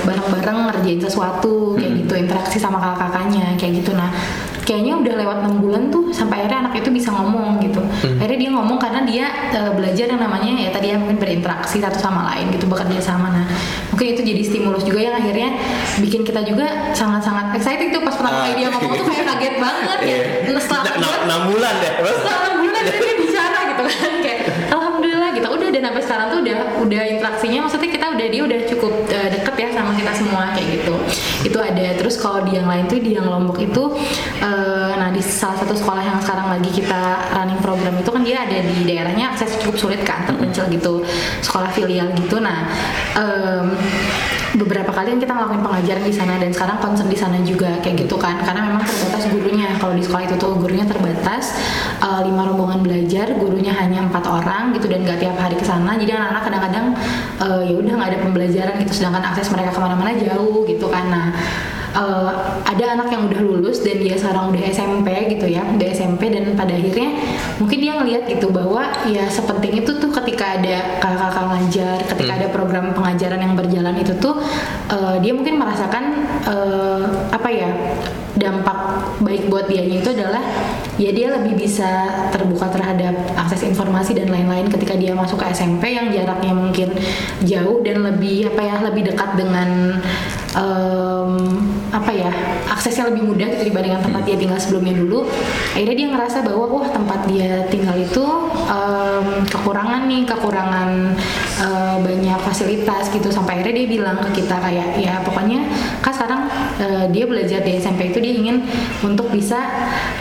bareng-bareng 0.03 0.67
ngerjain 0.71 0.99
sesuatu 1.03 1.75
kayak 1.75 2.07
gitu. 2.07 2.13
Interaksi 2.15 2.55
sama 2.55 2.79
kakak-kakaknya 2.79 3.59
kayak 3.59 3.83
gitu. 3.83 3.91
Nah 3.91 4.15
kayaknya 4.63 4.95
udah 4.95 5.13
lewat 5.19 5.37
enam 5.43 5.55
bulan 5.59 5.83
tuh 5.87 6.09
sampai 6.09 6.43
akhirnya 6.43 6.67
anak 6.67 6.73
itu 6.79 6.89
bisa 6.89 7.11
ngomong 7.11 7.59
gitu. 7.59 7.83
Akhirnya 8.17 8.39
dia 8.39 8.51
ngomong 8.51 8.77
karena 8.79 9.01
dia 9.03 9.25
eh, 9.51 9.71
belajar 9.71 10.05
yang 10.07 10.21
namanya 10.21 10.51
ya 10.55 10.69
tadi 10.71 10.87
ya 10.89 10.97
mungkin 10.97 11.19
berinteraksi 11.19 11.77
satu 11.77 11.99
sama 11.99 12.31
lain 12.31 12.51
gitu 12.51 12.65
bekerja 12.65 12.99
sama. 12.99 13.27
Nah 13.29 13.45
mungkin 13.91 14.15
itu 14.15 14.21
jadi 14.23 14.41
stimulus 14.41 14.83
juga 14.83 15.03
yang 15.03 15.15
akhirnya 15.15 15.53
bikin 15.99 16.23
kita 16.23 16.41
juga 16.43 16.91
sangat-sangat 16.91 17.55
excited 17.55 17.91
tuh 17.91 18.01
pas 18.01 18.15
pertama 18.15 18.47
kali 18.47 18.53
dia 18.57 18.67
ngomong 18.71 18.93
tuh 18.95 19.05
kayak 19.05 19.25
kaget 19.27 19.55
banget 19.59 19.99
ya. 20.01 20.17
Nah, 20.49 20.61
setelah 20.63 20.83
bulan- 20.89 21.21
enam 21.23 21.41
bulan 21.51 21.73
deh. 21.77 21.91
setelah 22.01 22.37
enam 22.41 22.55
bulan 22.61 22.81
dia 23.03 23.15
bicara 23.15 23.59
gitu 23.69 23.83
kan 23.83 24.11
kayak 24.19 24.39
alhamdulillah 24.69 25.29
gitu 25.31 25.47
udah 25.49 25.69
dan 25.69 25.81
sampai 25.83 26.01
sekarang 26.01 26.27
tuh 26.29 26.39
udah 26.41 26.57
udah 26.79 27.01
interaksinya 27.09 27.59
maksudnya 27.63 27.89
kita 27.91 28.05
udah 28.09 28.27
dia 28.27 28.41
udah 28.43 28.59
cukup 28.67 28.93
eh, 29.07 29.27
deket 29.31 29.55
ya 29.57 29.67
sama 29.71 29.91
kita 29.93 30.11
semua 30.13 30.43
kayak 30.51 30.67
gitu 30.79 30.93
itu 31.43 31.57
ada 31.59 31.85
terus 31.95 32.15
kalau 32.33 32.49
di 32.49 32.57
yang 32.57 32.65
lain 32.65 32.89
tuh 32.89 32.97
di 32.97 33.13
yang 33.13 33.29
lombok 33.29 33.61
itu 33.61 33.93
eh, 34.41 34.91
nah 34.97 35.13
di 35.13 35.21
salah 35.21 35.53
satu 35.61 35.77
sekolah 35.77 36.01
yang 36.01 36.17
sekarang 36.17 36.49
lagi 36.49 36.69
kita 36.73 37.29
running 37.29 37.61
program 37.61 37.93
itu 37.93 38.09
kan 38.09 38.25
dia 38.25 38.41
ada 38.41 38.57
di 38.57 38.81
daerahnya 38.89 39.37
akses 39.37 39.61
cukup 39.61 39.77
sulit 39.77 40.01
kan 40.01 40.25
terpencil 40.25 40.65
gitu 40.73 41.05
sekolah 41.45 41.69
filial 41.69 42.09
gitu. 42.17 42.41
Nah 42.41 42.73
em, 43.13 43.77
beberapa 44.57 44.89
kali 44.89 45.13
kan 45.13 45.19
kita 45.21 45.33
ngelakuin 45.33 45.61
pengajaran 45.61 46.03
di 46.05 46.13
sana 46.13 46.33
dan 46.41 46.49
sekarang 46.49 46.77
concern 46.81 47.09
di 47.09 47.17
sana 47.17 47.37
juga 47.45 47.77
kayak 47.85 48.05
gitu 48.05 48.17
kan 48.17 48.41
karena 48.41 48.65
memang 48.65 48.81
terbatas 48.81 49.29
gurunya. 49.29 49.69
Kalau 49.77 49.93
di 49.93 50.01
sekolah 50.01 50.23
itu 50.25 50.35
tuh 50.41 50.51
gurunya 50.57 50.85
terbatas 50.89 51.53
eh, 52.01 52.21
lima 52.25 52.49
rombongan 52.49 52.81
belajar 52.81 53.29
gurunya 53.37 53.77
hanya 53.77 54.09
empat 54.09 54.25
orang 54.25 54.73
gitu 54.73 54.89
dan 54.89 55.05
gak 55.05 55.21
tiap 55.21 55.37
hari 55.37 55.53
ke 55.53 55.65
sana. 55.69 55.93
Jadi 56.01 56.09
anak-anak 56.17 56.41
kadang-kadang 56.49 56.85
eh, 57.45 57.61
ya 57.69 57.73
udah 57.77 57.93
nggak 57.93 58.09
ada 58.09 58.19
pembelajaran 58.25 58.73
gitu 58.81 59.05
sedangkan 59.05 59.21
akses 59.21 59.53
mereka 59.53 59.69
ke 59.69 59.79
mana-mana 59.85 60.17
jauh 60.17 60.65
gitu 60.65 60.89
kan. 60.89 61.05
Nah 61.13 61.29
eh, 61.93 62.31
ada 62.65 62.85
anak 62.97 63.07
yang 63.13 63.29
udah 63.29 63.41
lulus 63.41 63.81
dan 63.85 64.01
dia 64.01 64.17
sekarang 64.17 64.53
udah 64.53 64.61
SMP 64.69 65.13
gitu 65.37 65.45
ya 65.49 65.61
udah 65.63 65.87
SMP 65.93 66.33
dan 66.33 66.53
pada 66.57 66.73
akhirnya 66.73 67.15
mungkin 67.61 67.77
dia 67.79 67.93
ngelihat 67.97 68.23
gitu 68.29 68.49
bahwa 68.49 68.83
ya 69.09 69.29
sepenting 69.29 69.85
itu 69.85 69.91
tuh 70.01 70.09
ketika 70.09 70.57
ada 70.59 70.99
kakak-kakak 70.99 71.45
ngajar 71.53 71.97
ketika 72.13 72.31
ada 72.41 72.47
program 72.49 72.85
pengajaran 72.91 73.39
yang 73.41 73.53
berjalan 73.53 73.95
itu 73.97 74.13
tuh 74.17 74.41
eh, 74.89 75.17
dia 75.21 75.31
mungkin 75.31 75.61
merasakan 75.61 76.03
eh, 76.49 77.03
apa 77.33 77.49
ya 77.49 77.69
dampak 78.33 78.77
baik 79.21 79.45
buat 79.47 79.69
dianya 79.69 80.01
itu 80.01 80.09
adalah 80.09 80.41
ya 80.97 81.13
dia 81.13 81.29
lebih 81.37 81.53
bisa 81.53 81.89
terbuka 82.33 82.69
terhadap 82.73 83.13
akses 83.37 83.61
informasi 83.61 84.17
dan 84.17 84.29
lain-lain 84.29 84.69
ketika 84.73 84.97
dia 84.97 85.13
masuk 85.13 85.37
ke 85.41 85.53
SMP 85.53 85.93
yang 85.93 86.09
jaraknya 86.09 86.53
mungkin 86.53 86.89
jauh 87.45 87.85
dan 87.85 88.01
lebih 88.01 88.49
apa 88.49 88.61
ya 88.61 88.75
lebih 88.81 89.13
dekat 89.13 89.29
dengan 89.37 89.69
em, 90.57 91.33
apa 91.93 92.09
ya 92.09 92.31
aksesnya 92.73 93.13
lebih 93.13 93.21
mudah 93.29 93.45
gitu 93.53 93.69
dibandingkan 93.69 94.01
tempat 94.01 94.25
dia 94.25 94.35
tinggal 94.35 94.57
sebelumnya 94.57 94.97
dulu. 94.97 95.29
Akhirnya 95.77 95.95
dia 95.95 96.07
ngerasa 96.09 96.37
bahwa 96.41 96.65
wah 96.65 96.87
tempat 96.89 97.19
dia 97.29 97.69
tinggal 97.69 97.93
itu 97.93 98.25
em, 98.65 99.25
kekurangan 99.45 100.09
nih 100.09 100.25
kekurangan 100.25 100.89
eh, 101.61 101.95
banyak 102.01 102.39
fasilitas 102.41 103.13
gitu. 103.13 103.29
Sampai 103.29 103.61
akhirnya 103.61 103.85
dia 103.85 103.87
bilang 104.01 104.17
ke 104.25 104.41
kita 104.41 104.57
kayak 104.57 104.97
ya 104.97 105.21
pokoknya 105.21 105.69
kan 106.01 106.11
sekarang 106.17 106.41
eh, 106.81 107.05
dia 107.13 107.29
belajar 107.29 107.61
di 107.61 107.77
SMP 107.77 108.09
itu 108.09 108.17
dia 108.17 108.33
ingin 108.33 108.65
untuk 109.05 109.29
bisa 109.29 109.61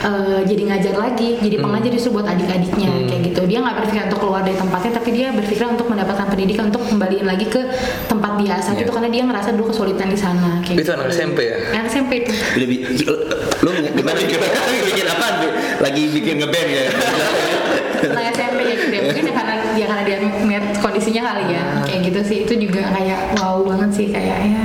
eh, 0.05 0.45
jadi 0.45 0.63
ngajar 0.77 0.95
lagi 1.01 1.41
jadi 1.41 1.57
pengajar 1.57 1.89
justru 1.89 2.21
buat 2.21 2.29
adik-adiknya 2.29 3.09
kayak 3.09 3.33
gitu. 3.33 3.49
Dia 3.49 3.65
nggak 3.65 3.77
berpikir 3.81 4.13
untuk 4.13 4.21
keluar 4.21 4.45
dari 4.45 4.61
tempatnya 4.61 4.93
tapi 4.93 5.09
dia 5.17 5.33
berpikir 5.33 5.65
untuk 5.65 5.89
mendapatkan 5.89 6.29
pendidikan 6.29 6.69
untuk 6.69 6.85
kembaliin 6.85 7.25
lagi 7.25 7.49
ke 7.49 7.65
tempat 8.13 8.37
dia. 8.37 8.61
Asal 8.61 8.77
itu 8.77 8.93
karena 8.93 9.09
dia 9.09 9.23
ngerasa 9.25 9.57
dulu 9.57 9.73
kesulitan 9.73 10.13
di 10.13 10.19
sana 10.21 10.61
kayak 10.61 10.77
Itu 10.77 10.85
gitu. 10.85 10.93
anak 10.93 11.09
SMP 11.09 11.39
ya? 11.49 11.62
Anak 11.71 11.87
SMP 11.87 12.27
itu 12.27 12.33
Udah 12.35 12.67
bi- 12.67 12.85
lu 13.63 13.71
gimana 13.95 14.19
lagi 14.19 14.35
bikin 14.83 15.07
apa? 15.07 15.27
Lagi 15.79 16.03
bikin 16.11 16.35
ngeband 16.43 16.69
ya? 16.69 16.85
anak 18.03 18.35
SMP 18.35 18.59
kayak 18.67 18.79
gitu 18.83 18.95
ya 18.99 19.03
mungkin 19.07 19.25
ya 19.31 19.35
karena 19.39 19.55
dia 19.79 19.87
karena 19.87 20.03
dia 20.03 20.17
melihat 20.43 20.65
kondisinya 20.83 21.23
kali 21.31 21.45
ya 21.55 21.63
kayak 21.87 22.01
gitu 22.11 22.21
sih 22.27 22.37
itu 22.43 22.53
juga 22.59 22.83
kayak 22.91 23.39
wow 23.39 23.63
banget 23.63 23.91
sih 23.95 24.07
kayak 24.11 24.37
ya 24.43 24.65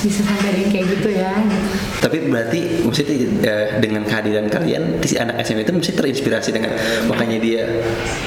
bisa 0.00 0.20
sampai 0.24 0.64
kayak 0.72 0.86
gitu 0.96 1.08
ya 1.12 1.32
gitu. 1.44 1.68
Tapi 2.04 2.28
berarti 2.28 2.84
maksudnya 2.84 3.16
eh, 3.48 3.66
dengan 3.80 4.04
kehadiran 4.04 4.44
kalian 4.52 5.00
si 5.00 5.16
anak 5.16 5.40
SMP 5.40 5.64
itu 5.64 5.72
mesti 5.72 5.92
terinspirasi 5.96 6.52
dengan 6.52 6.76
makanya 7.08 7.40
dia 7.40 7.64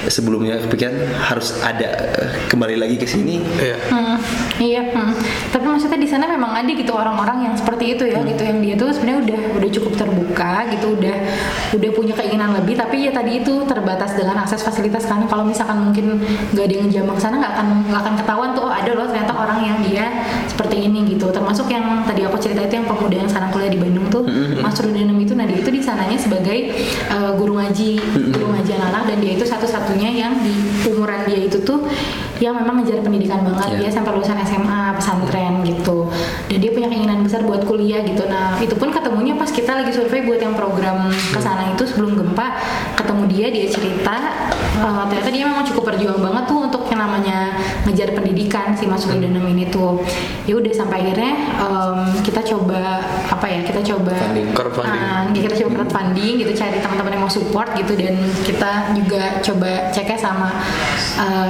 sebelumnya 0.09 0.57
kepikiran 0.65 0.97
harus 1.21 1.61
ada 1.61 1.85
eh, 2.17 2.29
kembali 2.49 2.73
lagi 2.73 2.97
ke 2.97 3.05
sini. 3.05 3.37
Iya. 3.37 3.77
Hmm, 3.93 4.17
iya, 4.57 4.81
hmm. 4.81 5.13
tapi 5.53 5.65
maksudnya 5.69 6.01
di 6.01 6.09
sana 6.09 6.25
memang 6.25 6.57
ada 6.57 6.71
gitu 6.73 6.89
orang-orang 6.89 7.51
yang 7.51 7.53
seperti 7.53 7.93
itu 7.93 8.09
ya, 8.09 8.17
gitu 8.25 8.41
yang 8.41 8.57
dia 8.65 8.73
tuh 8.73 8.89
sebenarnya 8.89 9.19
udah 9.29 9.39
udah 9.61 9.69
cukup 9.69 9.93
terbuka 9.93 10.53
gitu, 10.73 10.97
udah 10.97 11.15
udah 11.77 11.89
punya 11.93 12.13
keinginan 12.17 12.57
lebih, 12.57 12.81
tapi 12.81 13.05
ya 13.05 13.13
tadi 13.13 13.45
itu 13.45 13.61
terbatas 13.69 14.17
dengan 14.17 14.41
akses 14.41 14.65
fasilitas 14.65 15.05
kan. 15.05 15.29
Kalau 15.29 15.45
misalkan 15.45 15.93
mungkin 15.93 16.17
nggak 16.49 16.65
ada 16.65 16.73
yang 16.73 16.85
ngejambak 16.89 17.21
sana, 17.21 17.37
nggak 17.37 17.53
akan 17.53 17.67
nggak 17.93 18.01
akan 18.01 18.13
ketahuan 18.25 18.49
tuh 18.57 18.63
oh, 18.65 18.73
ada 18.73 18.91
loh 18.97 19.05
ternyata 19.05 19.33
orang 19.37 19.59
yang 19.61 19.77
dia 19.85 20.05
seperti 20.49 20.89
ini 20.89 21.05
gitu. 21.13 21.29
Termasuk 21.29 21.69
yang 21.69 22.01
tadi 22.09 22.25
aku 22.25 22.41
cerita 22.41 22.65
itu 22.65 22.81
yang 22.81 22.87
pemuda 22.89 23.15
yang 23.21 23.29
sekarang 23.29 23.53
kuliah 23.53 23.66
di 23.69 23.79
Bandung 23.79 24.07
tuh, 24.09 24.23
Mas 24.59 24.77
Rudanem 24.79 25.17
itu, 25.19 25.33
nah 25.37 25.45
dia 25.45 25.57
itu 25.59 25.69
di 25.71 25.81
sananya 25.83 26.17
sebagai 26.19 26.73
eh, 27.07 27.31
guru 27.35 27.59
ngaji, 27.59 27.91
guru 28.31 28.47
ngaji 28.53 28.71
anak-anak 28.75 29.03
dan 29.13 29.17
dia 29.23 29.31
itu 29.37 29.45
satu-satunya 29.45 30.09
yang 30.13 30.33
di 30.41 30.53
umuran 30.89 31.23
dia 31.27 31.39
itu 31.47 31.59
tuh 31.63 31.85
yang 32.37 32.53
memang 32.53 32.79
ngejar 32.79 33.01
pendidikan 33.01 33.41
banget. 33.41 33.65
Iya. 33.67 33.77
dia 33.79 33.89
sampai 33.91 34.11
lulusan 34.13 34.37
SMA 34.41 34.81
pesantren 34.93 35.53
gitu. 35.61 36.09
Dan 36.47 36.57
dia 36.57 36.71
punya 36.71 36.87
keinginan 36.87 37.21
besar 37.21 37.41
buat 37.41 37.63
kuliah 37.63 38.01
gitu. 38.01 38.25
Nah 38.25 38.57
itu 38.57 38.73
pun 38.73 38.89
ketemunya 38.89 39.33
pas 39.33 39.49
kita 39.49 39.73
lagi 39.73 39.91
survei 39.91 40.21
buat 40.21 40.37
yang 40.37 40.53
program 40.53 41.07
ke 41.09 41.39
sana 41.39 41.69
itu 41.69 41.83
sebelum 41.83 42.13
gempa 42.15 42.57
ketemu 42.93 43.23
dia 43.27 43.47
dia 43.49 43.65
cerita 43.67 44.15
eh, 44.77 45.03
ternyata 45.07 45.29
dia 45.29 45.43
memang 45.45 45.65
cukup 45.65 45.83
berjuang 45.87 46.19
banget 46.19 46.43
tuh 46.45 46.59
untuk 46.61 46.83
yang 46.87 47.01
namanya 47.01 47.39
ngejar 47.83 48.09
pendidikan 48.11 48.71
si 48.71 48.85
Mas 48.85 49.03
Rudanem 49.03 49.43
ini 49.47 49.67
tuh. 49.67 50.01
Ya 50.45 50.55
udah 50.55 50.71
sampai 50.71 51.03
akhirnya 51.03 51.33
em, 51.57 51.97
kita 52.21 52.41
coba 52.45 53.01
apa 53.27 53.45
ya 53.45 53.59
kita 53.61 53.81
coba 53.85 54.13
Funding. 54.87 54.97
Ya 55.33 55.41
kita 55.43 55.55
coba 55.57 55.69
crowdfunding 55.75 56.33
gitu 56.37 56.51
cari 56.53 56.77
teman-teman 56.77 57.11
yang 57.11 57.23
mau 57.23 57.31
support 57.31 57.69
gitu. 57.73 57.93
Dan 57.93 58.15
kita 58.43 58.71
juga 58.93 59.21
coba 59.41 59.69
ceknya 59.89 60.17
sama 60.17 60.49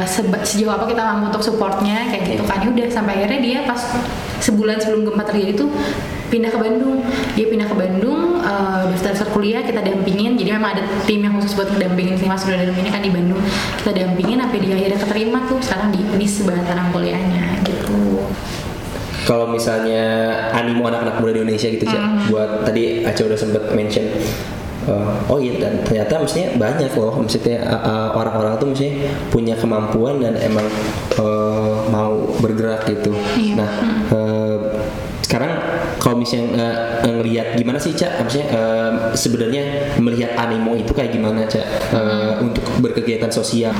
seba- 0.06 0.42
sejauh 0.42 0.74
apa 0.78 0.86
kita 0.86 1.02
mampu 1.02 1.34
untuk 1.34 1.44
supportnya 1.44 2.06
kayak 2.08 2.38
gitu 2.38 2.44
kan. 2.46 2.62
Ya 2.62 2.70
udah 2.70 2.88
sampai 2.94 3.14
akhirnya 3.22 3.40
dia 3.42 3.60
pas 3.66 3.82
sebulan 4.40 4.78
sebelum 4.78 5.10
gempa 5.10 5.26
terjadi 5.26 5.58
tuh 5.58 5.70
pindah 6.30 6.52
ke 6.54 6.60
Bandung. 6.62 7.02
Dia 7.34 7.46
pindah 7.50 7.68
ke 7.68 7.76
Bandung 7.76 8.40
eh, 8.46 8.82
daftar-daftar 8.94 9.28
kuliah 9.34 9.62
kita 9.66 9.82
dampingin. 9.82 10.38
Jadi 10.38 10.50
memang 10.54 10.78
ada 10.78 10.84
tim 11.10 11.26
yang 11.26 11.34
khusus 11.42 11.58
buat 11.58 11.74
ngedampingin 11.74 12.16
si 12.16 12.26
Mas 12.30 12.46
Rudanem 12.46 12.78
ini 12.78 12.90
kan 12.94 13.02
di 13.02 13.12
Bandung. 13.12 13.42
Kita 13.82 13.92
dampingin 13.92 14.38
sampai 14.38 14.60
dia 14.62 14.74
akhirnya 14.78 15.00
keterima 15.02 15.40
tuh. 15.50 15.60
Sekarang 15.60 15.90
di 15.90 16.00
UNIS 16.06 16.46
sebantaran 16.46 16.94
kuliahnya 16.94 17.66
gitu. 17.66 18.22
Kalau 19.28 19.52
misalnya 19.52 20.32
animo 20.56 20.88
anak-anak 20.88 21.20
muda 21.20 21.36
di 21.36 21.40
Indonesia 21.44 21.68
gitu 21.68 21.84
sih, 21.84 22.00
buat 22.32 22.64
tadi 22.64 23.04
Aca 23.04 23.28
udah 23.28 23.36
sempet 23.36 23.64
mention. 23.76 24.08
Eh, 24.88 25.32
oh 25.32 25.38
iya 25.38 25.60
dan 25.62 25.84
ternyata 25.84 26.24
maksudnya 26.24 26.56
banyak 26.56 26.92
loh. 26.98 27.14
Maksudnya 27.20 27.58
eh, 27.62 27.82
eh, 27.92 28.10
orang-orang 28.16 28.54
tuh 28.58 28.68
maksudnya 28.72 28.96
punya 29.30 29.56
kemampuan 29.60 30.24
dan 30.24 30.34
emang 30.40 30.66
eh, 31.20 31.76
mau 31.92 32.16
bergerak 32.42 32.88
gitu. 32.90 33.14
Iya. 33.36 33.54
Nah 33.60 33.70
eh, 34.12 34.58
sekarang 35.28 35.52
kalau 36.00 36.16
misalnya 36.24 36.56
eh, 37.04 37.12
ngelihat 37.12 37.60
gimana 37.60 37.78
sih 37.78 37.92
cak? 37.92 38.24
Maksudnya 38.24 38.48
eh, 38.48 38.92
sebenarnya 39.14 39.64
melihat 40.00 40.34
animo 40.40 40.74
itu 40.74 40.96
kayak 40.96 41.12
gimana 41.12 41.44
cak? 41.46 41.68
Eh, 41.92 42.34
untuk 42.42 42.64
berkegiatan 42.80 43.30
sosial. 43.30 43.76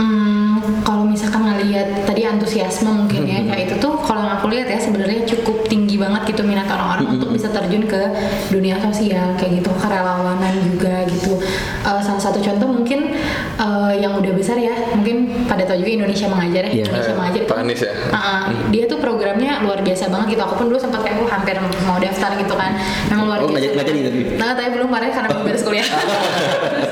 Hmm, 0.00 0.80
kalau 0.80 1.04
misalkan 1.04 1.44
ngelihat 1.44 2.08
tadi 2.08 2.24
antusiasme 2.24 2.88
mungkin 2.88 3.28
ya 3.28 3.44
kayak 3.44 3.68
itu 3.68 3.74
tuh 3.76 4.00
kalau 4.00 4.24
aku 4.24 4.48
lihat 4.48 4.72
ya 4.72 4.80
sebenarnya 4.80 5.28
cukup 5.28 5.68
banget 6.00 6.22
gitu 6.26 6.42
minat 6.42 6.64
orang-orang 6.66 7.06
untuk 7.12 7.28
bisa 7.30 7.46
terjun 7.48 7.84
ke 7.84 8.00
dunia 8.48 8.80
sosial 8.80 9.36
kayak 9.36 9.60
gitu 9.60 9.70
kerelawanan 9.76 10.54
juga 10.64 11.04
gitu. 11.04 11.36
Eh, 11.80 12.00
salah 12.00 12.18
satu 12.18 12.40
contoh 12.40 12.66
mungkin 12.66 13.12
eh, 13.56 13.92
yang 13.96 14.16
udah 14.16 14.32
besar 14.32 14.56
ya 14.56 14.72
mungkin 14.90 15.44
pada 15.44 15.62
tahu 15.62 15.78
juga 15.78 15.92
Indonesia 16.00 16.26
mengajar 16.26 16.62
ya 16.64 16.72
Iya. 16.72 16.84
Indonesia 16.86 17.14
mengajar 17.14 17.42
Pak 17.44 17.56
Anies 17.58 17.80
ya? 17.80 17.92
Uh, 17.92 18.16
uh, 18.16 18.42
dia 18.70 18.84
tuh 18.86 18.98
programnya 18.98 19.60
luar 19.60 19.80
biasa 19.80 20.08
banget 20.08 20.26
gitu. 20.30 20.42
Aku 20.42 20.54
pun 20.56 20.66
dulu 20.66 20.78
sempat 20.78 21.02
kayak 21.02 21.20
"Wah, 21.20 21.30
hampir 21.30 21.56
mau 21.84 21.98
daftar 21.98 22.30
gitu 22.34 22.54
kan. 22.54 22.72
Memang 23.06 23.24
luar 23.26 23.38
Oh, 23.38 23.46
biasa 23.46 23.52
nggak 23.52 23.62
jadi- 23.62 23.74
nggak 23.76 23.86
jadi 23.86 24.00
tapi? 24.00 24.20
nah 24.36 24.48
tapi 24.52 24.68
belum 24.72 24.86
kemarin 24.88 25.10
karena 25.10 25.28
belum 25.28 25.44
beres 25.44 25.62
kuliah 25.62 25.86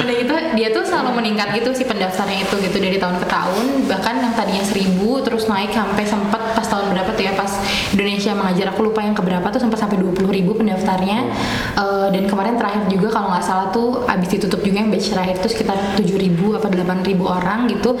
udah 0.00 0.14
gitu 0.16 0.34
dia 0.56 0.68
tuh 0.74 0.82
selalu 0.82 1.22
meningkat 1.22 1.54
gitu 1.54 1.70
si 1.76 1.84
pendaftarnya 1.86 2.42
itu 2.42 2.54
gitu 2.60 2.76
dari 2.80 2.98
tahun 2.98 3.16
ke 3.22 3.26
tahun. 3.28 3.66
Bahkan 3.86 4.14
yang 4.18 4.34
tadinya 4.34 4.64
seribu 4.64 5.20
terus 5.22 5.46
naik 5.46 5.70
sampai 5.70 6.04
sempat 6.08 6.56
pas 6.56 6.66
tahun 6.66 6.90
berapa 6.90 7.10
tuh 7.14 7.24
ya 7.24 7.32
pas 7.36 7.52
Indonesia 7.94 8.32
mengajar. 8.34 8.66
Aku 8.74 8.80
lupa 8.86 9.04
yang 9.04 9.14
keberapa 9.14 9.46
tuh 9.52 9.60
sempat 9.62 9.78
sampai 9.78 10.00
20 10.00 10.26
ribu 10.30 10.56
pendaftarnya. 10.56 11.30
Uh, 11.78 12.08
dan 12.10 12.26
kemarin 12.26 12.58
terakhir 12.58 12.82
juga 12.90 13.08
kalau 13.12 13.30
nggak 13.30 13.44
salah 13.44 13.68
tuh 13.70 14.02
abis 14.08 14.28
ditutup 14.38 14.60
juga 14.64 14.82
yang 14.82 14.90
batch 14.90 15.12
terakhir 15.12 15.36
tuh 15.38 15.50
sekitar 15.52 15.78
7 15.96 16.02
ribu 16.16 16.56
apa 16.56 16.66
8 16.66 17.06
ribu 17.06 17.24
orang 17.28 17.70
gitu. 17.70 17.94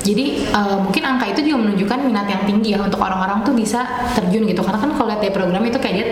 Jadi 0.00 0.48
uh, 0.54 0.80
mungkin 0.80 1.02
angka 1.04 1.28
itu 1.28 1.40
juga 1.50 1.58
menunjukkan 1.68 1.98
minat 2.06 2.26
yang 2.30 2.42
tinggi 2.48 2.74
ya 2.74 2.80
untuk 2.80 3.02
orang-orang 3.02 3.44
tuh 3.44 3.52
bisa 3.52 3.84
terjun 4.16 4.46
gitu. 4.48 4.62
Karena 4.64 4.78
kan 4.80 4.90
kalau 4.96 5.08
lihat 5.12 5.20
dia 5.20 5.32
program 5.32 5.62
itu 5.66 5.78
kayak 5.78 5.94
dia 5.96 6.08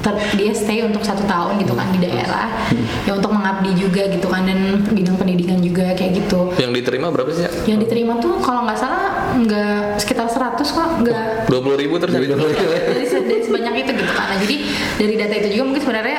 ter- 0.00 0.16
dia 0.34 0.52
stay 0.52 0.80
untuk 0.80 1.00
satu 1.00 1.24
tahun 1.24 1.58
gitu 1.58 1.72
kan 1.72 1.88
di 1.90 2.00
daerah. 2.00 2.48
Ya 3.02 3.12
untuk 3.12 3.30
mengabdi 3.30 3.74
juga 3.74 4.06
gitu 4.06 4.26
kan 4.26 4.44
dan 4.44 4.58
bidang 4.86 5.16
pendidikan 5.16 5.58
juga 5.58 5.92
kayak 5.92 6.12
gitu. 6.16 6.52
Yang 6.56 6.72
diterima 6.80 7.08
berapa 7.08 7.30
sih 7.30 7.42
ya? 7.42 7.50
yang 7.66 7.78
diterima 7.78 8.16
tuh 8.16 8.40
kalau 8.40 8.64
nggak 8.64 8.76
salah 8.76 9.02
nggak 9.32 9.96
sekitar 9.96 10.26
100 10.26 10.56
kok 10.58 10.88
nggak. 11.00 11.24
Dua 11.46 11.60
puluh 11.60 11.76
ribu 11.76 11.96
terus 11.96 12.12
Jadi 12.12 12.26
20.000 12.28 12.40
ya? 12.56 12.80
dari, 12.88 13.04
se- 13.04 13.22
dari 13.22 13.42
sebanyak 13.42 13.74
itu 13.78 13.90
gitu 13.94 14.12
kan 14.12 14.26
Nah, 14.26 14.38
jadi 14.38 14.56
dari 14.96 15.14
data 15.16 15.34
itu 15.36 15.48
juga 15.50 15.64
mungkin 15.66 15.82
sebenarnya 15.82 16.18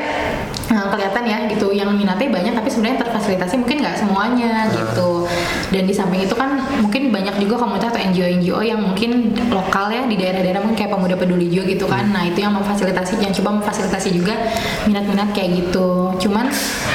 eh, 0.71 0.85
kelihatan 0.87 1.23
ya 1.27 1.37
gitu. 1.51 1.67
Yang 1.75 1.89
minatnya 1.99 2.29
banyak 2.31 2.53
tapi 2.55 2.69
sebenarnya 2.71 2.97
terfasilitasi 3.03 3.55
mungkin 3.59 3.77
nggak 3.83 3.95
semuanya 3.99 4.71
gitu. 4.71 5.27
Dan 5.71 5.83
di 5.87 5.93
samping 5.93 6.23
itu 6.23 6.35
kan 6.35 6.57
mungkin 6.79 7.11
banyak 7.11 7.35
juga 7.43 7.55
komunitas 7.61 7.91
atau 7.91 8.01
NGO 8.01 8.25
NGO 8.39 8.59
yang 8.63 8.79
mungkin 8.79 9.35
lokal 9.51 9.91
ya 9.91 10.03
di 10.07 10.15
daerah-daerah 10.15 10.59
mungkin 10.63 10.77
kayak 10.79 10.91
pemuda 10.95 11.15
peduli 11.19 11.47
juga 11.51 11.67
gitu 11.67 11.85
kan. 11.85 12.09
Nah 12.09 12.23
itu 12.27 12.39
yang 12.39 12.55
memfasilitasi 12.55 13.19
yang 13.19 13.33
coba 13.35 13.61
memfasilitasi 13.61 14.09
juga 14.15 14.35
minat-minat 14.87 15.35
kayak 15.35 15.49
gitu. 15.59 16.15
Cuman 16.17 16.47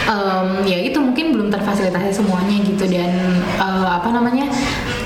em, 0.09 0.49
ya 0.65 0.79
itu 0.81 0.99
mungkin 0.99 1.37
belum 1.37 1.49
terfasilitasi 1.53 2.11
semuanya 2.13 2.57
gitu. 2.65 2.85
Dan 2.89 3.41
eh, 3.61 3.89
apa 3.89 4.09
namanya 4.11 4.49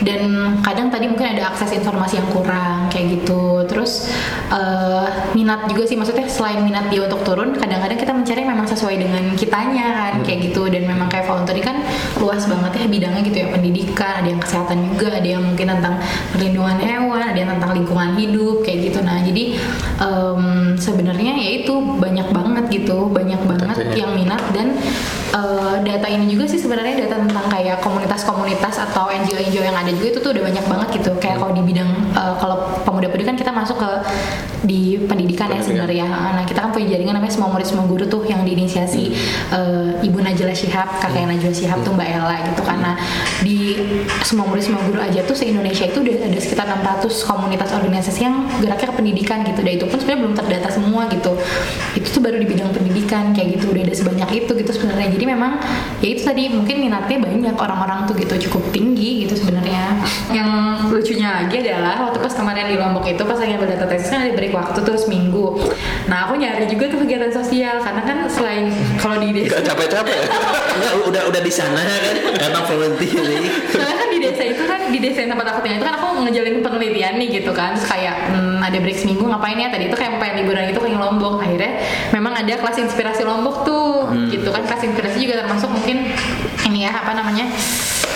dan 0.01 0.21
kadang 0.65 0.89
tadi 0.89 1.07
mungkin 1.09 1.37
ada 1.37 1.53
akses 1.53 1.77
informasi 1.77 2.21
yang 2.21 2.29
kurang 2.33 2.89
kayak 2.89 3.21
gitu. 3.21 3.65
Terus 3.69 4.09
eh, 4.49 5.07
minat 5.37 5.69
juga 5.69 5.85
sih 5.85 5.97
maksudnya 5.97 6.25
selain 6.27 6.65
minat 6.65 6.89
dia 6.89 7.05
untuk 7.05 7.21
turun 7.23 7.53
kadang-kadang 7.57 7.99
kita 8.01 8.13
mencari 8.17 8.43
memang 8.45 8.67
sesuai 8.67 8.97
dengan 8.97 9.25
kitanya 9.37 9.87
kan 9.93 10.15
kayak 10.25 10.51
gitu. 10.51 10.69
Dan 10.73 10.89
memang 10.89 11.13
kayak 11.13 11.29
volunteer 11.29 11.61
kan 11.61 11.85
luas 12.17 12.49
banget 12.49 12.85
ya 12.85 12.87
bidangnya 12.89 13.23
gitu 13.29 13.39
ya 13.45 13.49
pendidikan 13.53 14.13
ada 14.25 14.29
yang 14.29 14.41
kesehatan 14.41 14.77
juga 14.93 15.09
ada 15.21 15.29
yang 15.29 15.43
mungkin 15.45 15.67
tentang 15.69 15.95
perlindungan 16.33 16.79
hewan 16.81 17.21
ada 17.21 17.39
yang 17.39 17.51
tentang 17.59 17.73
lingkungan 17.77 18.11
hidup 18.17 18.65
kayak 18.65 18.79
gitu. 18.91 18.99
Nah 19.05 19.21
jadi 19.21 19.45
em, 20.01 20.43
sebenarnya 20.81 21.33
ya 21.37 21.51
itu 21.61 21.75
banyak 21.77 22.29
banget 22.33 22.65
gitu 22.73 23.09
banyak 23.13 23.41
banget 23.45 23.77
Tentunya. 23.77 23.99
yang 24.01 24.11
minat 24.17 24.43
dan 24.57 24.73
eh, 25.31 25.75
data 25.87 26.07
ini 26.11 26.27
juga 26.31 26.45
sih 26.51 26.59
sebenarnya 26.59 27.07
data 27.07 27.17
tentang 27.23 27.47
kayak 27.51 27.83
komunitas-komunitas 27.83 28.75
atau 28.91 29.11
NGO-NGO 29.11 29.63
yang 29.63 29.77
ada 29.77 29.91
juga 29.95 30.07
itu 30.15 30.19
tuh 30.23 30.31
udah 30.35 30.45
banyak 30.51 30.65
banget 30.67 30.89
gitu. 31.01 31.11
Kayak 31.23 31.43
kalau 31.43 31.53
di 31.55 31.63
bidang 31.63 31.91
eh, 32.15 32.35
kalau 32.39 32.57
pemuda-pemudi 32.83 33.25
kan 33.27 33.37
kita 33.39 33.53
masuk 33.55 33.79
ke 33.79 33.91
di 34.61 35.01
pendidikan 35.09 35.49
ya 35.49 35.61
Pendidikan. 35.61 35.65
sebenarnya. 35.89 36.07
Nah 36.37 36.45
kita 36.45 36.61
kan 36.61 36.71
punya 36.71 36.87
jaringan 36.97 37.17
namanya 37.17 37.33
semua 37.33 37.49
murid 37.49 37.67
semua 37.67 37.85
guru 37.89 38.05
tuh 38.05 38.23
yang 38.29 38.45
diinisiasi 38.45 39.03
eh, 39.51 40.07
Ibu 40.07 40.19
Najla 40.21 40.53
Shihab 40.53 41.01
kakaknya 41.01 41.33
Najwa 41.37 41.53
Shihab 41.53 41.81
tuh 41.81 41.93
Mbak 41.97 42.09
Ella 42.09 42.37
gitu 42.45 42.63
karena 42.65 42.93
di 43.41 43.59
semua 44.21 44.45
murid 44.45 44.65
semua 44.65 44.85
guru 44.85 45.01
aja 45.01 45.25
tuh 45.25 45.33
se 45.33 45.49
Indonesia 45.49 45.89
itu 45.89 45.99
udah 46.05 46.15
ada 46.29 46.39
sekitar 46.41 46.67
600 46.69 47.09
komunitas 47.25 47.71
organisasi 47.73 48.21
yang 48.21 48.45
geraknya 48.61 48.87
ke 48.93 48.95
pendidikan 49.01 49.39
gitu. 49.49 49.61
Dan 49.65 49.73
itu 49.81 49.85
pun 49.89 49.97
sebenarnya 49.97 50.21
belum 50.21 50.35
terdata 50.37 50.69
semua 50.69 51.03
gitu. 51.09 51.33
Itu 51.97 52.09
tuh 52.19 52.23
baru 52.23 52.37
di 52.37 52.47
bidang 52.47 52.71
pendidikan 52.77 53.33
kayak 53.33 53.57
gitu. 53.57 53.73
Udah 53.73 53.83
ada 53.89 53.95
sebanyak 53.97 54.29
itu 54.45 54.53
gitu 54.53 54.71
sebenarnya. 54.77 55.09
Jadi 55.17 55.25
memang 55.25 55.57
ya 56.05 56.09
itu 56.13 56.23
tadi 56.23 56.53
mungkin 56.53 56.77
minatnya 56.85 57.17
banyak 57.17 57.57
orang-orang 57.57 58.05
tuh 58.05 58.15
gitu 58.21 58.35
cukup 58.51 58.69
tinggi 58.77 59.25
gitu 59.25 59.41
sebenarnya. 59.41 59.97
Yang 60.31 60.49
lucunya 60.93 61.29
lagi 61.43 61.57
adalah 61.65 61.97
waktu 62.11 62.19
pas 62.21 62.35
kemarin 62.37 62.69
di 62.69 62.77
Lombok 62.77 63.05
itu 63.09 63.23
pas 63.25 63.39
lagi 63.41 63.53
ambil 63.57 63.69
data 63.73 63.87
tesis 63.89 64.11
kan 64.13 64.27
ada 64.27 64.33
break 64.37 64.50
waktu 64.51 64.79
tuh 64.83 64.97
seminggu 64.99 65.59
nah 66.11 66.27
aku 66.27 66.39
nyari 66.39 66.67
juga 66.67 66.91
tuh 66.91 66.99
kegiatan 67.07 67.31
sosial 67.31 67.79
karena 67.81 68.03
kan 68.03 68.19
selain 68.31 68.71
kalau 68.99 69.17
di 69.23 69.31
desa 69.35 69.61
Gak 69.61 69.77
capek-capek. 69.77 70.17
Ya? 70.17 70.27
Enggak, 70.79 70.93
udah 71.11 71.23
udah 71.29 71.41
di 71.43 71.53
sana 71.53 71.81
kan? 71.83 72.17
Emang 72.41 72.65
volunteer 72.65 73.25
Soalnya 73.69 73.97
kan 73.99 74.09
di 74.09 74.19
desa 74.23 74.43
itu 74.47 74.63
kan 74.65 74.81
di 74.89 74.99
desa 75.03 75.19
yang 75.27 75.31
tempat 75.37 75.47
aku 75.53 75.59
tinggal 75.67 75.79
itu 75.83 75.87
kan 75.87 75.97
aku 76.01 76.09
ngejalin 76.25 76.57
penelitian 76.65 77.15
nih 77.21 77.29
gitu 77.41 77.51
kan. 77.53 77.77
Terus 77.77 77.87
kayak 77.91 78.17
hmm, 78.33 78.59
ada 78.65 78.79
break 78.81 78.99
seminggu 78.99 79.25
ngapain 79.29 79.59
ya? 79.59 79.69
Tadi 79.69 79.85
itu 79.93 79.97
kayak 79.99 80.17
pengen 80.17 80.35
liburan 80.45 80.63
gitu 80.73 80.81
ke 80.81 80.89
Lombok. 80.91 81.45
Akhirnya 81.45 81.73
memang 82.15 82.33
ada 82.33 82.55
kelas 82.57 82.77
inspirasi 82.81 83.23
Lombok 83.27 83.69
tuh 83.69 84.09
gitu 84.33 84.49
kan. 84.49 84.63
Kelas 84.65 84.83
inspirasi 84.87 85.17
juga 85.21 85.45
termasuk 85.45 85.69
mungkin 85.69 86.15
ini 86.71 86.87
ya 86.87 86.93
apa 86.95 87.13
namanya 87.13 87.51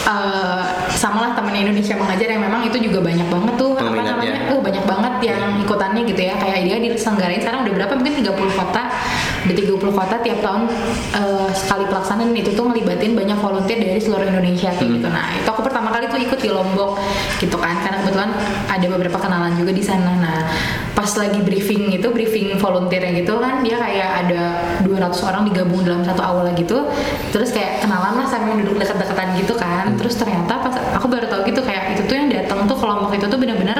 eh 0.04 0.62
sama 0.92 1.18
lah 1.24 1.32
temen 1.32 1.56
Indonesia 1.56 1.96
mengajar 1.96 2.28
yang 2.28 2.42
memang 2.44 2.60
itu 2.68 2.76
juga 2.76 3.00
banyak 3.00 3.28
banget 3.28 3.54
tuh 3.56 3.72
apa 3.76 3.88
namanya? 3.92 4.52
Eh 4.52 4.60
banyak 4.60 4.84
banget 4.84 5.14
yang 5.32 5.42
ikutannya 5.64 6.02
gitu 6.04 6.22
ya. 6.28 6.34
Kayak 6.36 6.60
dia 6.68 6.76
diselenggarain 6.92 7.40
sekarang 7.40 7.60
udah 7.64 7.72
berapa? 7.72 7.92
Mungkin 7.96 8.14
30 8.20 8.60
kota. 8.60 8.82
Udah 9.44 9.56
30 9.56 9.80
kota 9.80 10.14
tiap 10.20 10.38
tahun 10.44 10.62
eh, 11.16 11.48
sekali 11.56 11.84
pelaksanaan. 11.88 12.36
Itu 12.36 12.50
tuh 12.52 12.64
ngelibatin 12.68 13.16
banyak 13.16 13.38
volunteer 13.40 13.78
dari 13.80 14.00
seluruh 14.00 14.28
Indonesia 14.28 14.70
kayak 14.76 14.90
gitu. 15.00 15.08
Nah 15.08 15.26
itu 15.40 15.48
aku 15.48 15.60
pertama 15.64 15.88
kali 15.88 16.04
tuh 16.12 16.20
ikut 16.20 16.38
di 16.40 16.50
Lombok 16.52 17.00
gitu 17.40 17.56
kan. 17.56 17.74
Karena 17.80 18.04
kebetulan 18.04 18.30
ada 18.68 18.86
beberapa 18.86 19.18
kenalan 19.18 19.52
juga 19.56 19.72
di 19.72 19.84
sana. 19.84 20.12
Nah 20.20 20.38
pas 20.94 21.10
lagi 21.18 21.42
briefing 21.42 21.90
itu 21.90 22.06
briefing 22.12 22.54
volunteernya 22.60 23.18
gitu 23.18 23.42
kan 23.42 23.66
dia 23.66 23.76
kayak 23.76 24.10
ada 24.24 24.42
200 24.86 25.10
orang 25.26 25.42
digabung 25.50 25.82
dalam 25.82 26.04
satu 26.04 26.20
aula 26.20 26.52
gitu. 26.54 26.86
Terus 27.32 27.50
kayak 27.50 27.82
kenalan 27.82 28.20
lah 28.20 28.26
sambil 28.28 28.60
duduk 28.62 28.78
dekat-dekatan 28.78 29.34
gitu 29.40 29.56
kan 29.58 29.93
terus 29.98 30.14
ternyata 30.18 30.52
pas 30.60 30.74
aku 30.96 31.06
baru 31.06 31.26
tahu 31.30 31.46
gitu 31.48 31.60
kayak 31.62 31.96
itu 31.98 32.02
tuh 32.06 32.14
yang 32.14 32.28
datang 32.30 32.66
tuh 32.66 32.76
ke 32.76 32.84
Lombok 32.84 33.12
itu 33.14 33.26
tuh 33.26 33.38
bener-bener 33.38 33.78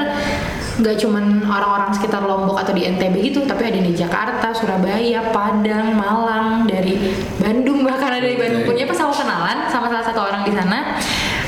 nggak 0.75 0.95
cuman 0.99 1.47
orang-orang 1.47 1.91
sekitar 1.95 2.21
Lombok 2.23 2.59
atau 2.59 2.75
di 2.75 2.83
NTB 2.83 3.31
gitu 3.31 3.39
tapi 3.47 3.71
ada 3.71 3.79
di 3.79 3.95
Jakarta, 3.95 4.51
Surabaya, 4.51 5.31
Padang, 5.31 5.95
Malang, 5.95 6.67
dari 6.67 7.15
Bandung 7.39 7.87
bahkan 7.87 8.11
ada 8.11 8.27
dari 8.27 8.35
Bandung 8.35 8.67
punya 8.67 8.83
pas 8.83 8.99
aku 8.99 9.23
kenalan 9.23 9.71
sama 9.71 9.87
salah 9.87 10.03
satu 10.03 10.19
orang 10.27 10.43
di 10.43 10.51
sana 10.51 10.99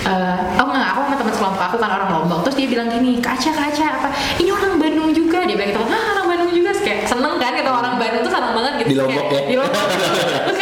eh, 0.08 0.40
oh 0.64 0.68
enggak 0.72 0.92
aku 0.96 1.00
sama 1.12 1.16
teman 1.20 1.34
sekelompok 1.36 1.64
aku 1.68 1.78
kan 1.84 1.92
orang 1.92 2.10
Lombok. 2.16 2.40
Terus 2.48 2.56
dia 2.56 2.68
bilang 2.72 2.88
gini 2.88 3.20
kaca 3.20 3.52
kaca 3.52 3.86
apa? 4.00 4.10
Ini 4.40 4.50
orang 4.56 4.80
Bandung 4.80 5.10
juga. 5.12 5.44
Dia 5.44 5.56
bilang 5.60 5.70
gitu 5.76 5.82
ah 5.84 6.04
orang 6.16 6.26
Bandung 6.32 6.52
juga. 6.56 6.70
Terus 6.72 6.84
kayak 6.88 7.00
seneng 7.12 7.36
kan 7.36 7.52
gitu 7.52 7.72
orang 7.72 7.96
Bandung 8.00 8.22
tuh 8.24 8.32
seneng 8.32 8.54
banget 8.56 8.74
gitu. 8.80 8.88
Di 8.88 8.96
Lombok 8.96 9.26
kayak, 9.28 9.44
ya? 9.44 9.50
di 9.52 9.56
Lombok 9.60 9.86
terus 10.48 10.58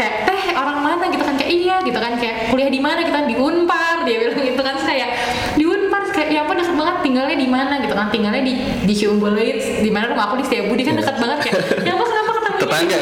kayak 0.00 0.14
teh 0.24 0.42
orang 0.56 0.78
mana 0.80 1.04
gitu 1.12 1.24
kan 1.24 1.34
kayak 1.36 1.52
iya 1.52 1.75
gitu 1.86 1.98
kan 2.02 2.18
kayak 2.18 2.50
kuliah 2.50 2.70
di 2.70 2.80
mana? 2.82 3.06
Gitu 3.06 3.14
kan 3.14 3.24
di 3.30 3.36
Unpar. 3.38 4.02
Dia 4.02 4.16
bilang 4.18 4.34
gitu 4.42 4.62
kan 4.62 4.76
kayak 4.82 5.08
di 5.54 5.64
Unpar? 5.64 6.02
Kayak 6.10 6.28
ya 6.32 6.40
apa 6.42 6.52
deket 6.58 6.74
banget 6.74 6.96
tinggalnya 7.06 7.36
di 7.38 7.48
mana? 7.48 7.74
Gitu 7.80 7.94
kan 7.94 8.06
tinggalnya 8.10 8.42
di 8.42 8.54
di 8.82 8.94
Ciumbuleuit 8.94 9.82
di 9.82 9.90
mana 9.94 10.10
rumah 10.10 10.30
aku 10.30 10.42
di 10.42 10.44
Setiabudi 10.46 10.82
kan 10.82 10.94
deket 10.98 11.16
banget 11.16 11.38
kayak 11.46 11.58
ya 11.86 11.92
apa 11.94 12.04
kenapa 12.04 12.30
ketemu 12.34 12.54
Tetangga. 12.56 12.98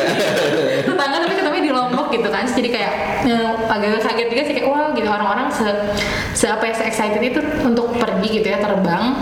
tetangga 0.85 1.17
tapi 1.25 1.35
ketemu 1.41 1.57
di 1.65 1.73
Lombok 1.73 2.07
gitu 2.13 2.29
kan 2.29 2.45
jadi 2.45 2.69
kayak 2.69 2.93
ya, 3.25 3.39
agak 3.85 4.03
kaget 4.09 4.29
juga 4.33 4.43
sih 4.49 4.55
kayak 4.57 4.69
wah 4.69 4.89
gitu. 4.97 5.09
Orang-orang 5.09 5.49
se, 5.53 5.67
se 6.33 6.47
apa 6.49 6.65
ya 6.65 6.75
se 6.75 6.85
excited 6.89 7.23
itu 7.23 7.41
untuk 7.65 7.97
pergi 8.01 8.41
gitu 8.41 8.49
ya 8.49 8.59
terbang 8.63 9.15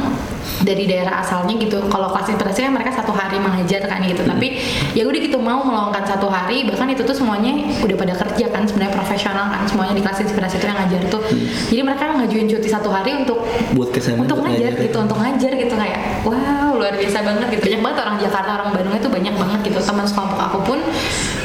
dari 0.63 0.87
daerah 0.87 1.23
asalnya 1.23 1.55
gitu. 1.59 1.79
Kalau 1.91 2.11
kelas 2.15 2.35
inspirasi 2.35 2.67
kan 2.67 2.73
mereka 2.75 2.91
satu 2.95 3.11
hari 3.15 3.39
mengajar 3.39 3.83
kan 3.87 4.03
gitu. 4.07 4.23
Tapi 4.23 4.59
ya 4.95 5.03
udah 5.07 5.21
gitu 5.21 5.39
mau 5.39 5.63
meluangkan 5.63 6.07
satu 6.07 6.31
hari 6.31 6.67
bahkan 6.67 6.87
itu 6.91 7.03
tuh 7.03 7.15
semuanya 7.15 7.67
udah 7.83 7.97
pada 7.99 8.15
kerja 8.15 8.47
kan 8.51 8.63
sebenarnya 8.67 8.95
profesional 8.95 9.47
kan. 9.51 9.63
Semuanya 9.67 9.95
di 9.99 10.03
kelas 10.03 10.19
inspirasi 10.23 10.57
itu 10.59 10.67
yang 10.67 10.79
ngajar 10.79 11.03
tuh. 11.11 11.23
Jadi 11.71 11.81
mereka 11.83 12.05
ngajuin 12.15 12.47
cuti 12.47 12.69
satu 12.71 12.89
hari 12.91 13.27
untuk 13.27 13.43
buat 13.75 13.91
ke 13.91 13.99
sana 13.99 14.23
untuk 14.23 14.39
ngajar 14.43 14.73
ngajar. 14.75 14.87
gitu 14.87 14.97
untuk 15.03 15.19
ngajar 15.19 15.53
gitu 15.59 15.75
kayak 15.75 16.01
wow 16.23 16.79
luar 16.79 16.95
biasa 16.95 17.19
banget 17.23 17.47
gitu. 17.59 17.63
Banyak 17.71 17.81
banget 17.83 17.99
orang 18.03 18.17
Jakarta 18.23 18.51
orang 18.63 18.69
Bandung 18.75 18.95
banyak 19.13 19.35
banget 19.37 19.61
gitu. 19.69 19.79
Teman 19.85 20.09
sekelompok 20.09 20.41
aku 20.41 20.59
pun 20.65 20.79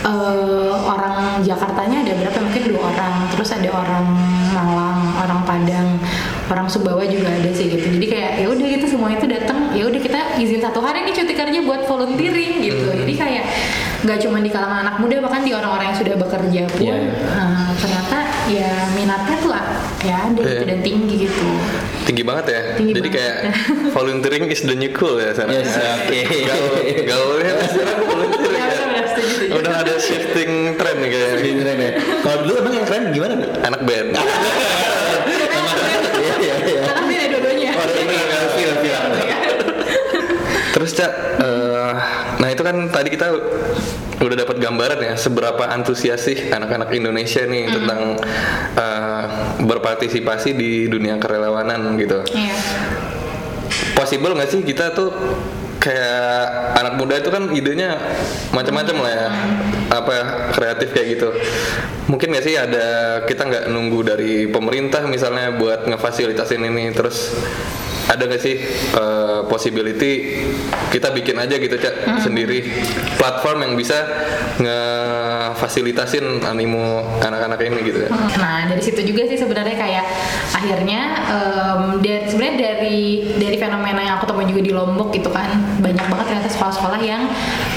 eh, 0.08 0.74
orang 0.74 1.44
Jakartanya 1.44 2.08
ada 2.08 2.14
berapa? 2.16 2.40
Mungkin 2.40 2.64
dua 2.72 2.82
orang. 2.96 3.16
Terus 3.36 3.50
ada 3.52 3.70
orang 3.76 4.08
Malang 4.56 5.00
orang 5.22 5.42
Padang 5.46 6.00
orang 6.48 6.68
Sumbawa 6.72 7.04
juga 7.06 7.28
ada 7.28 7.52
sih 7.52 7.68
gitu. 7.68 7.86
Jadi 8.00 8.08
kayak 8.08 8.32
ya 8.40 8.48
udah 8.48 8.68
gitu 8.80 8.86
semua 8.88 9.12
itu 9.12 9.28
datang. 9.28 9.76
Ya 9.76 9.84
udah 9.86 10.00
kita 10.00 10.40
izin 10.40 10.64
satu 10.64 10.80
hari 10.80 11.04
nih 11.04 11.14
cuti 11.14 11.34
kerja 11.36 11.60
buat 11.68 11.84
volunteering 11.86 12.64
gitu. 12.64 12.88
Jadi 12.96 13.14
kayak 13.14 13.44
nggak 14.08 14.18
cuma 14.24 14.40
di 14.40 14.50
kalangan 14.50 14.88
anak 14.88 14.96
muda 15.04 15.20
bahkan 15.20 15.44
di 15.44 15.52
orang-orang 15.52 15.92
yang 15.92 15.98
sudah 16.00 16.16
bekerja 16.16 16.62
pun. 16.72 16.88
Iya, 16.88 16.96
iya. 16.96 17.14
eh, 17.36 17.70
ternyata 17.78 18.18
ya 18.50 18.72
minatnya 18.92 19.36
tuh 19.38 19.52
ya 20.00 20.18
ada 20.24 20.40
gitu 20.40 20.48
Iya. 20.48 20.64
dan 20.66 20.80
tinggi 20.80 21.16
gitu 21.22 21.48
tinggi 22.04 22.24
banget 22.24 22.46
ya 22.48 22.62
Tinggi 22.76 22.94
jadi 22.94 23.02
banget. 23.04 23.20
kayak 23.20 23.38
volunteering 23.92 24.46
is 24.48 24.62
the 24.62 24.74
new 24.74 24.92
cool 24.92 25.16
ya 25.18 25.32
sana 25.32 25.52
Yes, 25.52 25.76
oke. 25.76 26.20
gaul 26.46 26.72
gaulnya 27.04 27.54
sekarang 27.68 28.00
volunteering 28.02 28.56
ya 28.56 28.68
ya. 29.44 29.54
udah 29.54 29.76
ada 29.78 29.94
shifting 29.98 30.52
trend 30.76 30.98
nih 30.98 31.10
kayaknya 31.10 31.36
Ini 31.38 31.52
keren 31.58 31.78
ya. 31.78 31.92
Kalau 32.22 32.38
dulu 32.42 32.54
emang 32.58 32.74
yang 32.74 32.86
keren 32.86 33.04
gimana? 33.12 33.34
Anak 33.62 33.82
band 33.84 34.10
Iya 36.18 36.36
iya 36.38 36.56
iya. 36.64 36.82
karena 36.86 37.26
dua-duanya 37.30 37.70
Oh, 37.70 37.84
kan. 37.84 39.12
Terus 40.70 40.92
cak, 40.94 41.12
nah 41.38 41.67
itu 42.58 42.66
kan 42.66 42.90
tadi 42.90 43.14
kita 43.14 43.30
udah 44.18 44.34
dapat 44.34 44.58
gambaran 44.58 45.00
ya 45.06 45.14
seberapa 45.14 45.62
antusias 45.70 46.26
sih 46.26 46.50
anak-anak 46.50 46.90
Indonesia 46.90 47.46
nih 47.46 47.70
tentang 47.70 48.18
eh, 48.74 49.24
berpartisipasi 49.62 50.58
di 50.58 50.90
dunia 50.90 51.22
kerelawanan 51.22 51.94
gitu. 52.02 52.26
Iya. 52.34 52.58
Possible 53.94 54.34
nggak 54.34 54.50
sih 54.50 54.62
kita 54.66 54.98
tuh 54.98 55.14
kayak 55.78 56.46
anak 56.82 56.94
muda 56.98 57.16
itu 57.22 57.30
kan 57.30 57.54
idenya 57.54 57.96
macam-macam 58.52 58.96
lah 59.06 59.14
ya 59.14 59.30
apa 59.94 60.12
ya, 60.12 60.26
kreatif 60.52 60.90
kayak 60.92 61.08
gitu 61.16 61.30
mungkin 62.12 62.34
nggak 62.34 62.46
sih 62.46 62.56
ada 62.58 62.86
kita 63.24 63.46
nggak 63.46 63.66
nunggu 63.72 64.00
dari 64.04 64.50
pemerintah 64.50 65.06
misalnya 65.06 65.54
buat 65.56 65.88
ngefasilitasin 65.88 66.66
ini 66.66 66.92
terus 66.92 67.38
ada 68.08 68.24
nggak 68.24 68.40
sih 68.40 68.56
eh, 68.94 69.40
possibility 69.46 70.12
kita 70.90 71.12
bikin 71.12 71.36
aja 71.36 71.56
gitu 71.56 71.76
cak 71.76 72.24
sendiri? 72.24 72.64
Platform 73.16 73.62
yang 73.62 73.74
bisa 73.76 73.98
ngefasilitasin 74.58 76.42
animo 76.44 77.04
anak-anak 77.20 77.60
ini 77.62 77.80
gitu 77.84 78.00
ya 78.06 78.10
Nah 78.38 78.68
dari 78.68 78.82
situ 78.82 79.02
juga 79.04 79.28
sih 79.28 79.36
sebenarnya 79.36 79.76
kayak 79.76 80.06
akhirnya 80.54 81.02
em, 81.28 81.82
dari 82.00 82.26
sebenarnya 82.26 82.56
dari 82.58 83.00
dari 83.36 83.58
fenomena 83.58 84.02
yang 84.02 84.16
aku 84.18 84.26
temui 84.26 84.48
juga 84.48 84.62
di 84.64 84.72
Lombok 84.72 85.12
gitu 85.12 85.30
kan 85.30 85.50
banyak 85.80 86.06
banget 86.08 86.26
ternyata 86.28 86.50
sekolah-sekolah 86.50 87.00
yang 87.04 87.28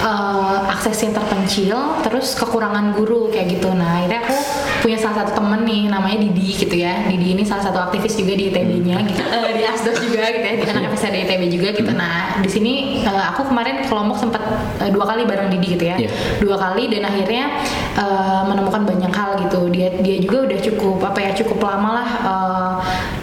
eh, 0.01 0.59
aksesnya 0.73 1.13
terpencil 1.15 1.77
terus 2.03 2.33
kekurangan 2.35 2.97
guru 2.97 3.29
kayak 3.29 3.53
gitu. 3.55 3.69
Nah 3.71 4.01
akhirnya 4.01 4.21
aku 4.25 4.35
punya 4.81 4.97
salah 4.97 5.23
satu 5.23 5.37
temen 5.37 5.61
nih 5.63 5.93
namanya 5.93 6.19
Didi 6.25 6.57
gitu 6.57 6.73
ya. 6.75 7.05
Didi 7.05 7.37
ini 7.37 7.45
salah 7.45 7.69
satu 7.69 7.79
aktivis 7.79 8.17
juga 8.17 8.33
di 8.33 8.49
ITB-nya 8.49 8.97
gitu. 9.05 9.23
Eh, 9.23 9.53
di 9.61 9.65
Asdos 9.69 10.01
juga 10.01 10.25
gitu 10.33 10.41
ya 10.43 10.55
di 10.57 10.65
anak 10.67 10.97
FSD 10.97 11.17
ITB 11.29 11.43
juga 11.53 11.69
gitu. 11.77 11.93
Nah 11.93 12.41
di 12.41 12.49
sini 12.49 12.73
eh, 13.05 13.25
aku 13.31 13.53
kemarin 13.53 13.85
ke 13.85 13.93
Lombok 13.93 14.19
sempat 14.19 14.41
eh, 14.81 14.89
dua 14.89 15.05
kali 15.05 15.29
bareng 15.29 15.53
Didi 15.53 15.77
gitu 15.77 15.85
ya 15.85 15.97
Iya. 16.01 16.09
dua 16.41 16.57
kali 16.57 16.89
dan 16.89 17.05
akhirnya 17.05 17.61
uh, 17.99 18.47
menemukan 18.49 18.89
banyak 18.89 19.13
hal 19.13 19.37
gitu 19.37 19.69
dia 19.69 19.93
dia 20.01 20.17
juga 20.17 20.49
udah 20.49 20.59
cukup 20.65 20.97
apa 21.05 21.19
ya 21.21 21.31
cukup 21.37 21.59
lama 21.61 21.91
lah 22.01 22.09
uh, 22.25 22.73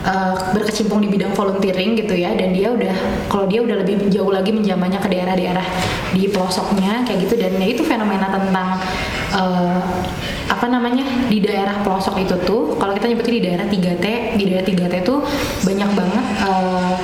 uh, 0.07 0.33
berkecimpung 0.55 1.03
di 1.03 1.11
bidang 1.11 1.35
volunteering 1.35 1.99
gitu 1.99 2.15
ya 2.15 2.31
dan 2.33 2.55
dia 2.55 2.71
udah 2.71 2.95
kalau 3.27 3.45
dia 3.45 3.59
udah 3.61 3.75
lebih 3.83 4.07
jauh 4.07 4.31
lagi 4.31 4.55
menjamannya 4.55 4.99
ke 5.03 5.09
daerah-daerah 5.11 5.67
di 6.15 6.25
pelosoknya 6.31 7.03
kayak 7.03 7.27
gitu 7.27 7.35
dan 7.35 7.51
ya 7.59 7.67
itu 7.67 7.83
fenomena 7.83 8.31
tentang 8.31 8.79
uh, 9.35 9.83
apa 10.47 10.65
namanya 10.71 11.03
di 11.27 11.43
daerah 11.43 11.83
pelosok 11.83 12.23
itu 12.23 12.35
tuh 12.47 12.79
kalau 12.79 12.95
kita 12.95 13.11
nyebutnya 13.11 13.33
di 13.35 13.43
daerah 13.43 13.65
3T 13.67 14.05
di 14.39 14.43
daerah 14.47 14.65
3T 14.65 14.95
tuh 15.03 15.19
banyak 15.67 15.89
banget 15.91 16.25
uh, 16.47 16.95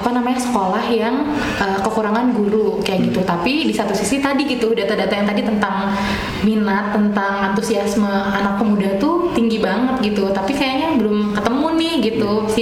apa 0.00 0.16
namanya 0.16 0.40
sekolah 0.40 0.84
yang 0.88 1.28
uh, 1.60 1.78
kekurangan 1.84 2.32
guru 2.32 2.80
kayak 2.80 3.12
gitu. 3.12 3.20
Tapi 3.20 3.68
di 3.68 3.74
satu 3.76 3.92
sisi 3.92 4.16
tadi 4.22 4.48
gitu 4.48 4.72
data-data 4.72 5.12
yang 5.12 5.28
tadi 5.28 5.44
tentang 5.44 5.92
minat 6.40 6.96
tentang 6.96 7.52
antusiasme 7.52 8.08
anak 8.08 8.56
pemuda 8.56 8.96
tuh 8.96 9.28
tinggi 9.36 9.60
banget 9.60 10.00
gitu. 10.08 10.32
Tapi 10.32 10.56
kayaknya 10.56 10.89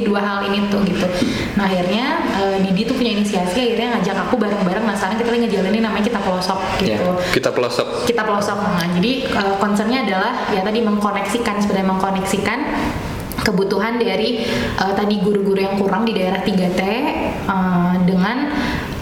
dua 0.08 0.20
hal 0.24 0.38
ini 0.48 0.72
tuh 0.72 0.80
gitu. 0.88 1.04
Nah 1.60 1.68
akhirnya 1.68 2.24
uh, 2.40 2.56
Didi 2.64 2.88
tuh 2.88 2.96
punya 2.96 3.12
inisiasi 3.12 3.60
akhirnya 3.72 4.00
ngajak 4.00 4.16
aku 4.28 4.34
bareng-bareng. 4.40 4.84
Nah 4.88 4.96
sekarang 4.96 5.20
kita 5.20 5.30
lagi 5.30 5.42
ngejalanin 5.46 5.82
namanya 5.84 6.04
kita 6.08 6.20
pelosok 6.24 6.60
gitu. 6.80 6.96
Ya, 6.96 6.98
kita 7.36 7.48
pelosok. 7.52 7.86
Kita 8.08 8.22
pelosok. 8.24 8.58
Nah 8.58 8.88
jadi 8.96 9.12
uh, 9.36 9.54
concernnya 9.60 10.08
adalah 10.08 10.32
ya 10.50 10.64
tadi 10.64 10.80
mengkoneksikan 10.80 11.60
sebenarnya 11.60 11.88
mengkoneksikan 11.92 12.58
kebutuhan 13.44 13.96
dari 13.96 14.44
uh, 14.76 14.92
tadi 14.92 15.20
guru-guru 15.22 15.60
yang 15.62 15.76
kurang 15.80 16.04
di 16.04 16.12
daerah 16.16 16.42
3T 16.42 16.80
uh, 17.48 17.94
dengan 18.04 18.50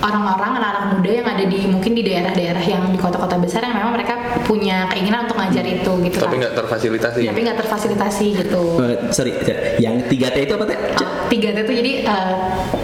orang-orang 0.07 0.51
anak-anak 0.57 0.85
muda 0.95 1.11
yang 1.13 1.27
ada 1.27 1.45
di 1.45 1.59
mungkin 1.67 1.93
di 1.93 2.03
daerah-daerah 2.03 2.63
yang 2.63 2.83
di 2.89 2.99
kota-kota 2.99 3.37
besar 3.37 3.61
yang 3.61 3.75
memang 3.75 3.93
mereka 3.93 4.15
punya 4.47 4.87
keinginan 4.89 5.27
untuk 5.27 5.37
ngajar 5.37 5.65
itu 5.67 5.93
gitu 6.07 6.19
tapi 6.23 6.39
nggak 6.39 6.55
terfasilitasi 6.55 7.21
tapi 7.27 7.41
nggak 7.43 7.59
terfasilitasi 7.59 8.27
gitu 8.39 8.63
Eh, 8.77 8.97
sorry, 9.11 9.33
yang 9.79 9.99
3T 10.07 10.37
itu 10.47 10.53
apa 10.55 10.65
teh? 10.65 10.79
Tiga 11.27 11.51
T 11.51 11.59
itu 11.67 11.73
jadi 11.75 11.93
uh, 12.07 12.35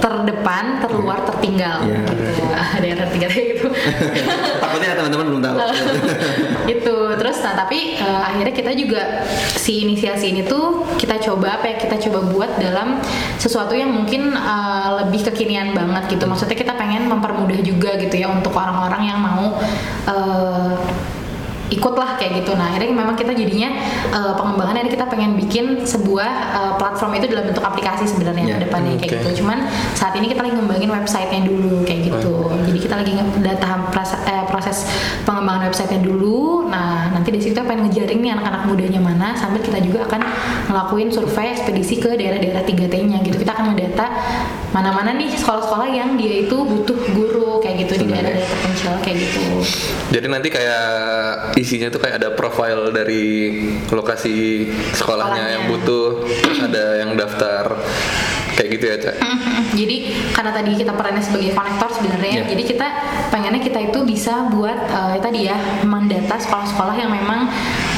terdepan, 0.02 0.82
terluar, 0.82 1.22
tertinggal 1.22 1.86
Iya. 1.86 1.98
gitu. 2.02 2.42
daerah 2.82 3.06
tiga 3.08 3.28
T 3.30 3.36
gitu. 3.54 3.66
Takutnya 4.62 4.98
teman-teman 4.98 5.26
belum 5.30 5.40
tahu. 5.40 5.56
itu 6.74 6.94
terus 7.12 7.36
nah 7.42 7.54
tapi 7.54 7.98
eh, 7.98 8.22
akhirnya 8.24 8.54
kita 8.54 8.72
juga 8.72 9.02
si 9.54 9.84
inisiasi 9.84 10.32
ini 10.32 10.42
tuh 10.42 10.82
kita 10.96 11.20
coba 11.20 11.60
apa 11.60 11.70
ya 11.70 11.76
kita 11.76 11.96
coba 12.08 12.18
buat 12.32 12.50
dalam 12.58 12.98
sesuatu 13.36 13.76
yang 13.76 13.92
mungkin 13.92 14.32
eh, 14.32 14.88
lebih 15.04 15.28
kekinian 15.28 15.74
banget 15.76 16.16
gitu 16.16 16.24
maksudnya 16.24 16.56
kita 16.56 16.72
pengen 16.74 17.11
mempermudah 17.12 17.60
juga 17.60 18.00
gitu 18.00 18.14
ya 18.16 18.32
untuk 18.32 18.56
orang-orang 18.56 19.02
yang 19.06 19.18
mau 19.20 19.60
ikutlah 21.72 22.20
kayak 22.20 22.44
gitu. 22.44 22.52
Nah 22.52 22.68
akhirnya 22.68 22.92
memang 22.92 23.16
kita 23.16 23.32
jadinya 23.32 23.72
eh, 24.12 24.32
pengembangannya 24.36 24.84
ini 24.84 24.92
kita 24.92 25.06
pengen 25.08 25.32
bikin 25.40 25.64
sebuah 25.82 26.30
eh, 26.52 26.72
platform 26.76 27.16
itu 27.16 27.26
dalam 27.32 27.48
bentuk 27.48 27.64
aplikasi 27.64 28.04
sebenarnya 28.04 28.44
Ya, 28.44 28.58
ke 28.58 28.68
depannya 28.68 28.92
kayak 28.98 29.10
oke. 29.10 29.18
gitu. 29.22 29.28
Cuman 29.44 29.58
saat 29.94 30.12
ini 30.18 30.26
kita 30.28 30.42
lagi 30.42 30.54
ngembangin 30.54 30.90
websitenya 30.90 31.42
dulu 31.46 31.86
kayak 31.86 32.00
gitu. 32.10 32.34
Jadi 32.68 32.78
kita 32.78 32.94
lagi 33.00 33.12
ada 33.16 33.52
tahap 33.56 33.80
proses, 33.88 34.18
eh, 34.26 34.44
proses 34.50 34.76
pengembangan 35.24 35.70
websitenya 35.70 36.02
dulu. 36.02 36.66
Nah 36.68 37.08
nanti 37.08 37.32
dari 37.32 37.40
situ 37.40 37.54
kita 37.54 37.64
pengen 37.64 37.88
ngejaring 37.88 38.20
nih 38.20 38.30
anak-anak 38.34 38.62
mudanya 38.66 39.00
mana 39.00 39.28
sambil 39.34 39.62
kita 39.62 39.78
juga 39.80 40.04
akan 40.10 40.20
ngelakuin 40.68 41.08
survei 41.08 41.54
ekspedisi 41.54 41.96
ke 41.96 42.10
daerah-daerah 42.12 42.62
3T-nya 42.62 43.22
gitu. 43.22 43.36
Kita 43.38 43.52
akan 43.54 43.72
ngedata 43.72 44.06
mana-mana 44.72 45.12
nih 45.14 45.30
sekolah-sekolah 45.32 45.88
yang 45.88 46.16
dia 46.16 46.44
itu 46.44 46.56
butuh 46.56 46.98
guru 47.12 47.41
gitu 47.82 47.92
di 47.92 48.04
Sebenarnya. 48.04 48.32
daerah-daerah 48.32 48.50
terpencil 48.52 48.92
kayak 49.00 49.16
gitu. 49.18 49.40
Jadi 50.10 50.26
nanti 50.26 50.48
kayak 50.48 50.84
isinya 51.54 51.88
tuh 51.88 51.98
kayak 51.98 52.16
ada 52.16 52.28
profile 52.32 52.90
dari 52.90 53.22
lokasi 53.88 54.66
sekolahnya 54.92 54.98
Sekolahnya. 55.34 55.44
yang 55.50 55.64
butuh, 55.68 56.06
terus 56.40 56.58
ada 56.60 56.84
yang 56.98 57.10
daftar 57.12 57.64
kayak 58.52 58.68
gitu 58.70 58.84
ya, 58.86 58.96
Cak. 59.00 59.16
Jadi 59.72 59.96
karena 60.30 60.52
tadi 60.52 60.70
kita 60.74 60.92
perannya 60.92 61.20
sebagai 61.20 61.52
konektor 61.52 61.88
sebenarnya 61.90 62.30
Iya. 62.34 62.44
jadi 62.46 62.62
kita 62.66 62.88
pengennya 63.28 63.60
kita 63.60 63.78
itu 63.82 63.98
bisa 64.02 64.48
buat 64.48 64.76
eh, 64.84 65.16
tadi 65.18 65.40
ya 65.42 65.56
mendata 65.82 66.36
sekolah-sekolah 66.38 66.94
yang 66.94 67.10
memang 67.10 67.48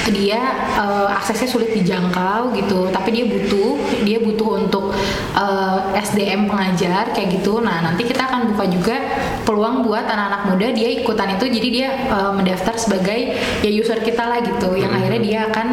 dia 0.07 0.39
eh, 0.75 1.09
aksesnya 1.11 1.49
sulit 1.49 1.71
dijangkau 1.73 2.55
gitu 2.55 2.87
tapi 2.89 3.11
dia 3.11 3.25
butuh 3.25 3.75
dia 4.01 4.19
butuh 4.19 4.61
untuk 4.61 4.95
eh, 5.35 5.79
SDM 5.97 6.47
pengajar 6.47 7.11
kayak 7.11 7.35
gitu 7.35 7.59
nah 7.59 7.83
nanti 7.83 8.03
kita 8.03 8.23
akan 8.25 8.51
buka 8.51 8.65
juga 8.69 8.97
peluang 9.45 9.85
buat 9.85 10.05
anak-anak 10.09 10.43
muda 10.51 10.67
dia 10.73 10.89
ikutan 11.01 11.37
itu 11.37 11.45
jadi 11.49 11.69
dia 11.71 11.89
eh, 12.09 12.33
mendaftar 12.33 12.75
sebagai 12.77 13.37
ya 13.61 13.71
user 13.71 14.01
kita 14.01 14.25
lah 14.25 14.41
gitu. 14.41 14.77
Yang 14.77 14.93
akhirnya 14.97 15.21
dia 15.21 15.39
akan 15.49 15.67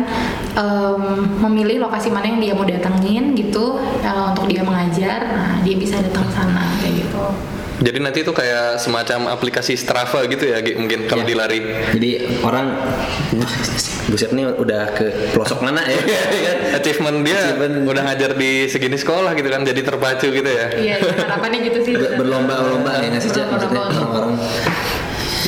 em, 0.56 1.04
memilih 1.48 1.88
lokasi 1.88 2.12
mana 2.12 2.28
yang 2.30 2.40
dia 2.40 2.54
mau 2.54 2.68
datengin 2.68 3.34
gitu 3.36 3.80
eh, 4.04 4.24
untuk 4.32 4.46
dia 4.48 4.62
mengajar. 4.62 5.20
Nah 5.32 5.52
dia 5.64 5.76
bisa 5.76 6.00
datang 6.00 6.28
sana 6.32 6.78
kayak 6.80 7.08
gitu 7.08 7.51
Jadi 7.82 7.98
nanti 7.98 8.22
tuh 8.22 8.32
kayak 8.32 8.78
semacam 8.78 9.26
aplikasi 9.28 9.74
Strava 9.74 10.22
gitu 10.26 10.46
ya, 10.46 10.62
mungkin 10.76 11.06
kalau 11.06 11.22
Ya. 11.22 11.28
dilari. 11.28 11.60
Jadi 11.92 12.10
orang 12.40 12.78
buset 14.12 14.30
nih 14.30 14.54
udah 14.54 14.92
ke 14.92 15.06
pelosok 15.32 15.60
mana 15.60 15.82
ya? 15.84 15.98
Achievement 16.74 17.22
dia 17.22 17.38
Achievement. 17.50 17.76
udah 17.84 18.02
ngajar 18.04 18.32
di 18.34 18.52
segini 18.68 18.96
sekolah 18.96 19.34
gitu 19.34 19.48
kan, 19.48 19.62
jadi 19.62 19.82
terpacu 19.82 20.30
gitu 20.30 20.46
ya. 20.46 20.68
iya 20.74 20.96
iya, 20.96 21.14
harapannya 21.18 21.60
gitu 21.64 21.80
sih 21.82 21.94
Ber- 21.96 22.18
berlomba-lomba 22.18 22.92
ya 22.98 23.08
nggak 23.10 23.20
sih 23.20 23.32
Cak? 23.32 23.50
maksudnya 23.50 23.82
Berlomba-lomba. 23.82 24.46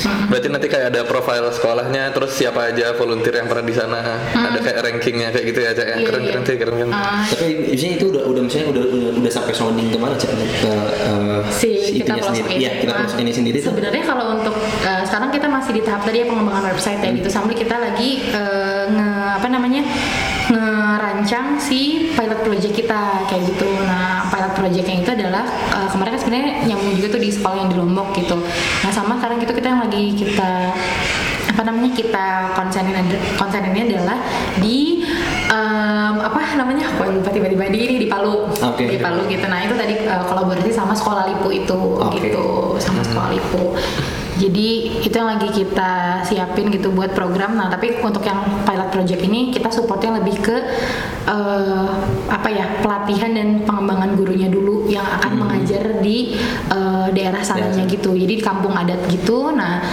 orang 0.03 0.22
Berarti 0.33 0.49
nanti 0.49 0.65
kayak 0.65 0.89
ada 0.89 1.05
profile 1.05 1.45
sekolahnya, 1.53 2.09
terus 2.09 2.33
siapa 2.33 2.73
aja 2.73 2.97
volunteer 2.97 3.37
yang 3.37 3.45
pernah 3.45 3.61
di 3.61 3.75
sana, 3.77 4.01
ada 4.33 4.57
kayak 4.57 4.81
rankingnya 4.81 5.29
kayak 5.29 5.45
gitu 5.45 5.59
ya, 5.61 5.71
Cak. 5.77 5.85
ya. 5.85 5.95
Iya, 6.01 6.05
Keren-keren 6.09 6.41
iya. 6.41 6.49
sih, 6.49 6.55
keren-keren. 6.57 6.89
Ah, 6.89 7.21
tapi 7.21 7.45
misalnya 7.69 7.93
itu 7.93 8.05
udah 8.09 8.23
udah 8.25 8.41
misalnya 8.41 8.67
udah 8.73 8.83
udah, 8.89 9.09
udah 9.21 9.31
sampai 9.31 9.53
sounding 9.53 9.93
ke 9.93 9.97
mana 10.01 10.17
cak 10.17 10.33
ke 10.33 10.41
eh, 10.41 11.39
si, 11.53 11.69
kita 12.01 12.17
itunya 12.17 12.17
pelosok 12.17 12.33
sendiri. 12.33 12.49
ini. 12.49 12.61
Iya, 12.65 12.71
kita 12.81 12.91
Nah, 12.93 13.21
ini 13.21 13.29
sendiri 13.31 13.57
tuh. 13.61 13.69
Sebenarnya 13.69 14.03
kalau 14.03 14.25
untuk 14.33 14.55
eh, 14.81 15.03
sekarang 15.05 15.29
kita 15.29 15.47
masih 15.47 15.71
di 15.77 15.81
tahap 15.85 16.01
tadi 16.01 16.17
ya 16.17 16.25
pengembangan 16.25 16.65
website 16.73 16.97
ya 16.97 17.09
gitu 17.13 17.29
sambil 17.29 17.53
kita 17.53 17.75
lagi 17.77 18.09
eh, 18.33 18.83
nge 18.89 19.09
apa 19.37 19.47
namanya 19.53 19.81
ngerancang 20.49 21.57
si 21.57 22.09
pilot 22.13 22.39
project 22.41 22.73
kita 22.73 23.01
kayak 23.29 23.43
gitu. 23.47 23.69
Nah 23.85 24.27
pilot 24.27 24.53
project 24.53 24.85
yang 24.85 24.99
itu 25.01 25.11
adalah 25.13 25.45
eh, 25.71 25.87
kemarin 25.89 26.11
kan 26.17 26.21
sebenarnya 26.21 26.47
nyambung 26.65 26.93
juga 26.97 27.07
tuh 27.13 27.21
di 27.21 27.29
sekolah 27.29 27.55
yang 27.55 27.69
di 27.69 27.77
Lombok 27.77 28.07
gitu. 28.17 28.37
Sama 29.13 29.29
sekarang 29.29 29.45
gitu 29.45 29.53
kita 29.53 29.67
yang 29.69 29.81
lagi 29.85 30.05
kita 30.17 30.73
apa 31.53 31.61
namanya 31.69 31.93
kita 31.93 32.25
konsenin 32.57 32.97
konseninnya 33.37 33.93
adalah 33.93 34.17
di 34.57 35.05
em, 35.53 36.15
apa 36.17 36.57
namanya 36.57 36.89
aku 36.89 37.13
lupa 37.13 37.29
tiba-tiba 37.29 37.69
di 37.69 37.77
ini 37.85 37.95
di 38.01 38.07
Palu 38.09 38.49
Oke. 38.49 38.89
di 38.89 38.97
Palu 38.97 39.29
gitu 39.29 39.45
nah 39.45 39.61
itu 39.61 39.77
tadi 39.77 40.01
eh, 40.01 40.23
kolaborasi 40.25 40.73
sama 40.73 40.97
sekolah 40.97 41.29
Lipu 41.29 41.53
itu 41.53 41.77
Oke. 41.77 42.25
gitu 42.25 42.73
sama 42.81 43.05
sekolah 43.05 43.37
Lipu 43.37 43.77
jadi 44.33 44.69
itu 45.05 45.13
yang 45.13 45.29
lagi 45.29 45.49
kita 45.53 46.23
siapin 46.25 46.73
gitu 46.73 46.89
buat 46.89 47.13
program. 47.13 47.53
Nah 47.53 47.69
tapi 47.69 48.01
untuk 48.01 48.25
yang 48.25 48.65
pilot 48.65 48.89
project 48.89 49.21
ini 49.21 49.53
kita 49.53 49.69
supportnya 49.69 50.17
lebih 50.17 50.41
ke 50.41 50.57
eh, 51.29 51.89
apa 52.27 52.49
ya 52.49 52.81
pelatihan 52.81 53.37
dan 53.37 53.61
pengembangan 53.61 54.17
gurunya 54.17 54.49
dulu 54.49 54.89
yang 54.89 55.05
akan 55.05 55.37
mengajar 55.37 56.01
di 56.01 56.33
eh, 56.69 57.07
daerah 57.13 57.45
sananya 57.45 57.85
gitu. 57.85 58.17
Jadi 58.17 58.33
di 58.39 58.43
kampung 58.43 58.73
adat 58.73 59.05
gitu. 59.11 59.53
Nah 59.53 59.85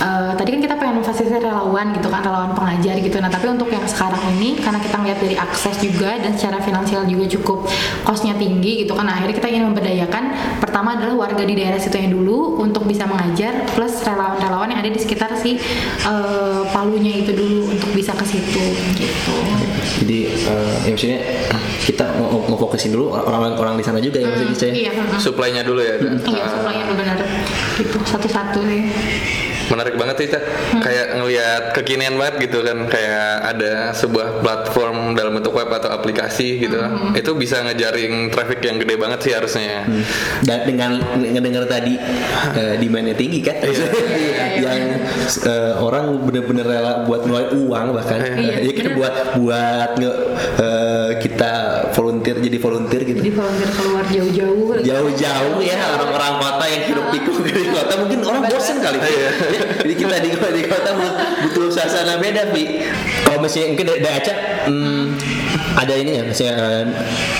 eh, 0.00 0.32
tadi 0.36 0.48
kan 0.56 0.60
kita 0.62 0.74
pengen 0.76 0.94
memfasilitasi 1.00 1.42
relawan 1.42 1.92
gitu 1.96 2.08
kan 2.08 2.20
relawan 2.24 2.52
pengajar 2.52 2.96
gitu. 3.00 3.16
Nah 3.20 3.30
tapi 3.32 3.46
untuk 3.48 3.68
yang 3.70 3.84
sekarang 3.84 4.20
ini 4.36 4.56
karena 4.60 4.78
kita 4.80 4.96
ngeliat 4.98 5.18
dari 5.20 5.36
akses 5.36 5.76
juga 5.80 6.16
dan 6.20 6.32
secara 6.36 6.58
finansial 6.60 7.04
juga 7.08 7.24
cukup 7.38 7.68
costnya 8.04 8.34
tinggi 8.36 8.84
gitu 8.84 8.92
kan 8.94 9.08
nah, 9.08 9.18
akhirnya 9.20 9.36
kita 9.38 9.48
ingin 9.52 9.64
memberdayakan. 9.72 10.24
Pertama 10.60 10.96
adalah 10.96 11.14
warga 11.28 11.42
di 11.44 11.54
daerah 11.56 11.80
situ 11.80 11.96
yang 11.96 12.12
dulu 12.12 12.60
untuk 12.60 12.84
bisa 12.84 13.08
mengajar 13.08 13.64
plus 13.72 14.02
relawan-relawan 14.04 14.68
yang 14.72 14.80
ada 14.82 14.90
di 14.92 15.00
sekitar 15.00 15.32
si 15.38 15.56
eh, 16.04 16.62
palunya 16.72 17.22
itu 17.24 17.32
dulu 17.32 17.70
untuk 17.72 17.90
bisa 17.92 18.12
ke 18.12 18.24
situ 18.26 18.64
gitu. 18.96 19.36
Jadi 20.02 20.18
eh, 20.28 20.74
ya 20.86 20.90
maksudnya 20.92 21.18
kita 21.86 22.04
mau, 22.18 22.42
mau 22.44 22.58
fokusin 22.58 22.92
dulu 22.92 23.14
orang-orang 23.14 23.78
di 23.78 23.84
sana 23.86 23.98
juga 24.02 24.18
ya 24.18 24.28
maksudnya 24.28 24.74
ya? 24.74 24.92
iya 24.92 24.92
Supply-nya 25.16 25.62
dulu 25.62 25.80
ya. 25.80 25.96
iya 26.02 26.42
Ah, 26.44 26.50
supply-nya 26.50 26.84
tuh 26.86 26.96
benar. 26.98 27.16
Gitu 27.78 27.96
satu-satu 28.02 28.58
sih 28.66 28.82
menarik 29.66 29.94
banget 29.94 30.16
sih 30.16 30.28
Cak. 30.28 30.42
kayak 30.78 31.06
ngelihat 31.14 31.62
kekinian 31.72 32.14
banget 32.14 32.48
gitu 32.48 32.62
kan. 32.62 32.86
Kayak 32.86 33.28
ada 33.46 33.72
sebuah 33.92 34.40
platform 34.40 35.12
dalam 35.12 35.32
bentuk 35.32 35.52
web 35.52 35.68
atau 35.68 35.90
aplikasi 35.90 36.60
gitu. 36.60 36.78
Itu 37.12 37.34
bisa 37.34 37.62
ngejaring 37.62 38.30
traffic 38.30 38.60
yang 38.60 38.76
gede 38.76 38.94
banget 38.94 39.18
sih 39.20 39.32
harusnya 39.32 39.86
Dan 40.40 40.64
dengan 40.64 40.90
ngedenger 41.16 41.64
tadi 41.66 41.94
eh, 42.52 42.74
demandnya 42.76 43.12
tinggi 43.12 43.40
kan, 43.40 43.56
yang 44.56 44.80
eh, 45.42 45.72
orang 45.76 46.22
bener-bener 46.22 46.64
rela 46.64 46.92
buat 47.02 47.22
ngeluarin 47.22 47.50
uang 47.58 47.86
bahkan, 47.92 48.18
Iya, 48.22 48.60
ya 48.60 48.72
bener. 48.72 48.92
buat 48.94 49.14
buat 49.36 49.90
nge- 49.96 50.20
eh, 50.56 51.10
kita 51.20 51.52
jadi 52.46 52.56
volunteer 52.62 53.02
gitu. 53.02 53.18
jadi 53.18 53.32
volunteer 53.34 53.70
keluar 53.74 54.04
jauh-jauh 54.06 54.66
Jauh-jauh 54.86 55.58
ya 55.58 55.78
orang-orang 55.98 56.32
kota 56.38 56.64
yang 56.70 56.82
hidup 56.86 57.06
pikuk 57.10 57.38
di 57.42 57.66
kota 57.74 57.92
mungkin 57.98 58.18
orang 58.22 58.42
bosen 58.46 58.76
kali. 58.78 58.98
Jadi 59.82 59.94
kita 59.98 60.16
di, 60.22 60.30
di 60.30 60.62
kota 60.68 60.90
bu- 60.94 61.16
butuh 61.48 61.74
suasana 61.74 62.22
beda, 62.22 62.54
Bi. 62.54 62.86
Kalau 63.26 63.42
misalnya 63.42 63.66
mungkin 63.74 63.86
dari, 63.90 64.00
Aca, 64.06 64.34
hmm, 64.70 65.04
ada 65.74 65.94
ini 65.96 66.10
ya, 66.20 66.22
misalnya 66.22 66.54
eh, 66.54 66.84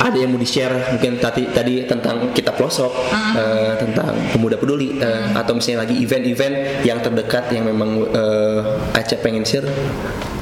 ada 0.03 0.17
yang 0.17 0.31
mau 0.35 0.41
di 0.41 0.49
share 0.49 0.75
mungkin 0.91 1.23
tadi 1.23 1.47
tadi 1.55 1.87
tentang 1.87 2.35
kita 2.35 2.51
pelosok, 2.51 2.93
eh, 3.37 3.73
tentang 3.79 4.11
pemuda 4.35 4.59
peduli, 4.59 4.99
eh, 4.99 5.31
atau 5.37 5.55
misalnya 5.55 5.87
lagi 5.87 5.95
event-event 6.03 6.83
yang 6.83 6.99
terdekat 6.99 7.53
yang 7.55 7.69
memang 7.69 8.11
eh, 8.11 8.99
Aca 8.99 9.17
pengen 9.23 9.47
share, 9.47 9.69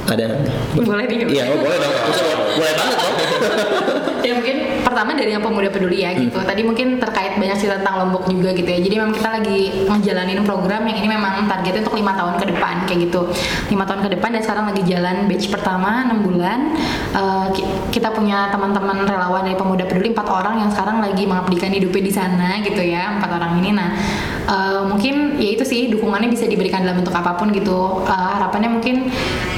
ada? 0.09 0.41
boleh 0.73 1.05
nih 1.05 1.17
Iya, 1.29 1.43
oh, 1.53 1.59
boleh 1.61 1.77
dong. 1.77 1.93
Boleh 2.57 2.73
banget 2.73 2.97
dong. 2.97 3.15
ya 4.25 4.33
mungkin 4.35 4.57
pertama 4.81 5.13
dari 5.13 5.31
yang 5.31 5.43
pemuda 5.45 5.69
peduli 5.69 6.01
ya 6.01 6.11
gitu. 6.17 6.41
Tadi 6.41 6.61
mungkin 6.65 6.97
terkait 6.97 7.37
banyak 7.37 7.57
sih 7.57 7.69
tentang 7.69 8.01
Lombok 8.01 8.25
juga 8.25 8.51
gitu 8.51 8.65
ya. 8.65 8.79
Jadi 8.81 8.95
memang 8.97 9.13
kita 9.13 9.29
lagi 9.29 9.59
ngejalanin 9.85 10.41
program 10.41 10.81
yang 10.89 10.97
ini 10.99 11.07
memang 11.07 11.45
targetnya 11.45 11.85
untuk 11.85 11.95
lima 11.95 12.17
tahun 12.17 12.35
ke 12.41 12.45
depan 12.51 12.75
kayak 12.89 12.99
gitu. 13.09 13.21
Lima 13.69 13.85
tahun 13.85 14.01
ke 14.05 14.09
depan 14.17 14.29
dan 14.33 14.41
sekarang 14.41 14.65
lagi 14.73 14.81
jalan 14.83 15.15
batch 15.29 15.47
pertama 15.53 16.09
6 16.09 16.25
bulan. 16.25 16.59
Ki- 17.53 17.67
kita 17.93 18.11
punya 18.11 18.51
teman-teman 18.51 19.07
relawan 19.07 19.47
dari 19.47 19.55
pemuda 19.55 19.87
peduli 19.87 20.11
empat 20.11 20.27
orang 20.27 20.59
yang 20.59 20.69
sekarang 20.73 20.99
lagi 20.99 21.23
mengabdikan 21.23 21.71
hidupnya 21.71 22.03
di 22.03 22.13
sana 22.13 22.49
gitu 22.59 22.81
ya 22.81 23.15
empat 23.15 23.29
orang 23.39 23.61
ini. 23.61 23.69
Nah 23.71 23.89
eh, 24.45 24.81
mungkin 24.83 25.39
ya 25.39 25.49
itu 25.55 25.63
sih 25.63 25.87
dukungannya 25.91 26.27
bisa 26.31 26.45
diberikan 26.45 26.83
dalam 26.83 26.99
bentuk 26.99 27.15
apa 27.15 27.37
pun 27.39 27.51
gitu. 27.51 28.03
Eh, 28.03 28.29
harapannya 28.35 28.69
mungkin 28.69 29.07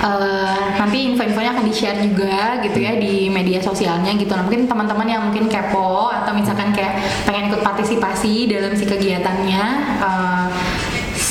eh, 0.02 0.58
nanti 0.78 0.98
info-infonya 1.14 1.58
akan 1.58 1.66
di 1.66 1.74
share 1.74 2.00
juga 2.02 2.62
gitu 2.62 2.78
ya 2.78 2.94
di 2.98 3.28
media 3.30 3.60
sosialnya 3.60 4.14
gitu. 4.16 4.32
Nah 4.34 4.46
mungkin 4.46 4.57
teman-teman 4.66 5.06
yang 5.06 5.22
mungkin 5.30 5.46
kepo 5.46 6.10
atau 6.10 6.34
misalkan 6.34 6.74
kayak 6.74 6.98
pengen 7.30 7.54
ikut 7.54 7.62
partisipasi 7.62 8.50
dalam 8.50 8.74
si 8.74 8.90
kegiatannya 8.90 9.64
eh, 10.02 10.48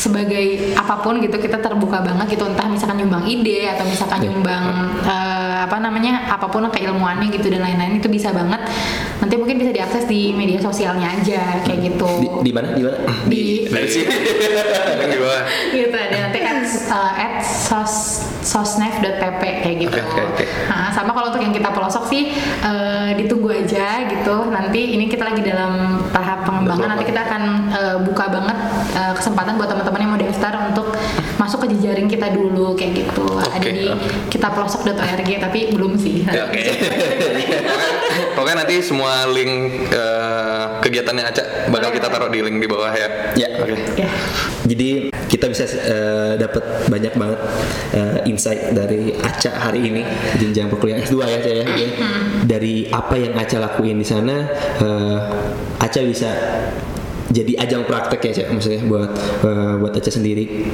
sebagai 0.07 0.77
apa 0.79 1.03
pun 1.03 1.19
gitu 1.19 1.35
kita 1.35 1.59
terbuka 1.59 1.99
banget 1.99 2.39
gitu 2.39 2.47
entah 2.47 2.71
misalkan 2.71 3.03
nyumbang 3.03 3.27
ide 3.27 3.67
atau 3.75 3.83
misalkan 3.83 4.23
nyumbang 4.23 4.65
eh, 5.03 5.59
apa 5.67 5.77
namanya 5.83 6.31
apa 6.31 6.47
pun 6.47 6.71
keilmuannya 6.71 7.35
gitu 7.35 7.51
dan 7.51 7.67
lain-lain 7.67 7.99
itu 7.99 8.07
bisa 8.07 8.31
banget 8.31 8.63
nanti 9.19 9.35
mungkin 9.35 9.59
bisa 9.59 9.75
diakses 9.75 10.07
di 10.07 10.31
media 10.31 10.63
sosialnya 10.63 11.11
aja 11.11 11.59
kayak 11.67 11.91
gitu 11.91 12.07
Di, 12.23 12.29
di 12.47 12.53
mana? 12.55 12.69
Di 12.71 12.83
mana? 12.87 12.99
di 13.27 13.67
dari 13.67 13.89
sini 13.91 14.15
di 15.11 15.19
bawah 15.19 15.43
gitu 15.75 15.97
ada 15.97 16.17
nanti 16.31 16.39
at, 16.39 16.63
uh, 16.95 17.13
at 17.19 17.43
sos 17.43 18.27
sosnef.pp 18.47 19.43
kayak 19.43 19.77
gitu. 19.83 19.99
Oke, 19.99 20.23
oke. 20.23 20.45
Nah, 20.71 20.95
sama 20.95 21.11
kalau 21.11 21.35
untuk 21.35 21.43
yang 21.43 21.51
kita 21.51 21.75
pelosok 21.75 22.07
sih 22.07 22.31
uh, 22.63 23.11
ditunggu 23.19 23.51
aja 23.51 24.07
gitu. 24.07 24.37
Nanti 24.55 24.95
ini 24.95 25.11
kita 25.11 25.27
lagi 25.27 25.43
dalam 25.43 25.99
tahap 26.15 26.47
pengembangan. 26.47 26.95
Nanti 26.95 27.05
kita 27.11 27.27
akan 27.27 27.43
uh, 27.75 27.97
buka 28.07 28.31
banget 28.31 28.59
uh, 28.95 29.13
kesempatan 29.19 29.59
buat 29.59 29.67
teman-teman 29.67 29.96
yang 29.99 30.11
mau 30.11 30.21
daftar 30.21 30.53
untuk 30.69 30.93
masuk 31.37 31.65
ke 31.65 31.75
jejaring 31.75 32.07
kita 32.07 32.31
dulu 32.31 32.73
kayak 32.73 32.93
gitu. 32.99 33.25
Ada 33.35 33.59
di 33.63 33.87
kita 34.29 34.49
pelosok.org 34.49 34.97
tapi 35.39 35.61
belum 35.71 35.95
sih. 35.95 36.23
Ya, 36.23 36.45
oke 36.45 36.57
Pokoknya- 36.57 37.63
pokoknya 38.37 38.57
nanti 38.59 38.77
semua 38.81 39.25
link 39.27 39.53
eh, 39.89 40.65
kegiatannya 40.79 41.25
Aca 41.25 41.43
bakal 41.69 41.91
kita 41.91 42.07
taruh 42.07 42.29
di 42.29 42.41
link 42.41 42.57
di 42.57 42.67
bawah 42.67 42.91
ya 42.91 43.09
Ya. 43.35 43.49
oke 43.57 43.75
Ya. 43.97 44.09
Jadi 44.65 44.89
kita 45.27 45.47
bisa 45.47 45.65
eh, 45.67 46.33
dapat 46.37 46.63
banyak 46.87 47.13
banget 47.13 47.41
eh, 47.93 48.17
insight 48.27 48.73
dari 48.73 49.17
Aca 49.17 49.51
hari 49.63 49.81
ini 49.85 50.03
jenjang 50.37 50.69
perkuliahan 50.69 51.03
S2 51.03 51.17
ya 51.23 51.37
Aca 51.39 51.51
ya. 51.53 51.65
Oke. 51.65 51.87
Dari 52.45 52.75
apa 52.89 53.15
yang 53.15 53.33
Aca 53.35 53.57
lakuin 53.59 53.97
di 53.97 54.07
sana 54.07 54.37
eh, 54.77 55.19
Aca 55.79 56.01
bisa 56.03 56.31
jadi 57.31 57.53
ajang 57.59 57.83
praktek 57.85 58.21
ya 58.31 58.33
Cak. 58.43 58.47
Maksudnya 58.55 58.81
buat 58.87 59.11
eh, 59.43 59.75
buat 59.81 59.93
Aca 59.95 60.11
sendiri. 60.11 60.71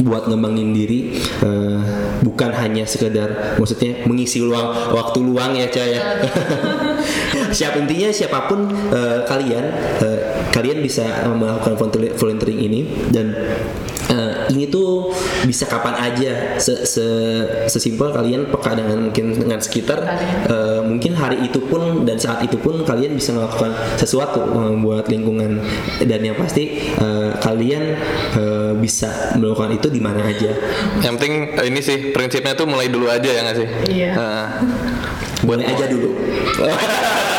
Buat 0.00 0.30
ngembangin 0.30 0.72
diri 0.72 1.18
eh, 1.18 1.80
bukan 2.24 2.50
hanya 2.54 2.86
sekedar 2.86 3.58
maksudnya 3.58 4.06
mengisi 4.06 4.40
luang 4.40 4.94
waktu 4.94 5.18
luang 5.20 5.52
ya 5.56 5.66
Cak 5.68 5.86
ya. 5.86 6.00
Siap 7.56 7.74
intinya 7.80 8.08
siapa 8.14 8.46
pun 8.46 8.70
eh, 8.92 9.18
kalian 9.26 9.64
eh, 10.00 10.20
kalian 10.54 10.78
bisa 10.80 11.26
melakukan 11.34 11.74
volunteer- 11.76 12.14
volunteering 12.14 12.60
ini 12.60 12.80
dan 13.10 13.34
ini 14.50 14.66
tuh 14.66 15.14
bisa 15.46 15.64
kapan 15.64 15.94
aja. 15.96 16.58
Se, 16.58 16.82
se- 16.82 17.70
sesimpel 17.70 18.10
kalian 18.10 18.50
peka 18.50 18.74
dengan 18.74 19.08
mungkin 19.08 19.38
dengan 19.38 19.62
sekitar 19.62 19.98
eh, 20.50 20.80
mungkin 20.82 21.14
hari 21.14 21.46
itu 21.46 21.62
pun 21.64 22.02
dan 22.02 22.18
saat 22.18 22.42
itu 22.42 22.58
pun 22.58 22.82
kalian 22.82 23.14
bisa 23.14 23.30
melakukan 23.30 23.70
sesuatu 23.96 24.42
eh, 24.42 24.74
buat 24.76 25.06
lingkungan. 25.06 25.62
Dan 26.02 26.20
yang 26.20 26.36
pasti 26.36 26.90
eh, 26.90 27.30
kalian 27.38 27.84
eh, 28.36 28.72
bisa 28.76 29.38
melakukan 29.38 29.78
itu 29.78 29.86
di 29.88 30.02
mana 30.02 30.20
aja. 30.26 30.50
Yang 31.00 31.12
penting 31.16 31.34
eh, 31.54 31.66
ini 31.70 31.80
sih 31.80 31.98
prinsipnya 32.10 32.58
tuh 32.58 32.66
mulai 32.66 32.90
dulu 32.90 33.06
aja 33.06 33.30
ya 33.30 33.40
nggak 33.46 33.56
sih? 33.56 33.68
Iya. 33.88 34.10
Nah, 34.18 34.46
boleh 35.46 35.64
aja 35.64 35.86
dulu. 35.86 36.10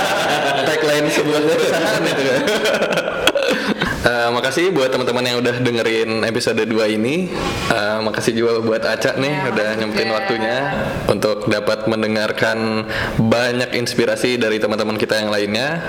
Tagline 0.62 1.10
sebuah 1.10 1.42
perusahaan 1.48 2.04
itu 2.06 2.24
Eh, 4.02 4.30
makasih 4.34 4.74
buat 4.74 4.90
teman-teman 4.90 5.22
yang 5.22 5.38
udah 5.46 5.62
dengerin 5.62 6.26
episode 6.26 6.58
2 6.58 6.90
ini. 6.90 7.30
Eh, 7.70 7.98
makasih 8.02 8.34
juga 8.34 8.58
buat 8.58 8.82
Aca 8.82 9.14
nih 9.14 9.30
Ya, 9.30 9.54
udah 9.54 9.68
nyempetin 9.78 10.10
waktunya 10.10 10.58
untuk 11.06 11.46
dapat 11.46 11.86
mendengarkan 11.86 12.90
banyak 13.22 13.78
inspirasi 13.78 14.42
dari 14.42 14.58
teman-teman 14.58 14.98
kita 14.98 15.22
yang 15.22 15.30
lainnya. 15.30 15.86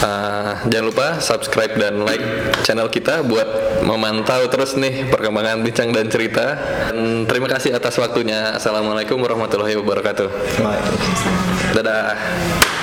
Eh, 0.00 0.50
jangan 0.72 0.86
lupa 0.88 1.06
subscribe 1.20 1.76
dan 1.76 2.08
like 2.08 2.24
channel 2.64 2.88
kita 2.88 3.20
buat 3.20 3.80
memantau 3.84 4.48
terus 4.48 4.72
nih 4.80 5.12
perkembangan 5.12 5.60
bincang 5.60 5.92
dan 5.92 6.08
cerita. 6.08 6.56
Dan 6.88 7.28
terima 7.28 7.52
kasih 7.52 7.76
atas 7.76 8.00
waktunya. 8.00 8.56
Assalamualaikum 8.56 9.20
warahmatullahi 9.20 9.76
wabarakatuh. 9.76 10.28
Waalaikumsalam. 10.64 11.76
Dadah. 11.76 12.75